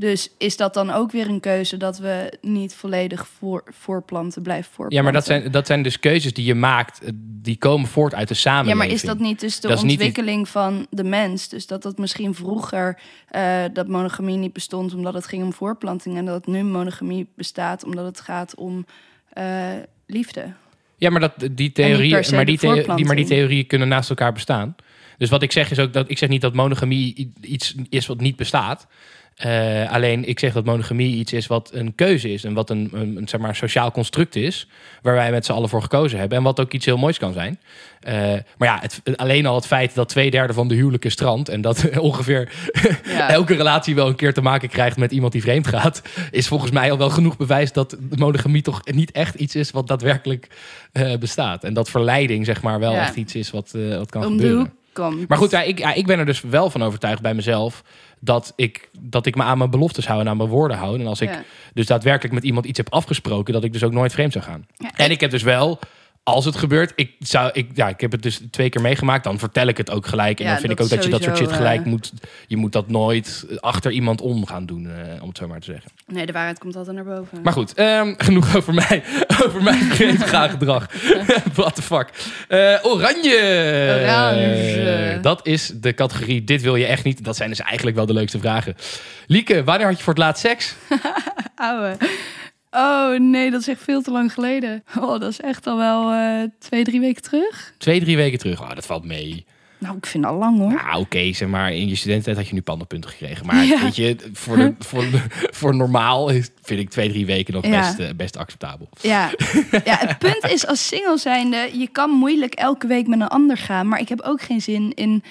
Dus 0.00 0.30
is 0.38 0.56
dat 0.56 0.74
dan 0.74 0.90
ook 0.90 1.10
weer 1.10 1.28
een 1.28 1.40
keuze 1.40 1.76
dat 1.76 1.98
we 1.98 2.32
niet 2.40 2.74
volledig 2.74 3.26
voor, 3.26 3.62
voorplanten 3.66 4.42
blijven 4.42 4.72
voortplanten? 4.72 4.96
ja, 4.96 5.02
maar 5.02 5.12
dat 5.12 5.24
zijn, 5.24 5.50
dat 5.50 5.66
zijn 5.66 5.82
dus 5.82 6.00
keuzes 6.00 6.32
die 6.32 6.44
je 6.44 6.54
maakt, 6.54 7.02
eh, 7.02 7.10
die 7.14 7.56
komen 7.56 7.88
voort 7.88 8.14
uit 8.14 8.28
de 8.28 8.34
Ja, 8.34 8.40
samenleving. 8.40 8.78
maar 8.78 8.94
is 8.94 9.02
dat 9.02 9.18
niet 9.18 9.40
dus 9.40 9.60
de 9.60 9.68
Dat 9.68 9.82
niet 9.82 9.90
ontwikkeling 9.90 10.48
van 10.48 10.86
de 10.90 11.04
mens? 11.04 11.48
Dus 11.48 11.66
dat 11.66 11.82
dat 11.82 11.98
misschien 11.98 12.34
vroeger 12.34 12.98
eh, 13.28 13.64
dat 13.72 13.88
monogamie 13.88 14.36
niet 14.36 14.52
bestond 14.52 14.94
omdat 14.94 15.14
het 15.14 15.26
ging 15.26 15.42
om 15.42 15.52
voorplanting 15.52 16.16
en 16.16 16.24
dat 16.24 16.46
nu 16.46 16.62
monogamie 16.62 17.28
bestaat 17.36 17.84
omdat 17.84 18.04
het 18.04 18.20
gaat 18.20 18.54
om 18.54 18.86
eh, 19.32 19.44
liefde. 20.06 20.52
Ja, 20.96 21.10
maar, 21.10 21.20
dat, 21.20 21.32
die 21.52 21.72
theorieën, 21.72 22.24
maar, 22.34 22.44
die 22.44 23.04
maar 23.04 23.16
die 23.16 23.26
theorieën 23.26 23.66
kunnen 23.66 23.88
naast 23.88 24.10
elkaar 24.10 24.32
bestaan. 24.32 24.76
Dus 25.18 25.30
wat 25.30 25.42
ik 25.42 25.52
zeg 25.52 25.70
is 25.70 25.78
ook 25.78 25.92
dat 25.92 26.10
ik 26.10 26.18
zeg 26.18 26.28
niet 26.28 26.40
dat 26.40 26.54
monogamie 26.54 27.32
iets 27.40 27.74
is 27.88 28.06
wat 28.06 28.20
niet 28.20 28.36
bestaat. 28.36 28.86
Eh, 29.40 29.92
alleen 29.92 30.28
ik 30.28 30.38
zeg 30.38 30.52
dat 30.52 30.64
monogamie 30.64 31.16
iets 31.16 31.32
is 31.32 31.46
wat 31.46 31.70
een 31.72 31.94
keuze 31.94 32.32
is 32.32 32.44
en 32.44 32.54
wat 32.54 32.70
een, 32.70 32.88
een, 32.92 33.16
een, 33.16 33.28
zeg 33.28 33.40
maar, 33.40 33.56
sociaal 33.56 33.90
construct 33.90 34.36
is, 34.36 34.66
waar 35.02 35.14
wij 35.14 35.30
met 35.30 35.44
z'n 35.44 35.52
allen 35.52 35.68
voor 35.68 35.82
gekozen 35.82 36.18
hebben 36.18 36.38
en 36.38 36.44
wat 36.44 36.60
ook 36.60 36.72
iets 36.72 36.84
heel 36.86 36.96
moois 36.96 37.18
kan 37.18 37.32
zijn. 37.32 37.58
Eh, 38.00 38.14
maar 38.58 38.68
ja, 38.68 38.78
het, 38.80 39.00
alleen 39.16 39.46
al 39.46 39.54
het 39.54 39.66
feit 39.66 39.94
dat 39.94 40.08
twee 40.08 40.30
derde 40.30 40.52
van 40.52 40.68
de 40.68 40.74
huwelijken 40.74 41.10
strandt 41.10 41.48
en 41.48 41.60
dat 41.60 41.88
ongeveer 41.98 42.52
Ja. 43.04 43.30
elke 43.38 43.54
relatie 43.54 43.94
wel 43.94 44.08
een 44.08 44.14
keer 44.14 44.34
te 44.34 44.42
maken 44.42 44.68
krijgt 44.68 44.96
met 44.96 45.12
iemand 45.12 45.32
die 45.32 45.42
vreemd 45.42 45.66
gaat, 45.66 46.02
is 46.30 46.48
volgens 46.48 46.70
mij 46.70 46.90
al 46.90 46.98
wel 46.98 47.10
genoeg 47.10 47.36
bewijs 47.36 47.72
dat 47.72 47.96
monogamie 48.16 48.62
toch 48.62 48.80
niet 48.84 49.10
echt 49.10 49.34
iets 49.34 49.54
is 49.54 49.70
wat 49.70 49.86
daadwerkelijk 49.88 50.46
eh, 50.92 51.16
bestaat. 51.16 51.64
En 51.64 51.74
dat 51.74 51.90
verleiding, 51.90 52.44
zeg 52.46 52.62
maar, 52.62 52.78
wel 52.80 52.92
Ja. 52.92 53.00
echt 53.02 53.16
iets 53.16 53.34
is 53.34 53.50
wat, 53.50 53.70
wat 53.98 54.10
kan 54.10 54.26
om 54.26 54.36
de 54.36 54.42
gebeuren. 54.42 54.72
Komt. 54.92 55.28
Maar 55.28 55.38
goed, 55.38 55.50
ja, 55.50 55.62
ik, 55.62 55.78
ja, 55.78 55.94
ik 55.94 56.06
ben 56.06 56.18
er 56.18 56.26
dus 56.26 56.40
wel 56.40 56.70
van 56.70 56.82
overtuigd 56.82 57.22
bij 57.22 57.34
mezelf 57.34 57.82
dat 58.20 58.52
ik, 58.56 58.88
dat 59.00 59.26
ik 59.26 59.34
me 59.34 59.42
aan 59.42 59.58
mijn 59.58 59.70
beloftes 59.70 60.06
hou 60.06 60.20
en 60.20 60.28
aan 60.28 60.36
mijn 60.36 60.48
woorden 60.48 60.76
hou. 60.76 61.00
En 61.00 61.06
als 61.06 61.20
ik 61.20 61.28
Ja. 61.30 61.42
dus 61.74 61.86
daadwerkelijk 61.86 62.34
met 62.34 62.44
iemand 62.44 62.66
iets 62.66 62.78
heb 62.78 62.92
afgesproken, 62.92 63.52
dat 63.52 63.64
ik 63.64 63.72
dus 63.72 63.84
ook 63.84 63.92
nooit 63.92 64.12
vreemd 64.12 64.32
zou 64.32 64.44
gaan. 64.44 64.66
Ja, 64.76 64.90
En 64.96 65.10
ik 65.10 65.20
heb 65.20 65.30
dus 65.30 65.42
wel, 65.42 65.78
als 66.30 66.44
het 66.44 66.56
gebeurt, 66.56 66.92
ik, 66.96 67.10
zou, 67.18 67.50
ik, 67.52 67.68
ja, 67.74 67.88
ik 67.88 68.00
heb 68.00 68.12
het 68.12 68.22
dus 68.22 68.40
twee 68.50 68.68
keer 68.68 68.80
meegemaakt, 68.80 69.24
dan 69.24 69.38
vertel 69.38 69.66
ik 69.66 69.76
het 69.76 69.90
ook 69.90 70.06
gelijk. 70.06 70.38
En 70.38 70.44
Ja, 70.44 70.50
dan 70.50 70.60
vind 70.60 70.72
ik 70.72 70.80
ook 70.80 70.88
dat 70.88 71.04
je 71.04 71.10
dat 71.10 71.22
soort 71.22 71.36
shit 71.36 71.52
gelijk 71.52 71.80
eh, 71.80 71.86
moet. 71.86 72.12
Je 72.46 72.56
moet 72.56 72.72
dat 72.72 72.88
nooit 72.88 73.46
achter 73.60 73.90
iemand 73.90 74.20
om 74.20 74.46
gaan 74.46 74.66
doen, 74.66 74.86
eh, 74.86 75.22
om 75.22 75.28
het 75.28 75.36
zo 75.36 75.46
maar 75.46 75.60
te 75.60 75.64
zeggen. 75.64 75.90
Nee, 76.06 76.26
de 76.26 76.32
waarheid 76.32 76.58
komt 76.58 76.76
altijd 76.76 76.96
naar 76.96 77.04
boven. 77.04 77.42
Maar 77.42 77.52
goed, 77.52 77.74
ehm, 77.74 78.14
genoeg 78.16 78.56
over 78.56 78.74
mij. 78.74 79.02
Over 79.44 79.62
mijn 79.62 79.90
gaan 80.32 80.50
gedrag. 80.50 80.86
What 81.54 81.74
the 81.74 81.82
fuck. 81.82 82.08
Eh, 82.48 82.78
oranje. 82.82 83.38
Dat 85.22 85.46
is 85.46 85.72
de 85.74 85.94
categorie 85.94 86.44
Dit 86.44 86.62
wil 86.62 86.76
je 86.76 86.86
echt 86.86 87.04
niet. 87.04 87.24
Dat 87.24 87.36
zijn 87.36 87.48
dus 87.48 87.60
eigenlijk 87.60 87.96
wel 87.96 88.06
de 88.06 88.12
leukste 88.12 88.38
vragen. 88.38 88.74
Lieke, 89.26 89.64
wanneer 89.64 89.86
had 89.86 89.96
je 89.96 90.02
voor 90.02 90.12
het 90.12 90.22
laatst 90.22 90.42
seks? 90.42 90.74
Ouwe. 91.54 91.96
Oh 92.70 93.18
nee, 93.18 93.50
dat 93.50 93.60
is 93.60 93.68
echt 93.68 93.82
veel 93.82 94.02
te 94.02 94.10
lang 94.10 94.32
geleden. 94.32 94.84
Oh, 94.98 95.20
dat 95.20 95.30
is 95.30 95.40
echt 95.40 95.66
al 95.66 95.76
wel 95.76 96.12
eh, 96.12 96.42
twee, 96.58 96.84
drie 96.84 97.00
weken 97.00 97.22
terug. 97.22 97.72
Twee, 97.78 98.00
drie 98.00 98.16
weken 98.16 98.38
terug. 98.38 98.60
Oh, 98.60 98.74
dat 98.74 98.86
valt 98.86 99.04
mee. 99.04 99.44
Nou, 99.78 99.96
ik 99.96 100.06
vind 100.06 100.24
al 100.24 100.36
lang 100.36 100.58
hoor. 100.58 100.70
Ja, 100.70 100.98
oké, 100.98 101.32
zeg 101.32 101.48
maar. 101.48 101.72
In 101.72 101.88
je 101.88 101.94
studententijd 101.94 102.36
had 102.36 102.48
je 102.48 102.54
nu 102.54 102.60
pandenpunten 102.62 103.10
gekregen. 103.10 103.46
Maar 103.46 103.64
Ja. 103.64 103.82
weet 103.82 103.96
je, 103.96 104.16
voor, 104.32 104.56
de, 104.56 104.74
voor, 104.88 105.04
voor 105.50 105.74
normaal 105.76 106.28
is, 106.28 106.50
vind 106.62 106.80
ik 106.80 106.90
twee, 106.90 107.08
drie 107.08 107.26
weken 107.26 107.54
nog 107.54 107.64
Ja. 107.66 107.70
best, 107.80 107.98
eh, 107.98 108.08
best 108.16 108.36
acceptabel. 108.36 108.88
Ja. 109.00 109.30
ja, 109.84 109.96
het 109.98 110.18
punt 110.18 110.48
is 110.50 110.66
als 110.66 110.86
single 110.86 111.18
zijnde, 111.18 111.70
je 111.78 111.88
kan 111.88 112.10
moeilijk 112.10 112.54
elke 112.54 112.86
week 112.86 113.06
met 113.06 113.20
een 113.20 113.28
ander 113.28 113.56
gaan. 113.56 113.88
Maar 113.88 114.00
ik 114.00 114.08
heb 114.08 114.20
ook 114.20 114.42
geen 114.42 114.60
zin 114.60 114.92
in... 114.94 115.22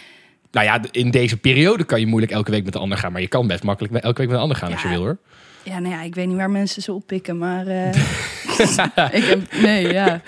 Nou 0.51 0.65
ja, 0.65 0.81
in 0.91 1.11
deze 1.11 1.37
periode 1.37 1.83
kan 1.83 1.99
je 1.99 2.05
moeilijk 2.05 2.31
elke 2.31 2.51
week 2.51 2.63
met 2.63 2.73
de 2.73 2.79
ander 2.79 2.97
gaan. 2.97 3.11
Maar 3.11 3.21
je 3.21 3.27
kan 3.27 3.47
best 3.47 3.63
makkelijk 3.63 3.93
elke 3.93 4.17
week 4.17 4.27
met 4.27 4.35
een 4.35 4.41
ander 4.43 4.57
gaan 4.57 4.71
als 4.71 4.81
je 4.81 4.87
wil 4.87 4.99
hoor. 5.01 5.17
Ja, 5.63 5.79
nou 5.79 5.93
ja, 5.93 6.01
ik 6.01 6.15
weet 6.15 6.27
niet 6.27 6.37
waar 6.37 6.49
mensen 6.51 6.81
ze 6.81 6.93
oppikken, 6.93 7.37
maar... 7.37 7.67
eh, 7.67 7.87
ik 9.19 9.23
heb... 9.23 9.53
Nee, 9.61 9.93
ja. 9.93 10.21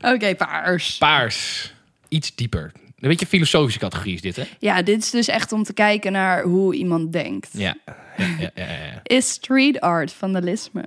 Oké, 0.14 0.34
paars. 0.34 0.96
Paars. 0.98 1.72
Iets 2.08 2.34
dieper. 2.34 2.72
Een 3.00 3.08
beetje 3.08 3.26
filosofische 3.26 3.78
categorie 3.78 4.14
is 4.14 4.20
dit, 4.20 4.36
hè? 4.36 4.44
Ja, 4.58 4.82
dit 4.82 5.02
is 5.02 5.10
dus 5.10 5.28
echt 5.28 5.52
om 5.52 5.62
te 5.62 5.72
kijken 5.72 6.12
naar 6.12 6.42
hoe 6.42 6.74
iemand 6.74 7.12
denkt. 7.12 7.48
Ja. 7.52 7.74
ja, 8.16 8.26
ja, 8.38 8.50
ja, 8.54 8.64
ja. 8.64 9.00
Is 9.02 9.28
street 9.30 9.80
art 9.80 10.12
vandalisme? 10.12 10.84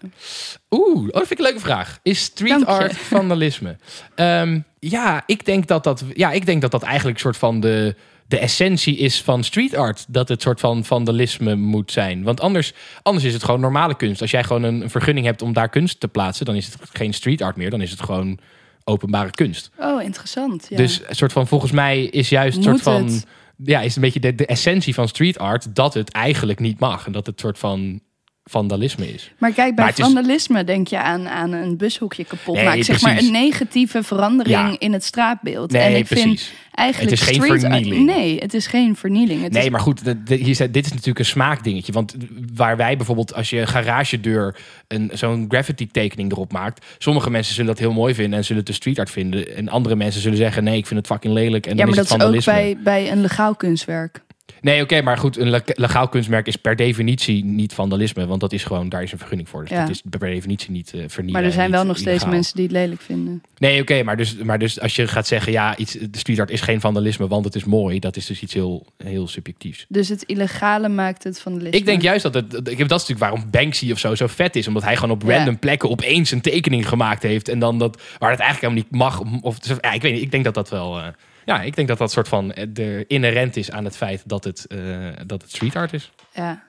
Oeh, 0.69 0.97
oh, 0.97 1.07
dat 1.07 1.27
vind 1.27 1.31
ik 1.31 1.37
een 1.37 1.43
leuke 1.43 1.59
vraag. 1.59 1.99
Is 2.03 2.23
street 2.23 2.49
Dank 2.49 2.65
je. 2.65 2.71
art 2.71 2.97
vandalisme? 2.97 3.75
Ehm, 4.15 4.59
ja, 4.79 5.23
ik 5.25 5.45
denk 5.45 5.67
dat 5.67 5.83
dat, 5.83 6.03
ja, 6.13 6.31
ik 6.31 6.45
denk 6.45 6.61
dat 6.61 6.71
dat 6.71 6.83
eigenlijk 6.83 7.15
een 7.15 7.23
soort 7.23 7.37
van 7.37 7.59
de, 7.59 7.95
de 8.27 8.37
essentie 8.37 8.97
is 8.97 9.21
van 9.21 9.43
street 9.43 9.75
art. 9.75 10.05
Dat 10.07 10.29
het 10.29 10.41
soort 10.41 10.59
van 10.59 10.83
vandalisme 10.83 11.55
moet 11.55 11.91
zijn. 11.91 12.23
Want 12.23 12.41
anders, 12.41 12.73
anders 13.01 13.25
is 13.25 13.33
het 13.33 13.43
gewoon 13.43 13.59
normale 13.59 13.95
kunst. 13.95 14.21
Als 14.21 14.31
jij 14.31 14.43
gewoon 14.43 14.63
een, 14.63 14.81
een 14.81 14.89
vergunning 14.89 15.25
hebt 15.25 15.41
om 15.41 15.53
daar 15.53 15.69
kunst 15.69 15.99
te 15.99 16.07
plaatsen, 16.07 16.45
dan 16.45 16.55
is 16.55 16.65
het 16.65 16.77
geen 16.93 17.13
street 17.13 17.41
art 17.41 17.55
meer. 17.55 17.69
Dan 17.69 17.81
is 17.81 17.91
het 17.91 18.01
gewoon 18.01 18.39
openbare 18.83 19.31
kunst. 19.31 19.71
Oh, 19.77 20.03
interessant. 20.03 20.65
Ja. 20.69 20.77
Dus 20.77 21.01
een 21.07 21.15
soort 21.15 21.31
van, 21.31 21.47
volgens 21.47 21.71
mij 21.71 22.03
is 22.03 22.29
juist 22.29 22.57
een 22.57 22.63
soort 22.63 22.81
van. 22.81 23.05
het? 23.05 23.25
Ja, 23.57 23.81
is 23.81 23.95
een 23.95 24.01
beetje 24.01 24.19
de, 24.19 24.35
de 24.35 24.45
essentie 24.45 24.93
van 24.93 25.07
street 25.07 25.39
art 25.39 25.75
dat 25.75 25.93
het 25.93 26.11
eigenlijk 26.11 26.59
niet 26.59 26.79
mag. 26.79 27.05
En 27.05 27.11
dat 27.11 27.25
het 27.25 27.39
soort 27.39 27.59
van 27.59 28.01
vandalisme 28.43 29.13
is. 29.13 29.31
Maar 29.37 29.51
kijk, 29.51 29.75
bij 29.75 29.83
Maar 29.85 29.87
het 29.93 29.97
is- 29.99 30.05
vandalisme 30.05 30.63
denk 30.63 30.87
je 30.87 30.99
aan, 30.99 31.27
aan 31.27 31.51
een 31.51 31.77
bushoekje 31.77 32.23
kapot 32.25 32.55
Nee, 32.55 32.65
maken. 32.65 32.83
Zeg 32.83 33.01
maar 33.01 33.17
een 33.17 33.31
negatieve 33.31 34.03
verandering 34.03 34.55
Ja. 34.71 34.75
in 34.79 34.93
het 34.93 35.03
straatbeeld. 35.03 35.71
Nee, 35.71 35.81
en 35.81 35.95
ik 35.95 36.05
precies. 36.05 36.23
vind 36.23 36.51
eigenlijk 36.71 37.11
Het 37.19 37.29
is 37.29 37.37
geen 37.37 37.59
vernieling. 37.59 38.05
nee, 38.05 38.37
het 38.39 38.53
is 38.53 38.67
geen 38.67 38.95
vernieling. 38.95 39.41
Het 39.43 39.51
Nee, 39.51 39.63
is, 39.63 39.69
maar 39.69 39.79
goed, 39.79 40.01
hier, 40.27 40.71
dit 40.71 40.85
is 40.85 40.89
natuurlijk 40.91 41.19
een 41.19 41.25
smaakdingetje. 41.25 41.91
Want 41.91 42.15
waar 42.55 42.77
wij 42.77 42.97
bijvoorbeeld, 42.97 43.33
als 43.33 43.49
je 43.49 43.59
een 43.59 43.67
garagedeur 43.67 44.55
een, 44.87 45.11
zo'n 45.13 45.45
graffiti 45.49 45.87
tekening 45.87 46.31
erop 46.31 46.51
maakt. 46.51 46.85
Sommige 46.97 47.29
mensen 47.29 47.53
zullen 47.53 47.69
dat 47.69 47.79
heel 47.79 47.93
mooi 47.93 48.13
vinden 48.13 48.37
en 48.39 48.45
zullen 48.45 48.57
het 48.57 48.67
de 48.67 48.73
street 48.77 48.99
art 48.99 49.09
vinden. 49.11 49.55
En 49.55 49.69
andere 49.69 49.95
mensen 49.95 50.21
zullen 50.21 50.37
zeggen, 50.37 50.63
nee, 50.63 50.77
ik 50.77 50.87
vind 50.87 50.99
het 50.99 51.09
fucking 51.09 51.33
lelijk. 51.33 51.65
En 51.65 51.71
ja, 51.71 51.77
dan 51.77 51.89
maar 51.89 51.97
is 52.03 52.09
dat 52.09 52.19
het 52.19 52.31
is 52.31 52.37
ook 52.37 52.43
vandalisme. 52.43 52.81
bij, 52.83 53.01
bij 53.03 53.11
een 53.11 53.21
legaal 53.21 53.55
kunstwerk. 53.55 54.21
Nee, 54.61 54.81
oké, 54.81 55.01
maar 55.01 55.17
goed, 55.17 55.37
een 55.37 55.49
le- 55.49 55.61
legaal 55.65 56.07
kunstmerk 56.07 56.47
is 56.47 56.55
per 56.55 56.75
definitie 56.75 57.45
niet 57.45 57.73
vandalisme, 57.73 58.25
want 58.27 58.41
dat 58.41 58.53
is 58.53 58.63
gewoon, 58.63 58.89
daar 58.89 59.03
is 59.03 59.11
een 59.11 59.17
vergunning 59.17 59.49
voor. 59.49 59.61
Dus 59.61 59.69
Ja. 59.69 59.79
dat 59.79 59.89
is 59.89 60.01
per 60.09 60.19
definitie 60.19 60.71
niet 60.71 60.93
eh 60.93 61.03
vernielen. 61.07 61.31
Maar 61.41 61.43
er 61.49 61.55
zijn 61.55 61.71
wel 61.71 61.85
nog 61.85 61.97
steeds 61.97 62.25
mensen 62.25 62.55
die 62.55 62.63
het 62.63 62.71
lelijk 62.73 63.01
vinden. 63.01 63.43
Nee, 63.57 63.81
oké, 63.81 64.03
maar, 64.03 64.17
dus, 64.17 64.35
maar 64.35 64.59
dus 64.59 64.79
als 64.79 64.95
je 64.95 65.07
gaat 65.07 65.27
zeggen, 65.27 65.51
ja, 65.51 65.77
iets, 65.77 65.91
de 65.91 66.17
street 66.17 66.39
art 66.39 66.49
is 66.49 66.61
geen 66.61 66.79
vandalisme, 66.81 67.27
want 67.27 67.45
het 67.45 67.55
is 67.55 67.63
mooi, 67.63 67.99
dat 67.99 68.15
is 68.15 68.25
dus 68.25 68.41
iets 68.41 68.53
heel, 68.53 68.85
heel 68.97 69.27
subjectiefs. 69.27 69.85
Dus 69.89 70.09
het 70.09 70.23
illegale 70.23 70.89
maakt 70.89 71.23
het 71.23 71.39
vandalisme. 71.41 71.77
Ik 71.79 71.85
denk 71.85 72.01
juist 72.01 72.23
dat 72.23 72.33
het, 72.33 72.51
dat, 72.51 72.67
ik 72.67 72.77
heb 72.77 72.87
dat 72.87 73.01
is 73.01 73.07
natuurlijk 73.07 73.31
waarom 73.33 73.51
Banksy 73.51 73.91
of 73.91 73.99
zo 73.99 74.15
zo 74.15 74.27
vet 74.27 74.55
is, 74.55 74.67
omdat 74.67 74.83
hij 74.83 74.95
gewoon 74.95 75.15
op 75.15 75.23
Ja. 75.27 75.35
random 75.37 75.59
plekken 75.59 75.89
opeens 75.89 76.31
een 76.31 76.41
tekening 76.41 76.87
gemaakt 76.87 77.23
heeft 77.23 77.47
en 77.49 77.59
dan 77.59 77.77
dat, 77.79 78.01
waar 78.19 78.31
het 78.31 78.39
eigenlijk 78.39 78.73
helemaal 78.73 78.89
niet 78.91 79.31
mag, 79.31 79.41
of, 79.41 79.57
ja, 79.81 79.91
ik 79.91 80.01
weet 80.01 80.13
niet, 80.13 80.21
ik 80.21 80.31
denk 80.31 80.43
dat 80.43 80.53
dat 80.53 80.69
wel, 80.69 80.97
eh, 80.99 81.07
ja, 81.45 81.61
ik 81.61 81.75
denk 81.75 81.87
dat 81.87 81.97
dat 81.97 82.11
soort 82.11 82.27
van 82.27 82.53
eh, 82.53 82.65
de 82.69 83.05
inherent 83.07 83.55
is 83.57 83.71
aan 83.71 83.85
het 83.85 83.97
feit 83.97 84.21
dat 84.25 84.43
het, 84.43 84.65
eh, 84.67 84.77
dat 85.25 85.41
het 85.41 85.51
street 85.51 85.75
art 85.75 85.93
is. 85.93 86.11
Ja. 86.33 86.63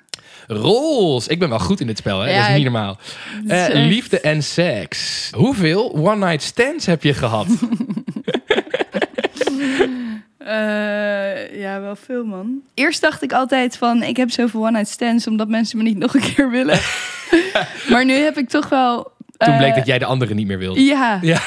Rols. 0.46 1.28
Ik 1.28 1.38
ben 1.38 1.48
wel 1.48 1.58
goed 1.58 1.80
in 1.80 1.86
dit 1.86 1.98
spel, 1.98 2.20
hè? 2.20 2.30
Ja, 2.30 2.38
dat 2.40 2.48
is 2.48 2.54
niet 2.54 2.62
normaal. 2.64 2.98
is 3.44 3.50
Eh, 3.50 3.64
echt- 3.64 3.74
liefde 3.74 4.20
en 4.20 4.42
seks. 4.42 5.30
Hoeveel 5.34 5.92
one-night 5.92 6.42
stands 6.42 6.86
heb 6.86 7.02
je 7.02 7.14
gehad? 7.14 7.46
Eh, 10.38 11.60
ja, 11.60 11.80
wel 11.80 11.96
veel 11.96 12.24
man. 12.24 12.60
Eerst 12.74 13.00
dacht 13.00 13.22
ik 13.22 13.32
altijd 13.32 13.76
van, 13.76 14.02
ik 14.02 14.16
heb 14.16 14.30
zoveel 14.30 14.60
one-night 14.60 14.88
stands 14.88 15.26
omdat 15.26 15.48
mensen 15.48 15.78
me 15.78 15.84
niet 15.84 15.98
nog 15.98 16.14
een 16.14 16.34
keer 16.34 16.50
willen. 16.50 16.78
maar 17.90 18.04
nu 18.04 18.12
heb 18.12 18.36
ik 18.38 18.48
toch 18.48 18.68
wel... 18.68 19.12
Toen 19.36 19.52
eh, 19.52 19.58
bleek 19.58 19.74
dat 19.74 19.86
jij 19.86 19.98
de 19.98 20.04
andere 20.04 20.34
niet 20.34 20.46
meer 20.46 20.58
wilde. 20.58 20.80
Ja, 20.80 21.18
Ja. 21.22 21.40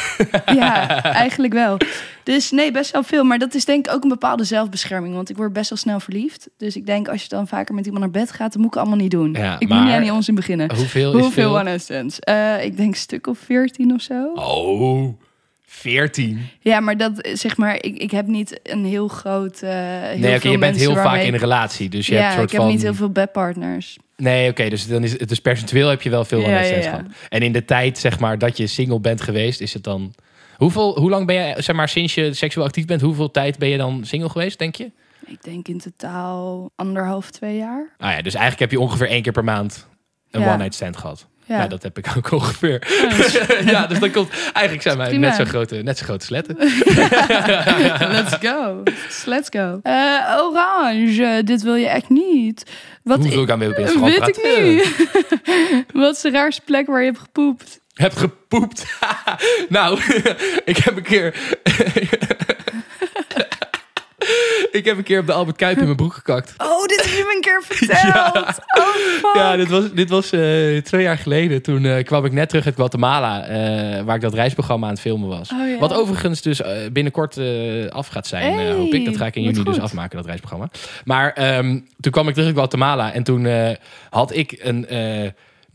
ja, 0.46 1.04
eigenlijk 1.04 1.54
wel. 1.54 1.78
Dus 2.24 2.52
nee, 2.52 2.72
best 2.72 2.92
wel 2.92 3.04
veel. 3.04 3.24
Maar 3.24 3.38
dat 3.40 3.54
is 3.54 3.66
denk 3.66 3.88
ik 3.88 3.94
ook 3.94 4.04
een 4.04 4.10
bepaalde 4.10 4.44
zelfbescherming. 4.44 5.14
Want 5.16 5.30
ik 5.30 5.38
word 5.38 5.54
best 5.54 5.70
wel 5.70 5.78
snel 5.80 6.00
verliefd. 6.00 6.50
Dus 6.58 6.76
ik 6.76 6.86
denk, 6.86 7.08
als 7.08 7.22
je 7.22 7.30
dan 7.30 7.48
vaker 7.48 7.76
met 7.76 7.86
iemand 7.86 8.04
naar 8.04 8.24
bed 8.24 8.32
gaat, 8.32 8.54
dan 8.54 8.62
moet 8.62 8.72
ik 8.74 8.80
allemaal 8.80 8.98
niet 8.98 9.12
doen. 9.12 9.34
Ja, 9.34 9.56
ik 9.60 9.68
maar- 9.68 9.78
moet 9.78 9.86
niet 9.88 9.96
aan 9.96 10.02
die 10.02 10.14
onzin 10.14 10.36
beginnen. 10.36 10.76
Hoeveel 10.76 11.14
is 11.14 11.22
Hoeveel 11.22 11.32
veel? 11.44 11.56
one-night 11.60 11.82
stands? 11.82 12.20
Eh, 12.20 12.64
ik 12.64 12.78
denk 12.78 12.90
een 12.94 13.00
stuk 13.00 13.28
of 13.28 13.38
veertien 13.40 13.94
of 13.94 14.02
zo. 14.02 14.32
Oh, 14.36 15.20
14. 15.66 16.50
Ja, 16.60 16.80
maar 16.80 16.98
dat 16.98 17.20
eh, 17.22 17.36
zeg 17.36 17.58
maar, 17.58 17.76
ik, 17.76 17.98
ik 17.98 18.12
heb 18.12 18.28
niet 18.28 18.60
een 18.64 18.86
heel 18.86 19.08
groot. 19.08 19.62
eh 19.62 19.70
heel 19.72 20.20
Nee, 20.20 20.32
oké, 20.32 20.40
veel 20.40 20.52
je 20.52 20.58
bent 20.58 20.76
heel 20.78 20.96
vaak 20.96 21.22
in 21.22 21.34
een 21.34 21.40
relatie. 21.40 21.90
Dus 21.90 22.08
je 22.08 22.14
ja, 22.14 22.22
hebt 22.22 22.34
soort 22.34 22.44
ik 22.46 22.52
heb 22.52 22.62
van... 22.62 22.70
niet 22.70 22.82
heel 22.82 22.94
veel 22.94 23.10
bedpartners. 23.10 23.98
Nee, 24.18 24.50
oké, 24.50 24.70
dus 24.70 24.88
dan 24.88 25.04
is 25.04 25.20
het 25.20 25.30
dus 25.30 25.40
percentueel 25.40 25.90
heb 25.90 26.02
je 26.02 26.10
wel 26.10 26.26
veel 26.26 26.40
Ja, 26.40 26.46
one-night 26.46 26.68
ja, 26.70 26.82
stands 26.82 26.98
ja. 26.98 27.04
gehad. 27.04 27.30
En 27.30 27.42
in 27.42 27.52
de 27.52 27.66
tijd, 27.66 27.98
zeg 27.98 28.20
maar, 28.20 28.38
dat 28.38 28.58
je 28.58 28.68
single 28.68 29.00
bent 29.00 29.22
geweest, 29.22 29.62
is 29.62 29.74
het 29.74 29.84
dan... 29.84 30.14
Hoeveel, 30.56 31.00
hoe 31.00 31.10
lang 31.10 31.26
ben 31.26 31.36
je, 31.36 31.62
zeg 31.62 31.76
maar, 31.76 31.90
sinds 31.90 32.16
je 32.16 32.34
seksueel 32.34 32.66
actief 32.66 32.86
bent, 32.86 33.02
hoeveel 33.02 33.32
tijd 33.32 33.58
ben 33.58 33.70
je 33.70 33.78
dan 33.78 34.06
single 34.06 34.30
geweest, 34.30 34.60
denk 34.60 34.76
je? 34.76 34.92
Ik 35.26 35.44
denk 35.44 35.68
in 35.68 35.80
totaal 35.80 36.72
anderhalf, 36.76 37.32
twee 37.32 37.58
jaar. 37.58 37.90
Ah 37.98 38.12
ja, 38.12 38.22
dus 38.22 38.34
eigenlijk 38.34 38.60
heb 38.60 38.72
je 38.72 38.80
ongeveer 38.80 39.08
één 39.08 39.22
keer 39.22 39.32
per 39.32 39.44
maand 39.44 39.88
een 40.32 40.42
one-night 40.42 40.74
stand 40.74 40.98
gehad. 40.98 41.28
Ja. 41.48 41.58
Ja, 41.58 41.68
dat 41.68 41.84
heb 41.84 41.98
ik 41.98 42.08
ook 42.18 42.32
ongeveer. 42.42 42.88
ja, 43.66 43.86
dus 43.88 44.00
dan 44.00 44.12
komt... 44.12 44.30
Eigenlijk 44.54 44.82
zijn 44.82 44.98
wij 44.98 45.18
net 45.18 45.36
zo 45.36 45.44
grote, 45.46 45.76
net 45.76 45.98
zo 45.98 46.04
grote 46.06 46.26
sletten. 46.26 46.56
let's 48.18 48.36
go. 48.42 48.84
Let's 49.26 49.50
go. 49.50 49.80
Eh, 49.84 50.38
orange, 50.42 51.42
dit 51.44 51.62
wil 51.62 51.76
je 51.76 51.88
echt 51.88 52.10
niet. 52.10 52.64
Wat 53.04 53.18
Hoeveel 53.18 53.42
ik 53.44 53.50
aan 53.50 53.60
wil 53.60 53.70
op 53.70 53.78
Instagram 53.78 54.10
Weet 54.10 54.28
ik 54.28 54.42
praten? 54.42 54.64
niet. 54.74 55.86
Wat 55.94 56.16
is 56.16 56.22
de 56.22 56.30
raarste 56.32 56.62
plek 56.66 56.88
waar 56.88 57.00
je 57.00 57.06
hebt 57.06 57.20
gepoept? 57.20 57.80
Heb 57.94 58.14
gepoept. 58.16 58.86
nou, 59.70 60.00
ik 60.66 60.78
heb 60.78 60.98
een 60.98 61.04
keer... 61.04 61.36
ik 64.72 64.86
heb 64.86 64.98
een 64.98 65.04
keer 65.04 65.20
op 65.20 65.26
de 65.26 65.34
Albert 65.34 65.58
Kuip 65.58 65.78
in 65.78 65.84
mijn 65.84 65.96
broek 65.96 66.14
gekakt. 66.14 66.54
Oh, 66.58 66.86
dit 66.86 67.02
heb 67.02 67.14
je 67.14 67.24
me 67.28 67.36
een 67.36 67.42
keer 67.42 67.64
verteld. 67.64 68.56
Oh, 68.78 68.94
fuck. 68.94 69.36
Ja, 69.36 69.56
dit 69.56 69.70
was, 69.70 69.92
dit 69.94 70.10
was 70.10 70.32
eh, 70.32 70.78
twee 70.78 71.02
jaar 71.02 71.18
geleden. 71.18 71.62
Toen 71.62 71.86
eh, 71.86 72.04
kwam 72.04 72.26
ik 72.26 72.32
net 72.32 72.50
terug 72.50 72.66
uit 72.66 72.76
Guatemala, 72.76 73.46
eh, 73.46 74.04
waar 74.04 74.16
ik 74.16 74.22
dat 74.22 74.34
reisprogramma 74.34 74.86
aan 74.86 74.92
het 74.92 75.02
filmen 75.02 75.30
was. 75.30 75.52
Oh, 75.52 75.70
ja. 75.70 75.78
Wat 75.78 75.94
overigens 75.94 76.42
dus 76.42 76.62
binnenkort 76.92 77.40
af 77.90 78.08
gaat 78.08 78.28
zijn, 78.28 78.54
Hey, 78.54 78.72
hoop 78.72 78.94
ik. 78.94 79.06
Dat 79.06 79.18
ga 79.18 79.26
ik 79.26 79.36
in 79.36 79.42
juni 79.42 79.64
dus 79.64 79.80
afmaken, 79.80 80.18
dat 80.18 80.26
reisprogramma. 80.26 80.70
Maar 81.06 81.34
ehm, 81.34 81.80
toen 82.00 82.12
kwam 82.12 82.28
ik 82.28 82.34
terug 82.34 82.48
uit 82.48 82.58
Guatemala 82.58 83.14
en 83.14 83.24
toen 83.24 83.48
had 84.10 84.36
ik 84.36 84.60
een... 84.60 84.86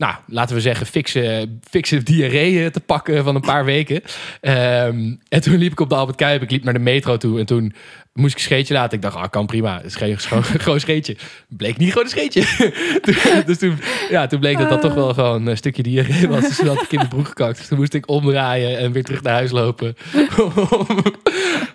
nou, 0.03 0.15
laten 0.27 0.55
we 0.55 0.61
zeggen, 0.61 0.85
fikse, 0.85 1.49
fikse 1.69 2.03
diarree 2.03 2.63
eh, 2.63 2.71
te 2.71 2.79
pakken 2.79 3.23
van 3.23 3.35
een 3.35 3.41
paar 3.41 3.65
weken. 3.65 4.01
Ehm, 4.41 5.15
en 5.29 5.41
toen 5.41 5.57
liep 5.57 5.71
ik 5.71 5.79
op 5.79 5.89
de 5.89 5.95
Albert 5.95 6.17
Kuip. 6.17 6.41
Ik 6.41 6.51
liep 6.51 6.63
naar 6.63 6.73
de 6.73 6.79
metro 6.79 7.17
toe. 7.17 7.39
En 7.39 7.45
toen 7.45 7.73
moest 8.13 8.31
ik 8.31 8.37
een 8.37 8.43
scheetje 8.43 8.73
laten. 8.73 8.97
Ik 8.97 9.01
dacht, 9.01 9.15
ah, 9.15 9.29
kan 9.29 9.45
prima. 9.45 9.81
Is 9.81 9.95
geen 9.95 10.19
gewoon, 10.63 10.79
scheetje. 10.79 11.17
Bleek 11.47 11.77
niet 11.77 11.89
gewoon 11.89 12.03
een 12.03 12.09
scheetje. 12.09 12.43
Dus 13.45 13.57
toen, 13.57 13.79
ja, 14.09 14.27
toen 14.27 14.39
bleek 14.39 14.57
dat 14.57 14.69
dat 14.69 14.81
toch 14.81 14.93
wel 14.93 15.13
gewoon 15.13 15.47
een 15.47 15.57
stukje 15.57 15.83
diarree 15.83 16.27
was. 16.27 16.41
Dus 16.41 16.55
toen 16.55 16.67
had 16.67 16.81
ik 16.81 16.91
in 16.91 16.97
mijn 16.97 17.09
broek 17.09 17.27
gekakt. 17.27 17.57
Dus 17.57 17.67
toen 17.67 17.77
moest 17.77 17.93
ik 17.93 18.09
omdraaien 18.09 18.77
en 18.77 18.91
weer 18.91 19.03
terug 19.03 19.21
naar 19.21 19.33
huis 19.33 19.51
lopen. 19.51 19.95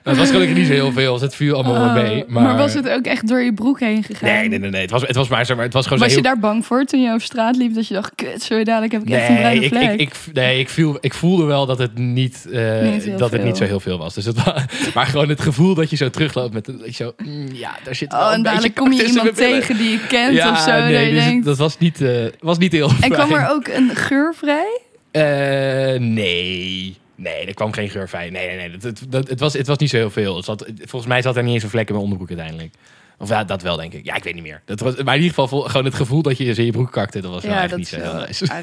het 0.03 0.17
was 0.17 0.31
gelukkig 0.31 0.57
niet 0.57 0.67
zo 0.67 0.73
heel 0.73 0.93
veel. 0.93 1.13
Dus 1.13 1.23
het 1.23 1.35
viel 1.35 1.55
allemaal 1.55 1.73
wel 1.73 1.85
Oh, 1.85 1.95
mee. 1.95 2.25
maar... 2.29 2.43
Maar, 2.43 2.57
was 2.57 2.75
het 2.75 2.89
ook 2.89 3.05
echt 3.05 3.29
door 3.29 3.41
je 3.41 3.53
broek 3.53 3.81
heen 3.81 4.03
gegaan? 4.03 4.29
Nee, 4.29 4.49
nee, 4.49 4.59
nee. 4.59 4.71
nee. 4.71 4.81
Het, 4.81 4.91
was, 4.91 5.03
het 5.03 5.17
was 5.17 5.29
maar, 5.29 5.47
maar 5.49 5.65
het 5.65 5.73
was 5.73 5.85
gewoon 5.85 5.99
Was 5.99 6.11
zo 6.11 6.17
je 6.17 6.23
daar 6.23 6.39
bang 6.39 6.67
voor 6.67 6.85
toen 6.85 7.03
je 7.03 7.09
over 7.09 7.21
straat 7.21 7.57
liep? 7.57 7.75
Dat 7.75 7.89
je 7.89 7.95
dacht, 7.95 8.13
kut, 8.15 8.43
zo 8.43 8.63
dadelijk 8.63 8.93
heb 8.93 9.03
ik 9.03 9.11
echt 9.11 9.29
een 9.29 9.37
bruine 9.37 9.65
ik, 9.65 9.69
vlek. 9.69 9.93
ik, 9.93 10.01
ik, 10.01 10.15
nee 10.33 10.59
ik, 10.59 10.69
viel, 10.69 10.99
ik 11.01 11.15
voelde 11.15 11.45
wel 11.45 11.67
dat 11.67 11.79
het 11.79 11.99
niet, 11.99 12.47
eh, 12.53 12.81
Niet 12.81 13.19
dat 13.19 13.33
het 13.33 13.45
niet 13.45 13.57
zo 13.57 13.65
heel 13.65 13.81
veel 13.81 13.99
was. 13.99 14.15
Dus 14.15 14.25
het 14.25 14.37
maar 14.95 15.07
gewoon 15.07 15.29
het 15.29 15.41
gevoel 15.41 15.75
dat 15.75 15.91
je 15.91 15.97
zo 15.97 16.11
terugloopt 16.11 16.53
met 16.53 16.65
dat 16.65 16.85
je 16.85 16.93
zo, 16.93 17.13
mm, 17.17 17.49
ja, 17.53 17.79
daar 17.85 17.95
zit 17.95 18.13
wel 18.13 18.21
oh, 18.21 18.33
en 18.33 18.43
dadelijk 18.43 18.75
kom 18.75 18.93
je 18.93 19.07
iemand 19.07 19.37
tegen 19.37 19.77
die 19.77 19.91
je 19.91 20.07
kent 20.07 20.35
ja, 20.35 20.51
of 20.51 20.59
zo. 20.59 20.71
dat 20.71 20.85
nee, 20.85 21.09
je 21.09 21.15
dus 21.15 21.25
denkt... 21.25 21.45
dat 21.45 21.59
was 21.59 21.79
niet, 21.79 22.01
eh, 22.01 22.11
was 22.41 22.59
niet 22.59 22.73
heel 22.73 22.91
En 23.01 23.11
kwam 23.11 23.33
er 23.33 23.49
ook 23.51 23.69
een 23.69 23.91
geur 23.97 24.35
vrij? 24.35 24.81
Eh, 25.11 26.01
nee. 26.01 26.97
Nee, 27.21 27.47
er 27.47 27.55
kwam 27.55 27.73
geen 27.73 27.89
geur 27.91 28.09
bij. 28.13 28.31
Nee, 28.31 28.47
nee, 28.47 28.57
nee. 28.57 28.71
Dat, 28.71 28.81
dat, 28.83 29.01
dat- 29.09 29.29
het, 29.29 29.41
was, 29.41 29.53
het 29.53 29.67
was 29.67 29.79
niet 29.79 29.91
zo 29.91 29.97
heel 29.97 30.11
veel. 30.11 30.37
Het 30.37 30.45
zat, 30.45 30.67
volgens 30.77 31.07
mij 31.07 31.23
zat 31.23 31.37
er 31.37 31.43
niet 31.43 31.55
eens 31.55 31.63
een 31.63 31.71
vlek 31.71 31.87
in 31.89 31.93
mijn 31.95 32.05
onderbroek 32.05 32.39
uiteindelijk. 32.39 32.75
Of 33.19 33.29
ja, 33.29 33.45
dat 33.45 33.63
wel, 33.63 33.77
denk 33.77 33.93
ik. 33.93 34.05
Ja, 34.05 34.15
ik 34.15 34.25
weet 34.25 34.35
niet 34.35 34.43
meer. 34.43 34.63
Dat 34.65 34.81
was, 34.81 34.95
maar 34.95 35.15
in 35.15 35.23
ieder 35.23 35.29
geval 35.29 35.49
vol- 35.49 35.63
gewoon 35.69 35.85
het 35.85 35.95
gevoel 35.95 36.23
dat 36.23 36.37
je 36.39 36.45
je 36.45 36.55
in 36.55 36.65
je 36.65 36.73
broek 36.73 36.93
kakte. 36.93 37.21
Dat 37.21 37.31
was 37.31 37.43
wel 37.43 37.53
ja, 37.53 37.61
echt 37.61 37.71
dat 37.71 37.79
niet 37.79 37.89
zo 37.89 37.97
heel 38.01 38.13
wel 38.13 38.21
nice. 38.27 38.45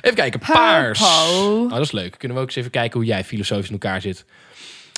Even 0.00 0.14
kijken. 0.16 0.40
Paars. 0.52 1.02
Oh, 1.02 1.70
dat 1.70 1.80
is 1.80 1.92
leuk. 1.92 2.18
Kunnen 2.18 2.36
we 2.36 2.42
ook 2.42 2.48
eens 2.48 2.56
even 2.58 2.70
kijken 2.70 2.98
hoe 3.00 3.08
jij 3.08 3.24
filosofisch 3.24 3.66
in 3.66 3.72
elkaar 3.72 4.00
zit. 4.00 4.24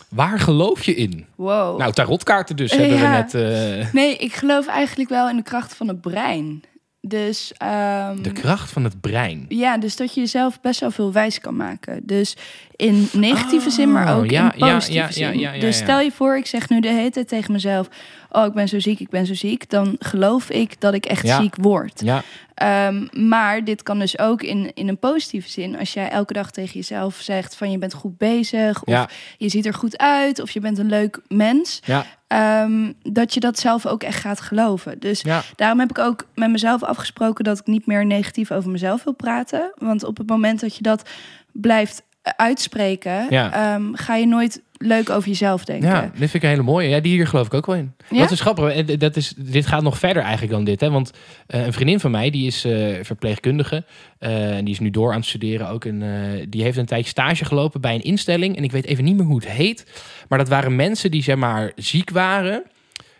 Waar 0.08 0.38
geloof 0.40 0.84
je 0.84 0.94
in? 0.94 1.26
Wow. 1.34 1.78
Nou, 1.78 1.92
tarotkaarten 1.92 2.56
dus 2.56 2.70
Eh, 2.70 2.78
hebben 2.78 2.98
we 3.00 3.06
net. 3.06 3.34
eh, 3.34 3.92
Nee, 3.92 4.16
ik 4.16 4.32
geloof 4.32 4.66
eigenlijk 4.66 5.10
wel 5.10 5.28
in 5.28 5.36
de 5.36 5.42
kracht 5.42 5.74
van 5.74 5.88
het 5.88 6.00
brein. 6.00 6.62
Dus 7.00 7.52
ehm, 7.56 8.22
de 8.22 8.32
kracht 8.32 8.70
van 8.70 8.84
het 8.84 9.00
brein. 9.00 9.44
ja, 9.48 9.78
dus 9.78 9.96
dat 9.96 10.14
je 10.14 10.20
jezelf 10.20 10.60
best 10.60 10.80
wel 10.80 10.90
veel 10.90 11.12
wijs 11.12 11.40
kan 11.40 11.56
maken. 11.56 12.00
Dus 12.06 12.36
in 12.76 13.08
negatieve 13.12 13.70
zin, 13.70 13.92
maar 13.92 14.16
ook 14.16 14.22
Oh, 14.24 14.30
ja, 14.30 14.52
in 14.52 14.58
positieve 14.58 15.20
ja, 15.20 15.30
ja, 15.30 15.50
zin. 15.52 15.60
dus 15.60 15.76
stel 15.76 16.00
je 16.00 16.12
voor, 16.12 16.36
ik 16.36 16.46
zeg 16.46 16.68
nu 16.68 16.80
de 16.80 16.88
hele 16.88 17.10
tijd 17.10 17.28
tegen 17.28 17.52
mezelf... 17.52 17.88
oh, 18.30 18.44
ik 18.46 18.52
ben 18.52 18.68
zo 18.68 18.80
ziek, 18.80 19.00
ik 19.00 19.08
ben 19.08 19.26
zo 19.26 19.34
ziek. 19.34 19.70
Dan 19.70 19.96
geloof 19.98 20.50
ik 20.50 20.80
dat 20.80 20.94
ik 20.94 21.06
echt 21.06 21.26
Ja. 21.26 21.40
ziek 21.40 21.54
word. 21.56 22.00
Ja, 22.04 22.22
Ehm, 22.54 23.06
maar 23.28 23.64
dit 23.64 23.82
kan 23.82 23.98
dus 23.98 24.18
ook 24.18 24.42
in, 24.42 24.70
in 24.74 24.88
een 24.88 24.98
positieve 24.98 25.48
zin. 25.50 25.78
Als 25.78 25.92
jij 25.92 26.08
elke 26.10 26.32
dag 26.32 26.50
tegen 26.50 26.74
jezelf 26.74 27.14
zegt 27.16 27.54
van 27.56 27.70
je 27.70 27.78
bent 27.78 27.94
goed 27.94 28.18
bezig... 28.18 28.82
of 28.82 28.88
Ja. 28.92 29.08
je 29.36 29.48
ziet 29.48 29.66
er 29.66 29.74
goed 29.74 29.98
uit, 29.98 30.40
of 30.40 30.50
je 30.50 30.60
bent 30.60 30.78
een 30.78 30.88
leuk 30.88 31.20
mens... 31.28 31.80
ja, 31.84 32.06
ehm, 32.26 32.92
dat 33.02 33.34
je 33.34 33.40
dat 33.40 33.58
zelf 33.58 33.86
ook 33.86 34.02
echt 34.02 34.20
gaat 34.20 34.40
geloven. 34.40 34.98
Dus 34.98 35.20
ja. 35.20 35.42
Daarom 35.56 35.78
heb 35.80 35.90
ik 35.90 35.98
ook 35.98 36.26
met 36.34 36.50
mezelf 36.50 36.82
afgesproken 36.82 37.44
dat 37.44 37.58
ik 37.58 37.66
niet 37.66 37.86
meer 37.86 38.06
negatief 38.06 38.50
over 38.50 38.70
mezelf 38.70 39.04
wil 39.04 39.14
praten. 39.14 39.72
Want 39.76 40.04
op 40.04 40.16
het 40.18 40.28
moment 40.28 40.60
dat 40.60 40.76
je 40.76 40.82
dat 40.82 41.08
blijft 41.52 42.02
uitspreken, 42.36 43.26
Ja. 43.30 43.52
ehm, 43.74 43.82
ga 43.94 44.14
je 44.16 44.26
nooit 44.26 44.62
leuk 44.80 45.10
over 45.10 45.28
jezelf 45.28 45.64
denken. 45.64 45.88
Ja, 45.88 46.00
dit 46.00 46.10
vind 46.18 46.34
ik 46.34 46.42
een 46.42 46.48
hele 46.48 46.62
mooie. 46.62 46.88
Ja, 46.88 47.00
die 47.00 47.12
hier 47.12 47.26
geloof 47.26 47.46
ik 47.46 47.54
ook 47.54 47.66
wel 47.66 47.74
in. 47.74 47.94
Ja? 48.10 48.18
Dat 48.18 48.30
is 48.30 48.40
grappig. 48.40 48.72
En 48.74 48.98
Dat 48.98 49.16
is, 49.16 49.34
dit 49.36 49.66
gaat 49.66 49.82
nog 49.82 49.98
verder 49.98 50.22
eigenlijk 50.22 50.52
dan 50.52 50.64
dit. 50.64 50.80
Hè? 50.80 50.90
Want 50.90 51.10
eh, 51.46 51.66
een 51.66 51.72
vriendin 51.72 52.00
van 52.00 52.10
mij, 52.10 52.30
die 52.30 52.46
is 52.46 52.64
eh, 52.64 52.72
verpleegkundige. 53.02 53.84
eh, 54.18 54.56
en 54.56 54.64
die 54.64 54.74
is 54.74 54.80
nu 54.80 54.90
door 54.90 55.10
aan 55.10 55.18
het 55.18 55.26
studeren 55.28 55.68
ook. 55.68 55.84
En 55.84 56.02
eh, 56.02 56.46
die 56.48 56.62
heeft 56.62 56.76
een 56.76 56.86
tijdje 56.86 57.08
stage 57.10 57.44
gelopen 57.44 57.80
bij 57.80 57.94
een 57.94 58.02
instelling. 58.02 58.56
En 58.56 58.64
ik 58.64 58.72
weet 58.72 58.84
even 58.86 59.04
niet 59.04 59.16
meer 59.16 59.26
hoe 59.26 59.36
het 59.40 59.48
heet. 59.48 59.86
Maar 60.28 60.38
dat 60.38 60.48
waren 60.48 60.76
mensen 60.76 61.10
die 61.10 61.22
zeg 61.22 61.36
maar 61.36 61.72
ziek 61.76 62.10
waren. 62.10 62.62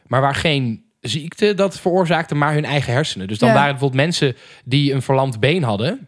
Maar 0.07 0.21
waar 0.21 0.35
geen 0.35 0.83
ziekte 1.01 1.55
dat 1.55 1.81
veroorzaakte, 1.81 2.35
maar 2.35 2.53
hun 2.55 2.65
eigen 2.65 2.93
hersenen. 2.93 3.29
Dus 3.29 3.39
dan 3.39 3.49
Ja. 3.49 3.55
waren 3.55 3.71
het 3.71 3.79
bijvoorbeeld 3.81 4.07
mensen 4.09 4.37
die 4.65 4.93
een 4.93 5.03
verlamd 5.03 5.41
been 5.41 5.63
hadden. 5.63 6.08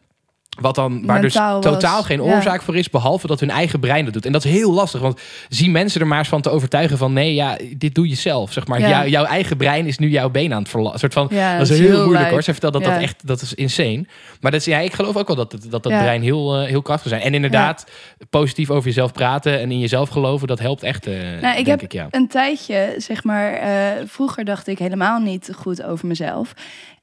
Wat 0.60 0.74
dan, 0.74 1.06
waar 1.06 1.20
dus 1.20 1.34
was, 1.34 1.62
totaal 1.62 2.02
geen 2.02 2.22
ja. 2.24 2.34
oorzaak 2.34 2.62
voor 2.62 2.76
is, 2.76 2.90
behalve 2.90 3.26
dat 3.26 3.40
hun 3.40 3.50
eigen 3.50 3.80
brein 3.80 4.04
dat 4.04 4.12
doet. 4.12 4.26
En 4.26 4.32
dat 4.32 4.44
is 4.44 4.50
heel 4.50 4.72
lastig, 4.72 5.00
want 5.00 5.20
zien 5.48 5.72
mensen 5.72 6.00
er 6.00 6.06
maar 6.06 6.18
eens 6.18 6.28
van 6.28 6.40
te 6.40 6.50
overtuigen 6.50 6.98
van 6.98 7.12
nee, 7.12 7.34
ja, 7.34 7.56
dit 7.76 7.94
doe 7.94 8.08
je 8.08 8.14
zelf. 8.14 8.52
Zeg 8.52 8.66
maar, 8.66 8.80
Ja. 8.80 8.88
Jou- 8.88 9.08
jouw 9.08 9.24
eigen 9.24 9.56
brein 9.56 9.86
is 9.86 9.98
nu 9.98 10.08
jouw 10.08 10.30
been 10.30 10.52
aan 10.52 10.58
het 10.60 10.68
verlaten. 10.68 10.98
soort 10.98 11.12
van, 11.12 11.28
Ja, 11.30 11.58
dat 11.58 11.68
is 11.70 11.78
heel, 11.78 11.88
moeilijk 11.90 12.18
lijp. 12.18 12.30
hoor. 12.30 12.42
Ze 12.42 12.52
vertelt 12.52 12.72
dat 12.72 12.84
dat 12.84 12.96
echt, 12.96 13.26
dat 13.26 13.40
is 13.42 13.54
insane. 13.54 14.04
Maar 14.40 14.50
dat 14.50 14.60
is, 14.60 14.66
ja, 14.66 14.78
ik 14.78 14.92
geloof 14.92 15.16
ook 15.16 15.26
wel 15.26 15.36
dat 15.36 15.50
dat, 15.70 15.82
dat 15.82 15.92
Ja. 15.92 15.98
brein 16.00 16.22
heel, 16.22 16.56
eh, 16.56 16.68
heel 16.68 16.82
krachtig 16.82 17.08
zijn. 17.08 17.22
En 17.22 17.34
inderdaad, 17.34 17.86
positief 18.30 18.70
over 18.70 18.84
jezelf 18.88 19.12
praten 19.12 19.60
en 19.60 19.70
in 19.70 19.78
jezelf 19.78 20.08
geloven, 20.08 20.48
dat 20.48 20.58
helpt 20.58 20.82
echt, 20.82 21.06
eh 21.06 21.12
Nou, 21.14 21.58
ik 21.58 21.64
denk 21.64 21.66
heb 21.66 21.82
ik, 21.82 21.92
ja. 21.92 22.06
een 22.10 22.28
tijdje, 22.28 22.94
zeg 22.96 23.24
maar, 23.24 23.52
eh, 23.52 23.70
vroeger 24.06 24.44
dacht 24.44 24.66
ik 24.66 24.78
helemaal 24.78 25.20
niet 25.20 25.50
goed 25.56 25.82
over 25.82 26.06
mezelf. 26.06 26.52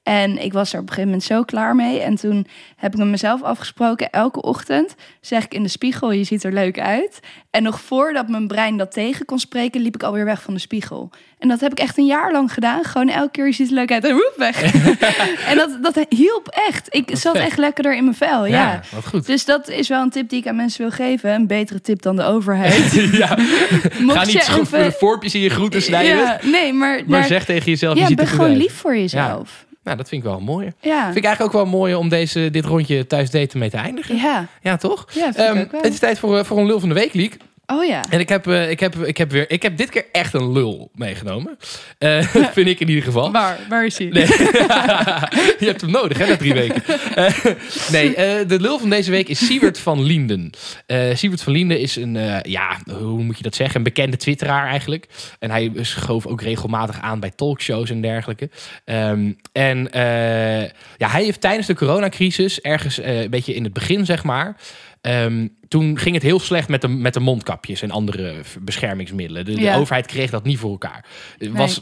En 0.08 0.44
ik 0.44 0.54
was 0.54 0.74
er 0.74 0.80
op 0.80 0.82
een 0.88 0.94
gegeven 0.94 1.10
moment 1.10 1.28
zo 1.28 1.44
klaar 1.44 1.76
mee. 1.76 2.00
En 2.00 2.16
toen 2.16 2.48
heb 2.76 2.92
ik 2.94 2.98
met 3.00 3.08
mezelf 3.08 3.44
afgesproken, 3.44 4.10
elke 4.10 4.42
ochtend 4.42 4.96
zeg 5.22 5.44
ik 5.44 5.54
in 5.54 5.64
de 5.64 5.70
spiegel, 5.70 6.12
je 6.12 6.24
ziet 6.24 6.44
er 6.44 6.54
leuk 6.54 6.80
uit. 6.80 7.20
En 7.52 7.64
nog 7.64 7.82
voordat 7.82 8.28
mijn 8.28 8.48
brein 8.48 8.78
dat 8.78 8.92
tegen 8.92 9.26
kon 9.26 9.40
spreken, 9.40 9.82
liep 9.82 9.96
ik 9.96 10.04
alweer 10.04 10.26
weg 10.26 10.42
van 10.42 10.54
de 10.54 10.60
spiegel. 10.60 11.10
En 11.40 11.48
dat 11.48 11.60
heb 11.60 11.72
ik 11.72 11.80
echt 11.80 11.98
een 11.98 12.06
jaar 12.06 12.32
lang 12.32 12.54
gedaan. 12.54 12.84
Gewoon 12.84 13.10
elke 13.10 13.32
keer, 13.32 13.46
je 13.46 13.52
ziet 13.52 13.68
er 13.68 13.74
leuk 13.74 13.92
uit 13.92 14.06
en 14.06 14.12
woep, 14.14 14.34
weg. 14.38 14.62
en 15.50 15.56
dat, 15.56 15.78
dat 15.82 16.06
hielp 16.10 16.48
echt. 16.68 16.88
Ik 16.90 17.10
zat 17.14 17.38
vet. 17.38 17.46
echt 17.46 17.58
lekkerder 17.58 17.96
in 17.96 18.04
mijn 18.04 18.16
vel, 18.16 18.46
ja. 18.46 18.72
Ja, 18.72 18.82
wat 18.96 19.08
goed. 19.08 19.26
Dus 19.26 19.46
dat 19.46 19.70
is 19.70 19.88
wel 19.88 20.02
een 20.02 20.10
tip 20.10 20.30
die 20.30 20.40
ik 20.40 20.48
aan 20.48 20.56
mensen 20.56 20.82
wil 20.82 20.92
geven. 20.92 21.32
Een 21.34 21.48
betere 21.48 21.82
tip 21.82 22.02
dan 22.02 22.16
de 22.16 22.24
overheid. 22.24 22.92
ja. 23.12 23.38
Mocht 24.00 24.18
Ga 24.18 24.26
niet 24.26 24.50
even- 24.60 24.94
vormpjes 24.94 25.36
in 25.36 25.42
je 25.42 25.50
groeten 25.50 25.82
snijden. 25.82 26.16
ja, 26.18 26.40
nee, 26.44 26.74
maar, 26.74 27.02
Maar 27.08 27.24
zeg 27.24 27.46
tegen 27.46 27.66
jezelf, 27.72 27.94
je 27.94 28.00
ja, 28.02 28.08
ziet 28.08 28.16
ben 28.16 28.26
er 28.26 28.32
gewoon 28.32 28.50
uit. 28.50 28.58
lief 28.58 28.74
voor 28.74 28.98
jezelf. 28.98 29.66
Nou, 29.88 30.00
dat 30.00 30.10
vind 30.10 30.24
ik 30.24 30.30
wel 30.30 30.40
mooi. 30.40 30.72
Ja, 30.82 31.04
Vind 31.04 31.18
ik 31.18 31.24
eigenlijk 31.24 31.56
ook 31.56 31.62
wel 31.64 31.72
mooi 31.72 31.96
om 31.96 32.10
deze, 32.10 32.50
dit 32.50 32.66
rondje 32.66 33.08
thuis 33.08 33.30
daten 33.32 33.60
mee 33.60 33.70
te 33.70 33.78
eindigen. 33.78 34.16
ja. 34.16 34.48
Ja, 34.62 34.78
toch? 34.78 35.06
ja 35.14 35.34
Ehm, 35.36 35.66
het 35.72 35.94
is 35.94 36.00
tijd 36.00 36.20
voor, 36.20 36.38
eh, 36.38 36.44
voor 36.44 36.58
een 36.58 36.66
lul 36.66 36.80
van 36.80 36.90
de 36.90 36.96
week, 36.96 37.14
Liek. 37.14 37.38
Oh 37.74 37.86
ja. 37.86 38.04
En 38.10 38.20
ik 38.20 38.30
heb, 38.30 38.48
eh, 38.48 38.70
ik, 38.70 38.80
heb, 38.80 38.96
ik, 38.96 39.18
heb 39.18 39.32
weer, 39.32 39.52
ik 39.52 39.62
heb 39.62 39.78
dit 39.78 39.90
keer 39.90 40.06
echt 40.12 40.34
een 40.34 40.52
lul 40.52 40.92
meegenomen. 40.96 41.58
Eh, 41.98 42.22
vind 42.56 42.68
ik 42.68 42.80
in 42.80 42.88
ieder 42.88 43.04
geval. 43.04 43.32
Waar, 43.32 43.60
waar 43.70 43.86
is 43.86 43.98
hij? 43.98 44.08
Nee. 44.08 44.26
je 45.60 45.66
hebt 45.66 45.82
hem 45.82 45.92
nodig, 45.92 46.18
hè, 46.18 46.28
na 46.28 46.38
drie 46.38 46.54
weken. 46.54 46.84
Eh, 47.18 47.34
nee, 47.92 48.46
de 48.46 48.60
lul 48.60 48.80
van 48.80 48.90
deze 48.90 49.12
week 49.12 49.28
is 49.28 49.46
Siewert 49.46 49.80
van 49.80 50.04
Lienden. 50.04 50.50
Eh 50.86 51.16
Siewert 51.16 51.42
van 51.42 51.54
Lienden 51.54 51.80
is 51.80 51.96
een, 51.96 52.18
ja, 52.42 52.78
hoe 52.86 53.24
moet 53.24 53.38
je 53.38 53.44
dat 53.44 53.56
zeggen? 53.56 53.76
Een 53.76 53.84
bekende 53.84 54.18
twitteraar 54.18 54.68
eigenlijk. 54.68 55.08
En 55.40 55.52
hij 55.52 55.72
schoof 55.82 56.26
ook 56.26 56.42
regelmatig 56.42 57.02
aan 57.02 57.20
bij 57.20 57.32
talkshows 57.36 57.90
en 57.90 58.02
dergelijke. 58.02 58.50
Ehm, 58.86 59.32
en 59.52 59.90
ja, 60.98 61.08
hij 61.08 61.24
heeft 61.24 61.42
tijdens 61.42 61.68
de 61.68 61.76
coronacrisis, 61.76 62.62
ergens 62.62 62.98
een 62.98 63.30
beetje 63.30 63.56
in 63.56 63.64
het 63.64 63.74
begin 63.74 64.06
zeg 64.06 64.24
maar... 64.24 64.56
ehm, 65.02 65.48
toen 65.68 65.98
ging 65.98 66.16
het 66.16 66.24
heel 66.24 66.40
slecht 66.40 66.68
met 66.68 66.82
de, 66.82 66.88
met 66.88 67.14
de 67.14 67.20
mondkapjes 67.20 67.82
en 67.82 67.92
andere 67.92 68.36
beschermingsmiddelen. 68.60 69.46
De, 69.46 69.76
overheid 69.76 70.06
kreeg 70.06 70.30
dat 70.30 70.44
niet 70.44 70.58
voor 70.58 70.72
elkaar. 70.72 71.06
Het 71.38 71.52
was 71.52 71.82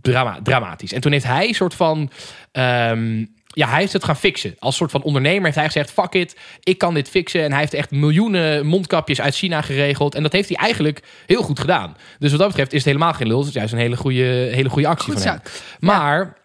drama, 0.00 0.40
dramatisch. 0.42 0.92
En 0.92 1.00
toen 1.00 1.12
heeft 1.12 1.24
hij 1.24 1.48
een 1.48 1.54
soort 1.54 1.74
van... 1.74 2.10
ehm, 2.52 3.24
ja, 3.46 3.68
hij 3.68 3.80
heeft 3.80 3.92
het 3.92 4.04
gaan 4.04 4.16
fixen. 4.16 4.54
Als 4.58 4.76
soort 4.76 4.90
van 4.90 5.02
ondernemer 5.02 5.44
heeft 5.44 5.56
hij 5.56 5.66
gezegd... 5.66 5.90
fuck 5.90 6.14
it, 6.14 6.36
ik 6.62 6.78
kan 6.78 6.94
dit 6.94 7.08
fixen. 7.08 7.42
En 7.42 7.50
hij 7.50 7.60
heeft 7.60 7.74
echt 7.74 7.90
miljoenen 7.90 8.66
mondkapjes 8.66 9.20
uit 9.20 9.34
China 9.34 9.62
geregeld. 9.62 10.14
En 10.14 10.22
dat 10.22 10.32
heeft 10.32 10.48
hij 10.48 10.56
eigenlijk 10.56 11.02
heel 11.26 11.42
goed 11.42 11.60
gedaan. 11.60 11.96
Dus 12.18 12.30
wat 12.30 12.40
dat 12.40 12.48
betreft 12.48 12.72
is 12.72 12.78
het 12.78 12.86
helemaal 12.86 13.12
geen 13.12 13.26
lul. 13.26 13.38
Het 13.38 13.48
is 13.48 13.54
juist 13.54 13.72
een 13.72 13.78
hele 13.78 13.96
goede, 13.96 14.24
hele 14.52 14.68
goede 14.68 14.88
actie 14.88 15.12
Goed 15.12 15.22
van 15.22 15.30
hem. 15.30 15.40
Maar 15.80 16.36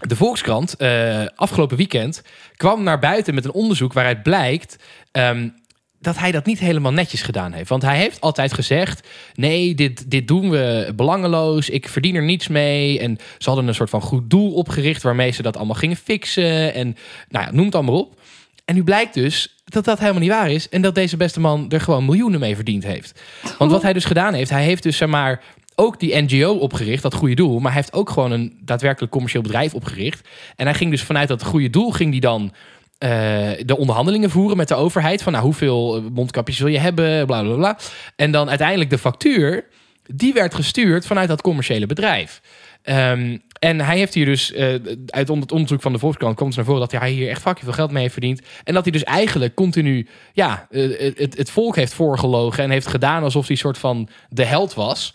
de 0.00 0.16
Volkskrant, 0.16 0.76
eh, 0.76 1.24
afgelopen 1.34 1.76
weekend, 1.76 2.22
kwam 2.56 2.82
naar 2.82 2.98
buiten 2.98 3.34
met 3.34 3.44
een 3.44 3.52
onderzoek 3.52 3.92
waaruit 3.92 4.22
blijkt 4.22 4.76
ehm, 5.12 5.48
dat 6.00 6.18
hij 6.18 6.32
dat 6.32 6.46
niet 6.46 6.58
helemaal 6.58 6.92
netjes 6.92 7.22
gedaan 7.22 7.52
heeft. 7.52 7.68
Want 7.68 7.82
hij 7.82 7.96
heeft 7.96 8.20
altijd 8.20 8.52
gezegd: 8.52 9.08
nee, 9.34 9.74
dit, 9.74 10.10
dit 10.10 10.28
doen 10.28 10.50
we 10.50 10.92
belangeloos. 10.96 11.70
Ik 11.70 11.88
verdien 11.88 12.14
er 12.14 12.22
niets 12.22 12.48
mee. 12.48 12.98
En 12.98 13.18
ze 13.38 13.48
hadden 13.48 13.68
een 13.68 13.74
soort 13.74 13.90
van 13.90 14.00
goed 14.00 14.30
doel 14.30 14.52
opgericht 14.52 15.02
waarmee 15.02 15.30
ze 15.30 15.42
dat 15.42 15.56
allemaal 15.56 15.74
gingen 15.74 15.96
fixen. 15.96 16.74
En 16.74 16.96
nou 17.28 17.44
ja, 17.44 17.52
noem 17.52 17.64
het 17.64 17.74
allemaal 17.74 17.98
op. 17.98 18.20
En 18.64 18.74
nu 18.74 18.84
blijkt 18.84 19.14
dus 19.14 19.62
dat 19.64 19.84
dat 19.84 19.98
helemaal 19.98 20.20
niet 20.20 20.30
waar 20.30 20.50
is. 20.50 20.68
En 20.68 20.82
dat 20.82 20.94
deze 20.94 21.16
beste 21.16 21.40
man 21.40 21.70
er 21.70 21.80
gewoon 21.80 22.04
miljoenen 22.04 22.40
mee 22.40 22.54
verdiend 22.54 22.84
heeft. 22.84 23.20
Want 23.58 23.70
wat 23.70 23.82
hij 23.82 23.92
dus 23.92 24.04
gedaan 24.04 24.34
heeft, 24.34 24.50
hij 24.50 24.64
heeft 24.64 24.82
dus 24.82 24.96
zeg 24.96 25.08
maar 25.08 25.42
ook 25.80 26.00
die 26.00 26.22
NGO 26.22 26.52
opgericht, 26.52 27.02
dat 27.02 27.14
goede 27.14 27.34
doel. 27.34 27.58
Maar 27.58 27.72
hij 27.72 27.80
heeft 27.80 27.92
ook 27.92 28.10
gewoon 28.10 28.32
een 28.32 28.58
daadwerkelijk 28.60 29.12
commercieel 29.12 29.42
bedrijf 29.42 29.74
opgericht. 29.74 30.28
En 30.56 30.66
hij 30.66 30.74
ging 30.74 30.90
dus 30.90 31.02
vanuit 31.02 31.28
dat 31.28 31.44
goede 31.44 31.70
doel, 31.70 31.90
ging 31.90 32.10
die 32.10 32.20
dan 32.20 32.52
eh, 32.98 33.10
de 33.64 33.76
onderhandelingen 33.76 34.30
voeren 34.30 34.56
met 34.56 34.68
de 34.68 34.74
overheid. 34.74 35.22
Van 35.22 35.32
nou, 35.32 35.44
hoeveel 35.44 35.96
eh, 35.96 36.02
mondkapjes 36.12 36.58
wil 36.58 36.68
je 36.68 36.78
hebben, 36.78 37.26
bla 37.26 37.42
bla 37.42 37.54
bla. 37.54 37.78
En 38.16 38.30
dan 38.30 38.48
uiteindelijk 38.48 38.90
de 38.90 38.98
factuur, 38.98 39.64
die 40.06 40.32
werd 40.32 40.54
gestuurd 40.54 41.06
vanuit 41.06 41.28
dat 41.28 41.42
commerciële 41.42 41.86
bedrijf. 41.86 42.40
Ehm, 42.82 43.36
en 43.58 43.80
hij 43.80 43.98
heeft 43.98 44.14
hier 44.14 44.24
dus, 44.24 44.52
eh, 44.52 44.68
uit 45.06 45.28
het 45.28 45.52
onderzoek 45.52 45.82
van 45.82 45.92
de 45.92 45.98
Volkskrant 45.98 46.36
komt 46.36 46.56
naar 46.56 46.64
voren 46.64 46.80
dat 46.80 46.92
hij 46.92 47.10
hier 47.10 47.28
echt 47.28 47.42
fucking 47.42 47.64
veel 47.64 47.74
geld 47.74 47.90
mee 47.90 48.02
heeft 48.02 48.12
verdiend. 48.12 48.42
En 48.64 48.74
dat 48.74 48.82
hij 48.82 48.92
dus 48.92 49.04
eigenlijk 49.04 49.54
continu, 49.54 50.08
ja, 50.32 50.66
het, 50.70 51.36
het 51.36 51.50
volk 51.50 51.76
heeft 51.76 51.94
voorgelogen 51.94 52.64
en 52.64 52.70
heeft 52.70 52.86
gedaan 52.86 53.22
alsof 53.22 53.46
hij 53.46 53.56
soort 53.56 53.78
van 53.78 54.08
de 54.28 54.44
held 54.44 54.74
was. 54.74 55.14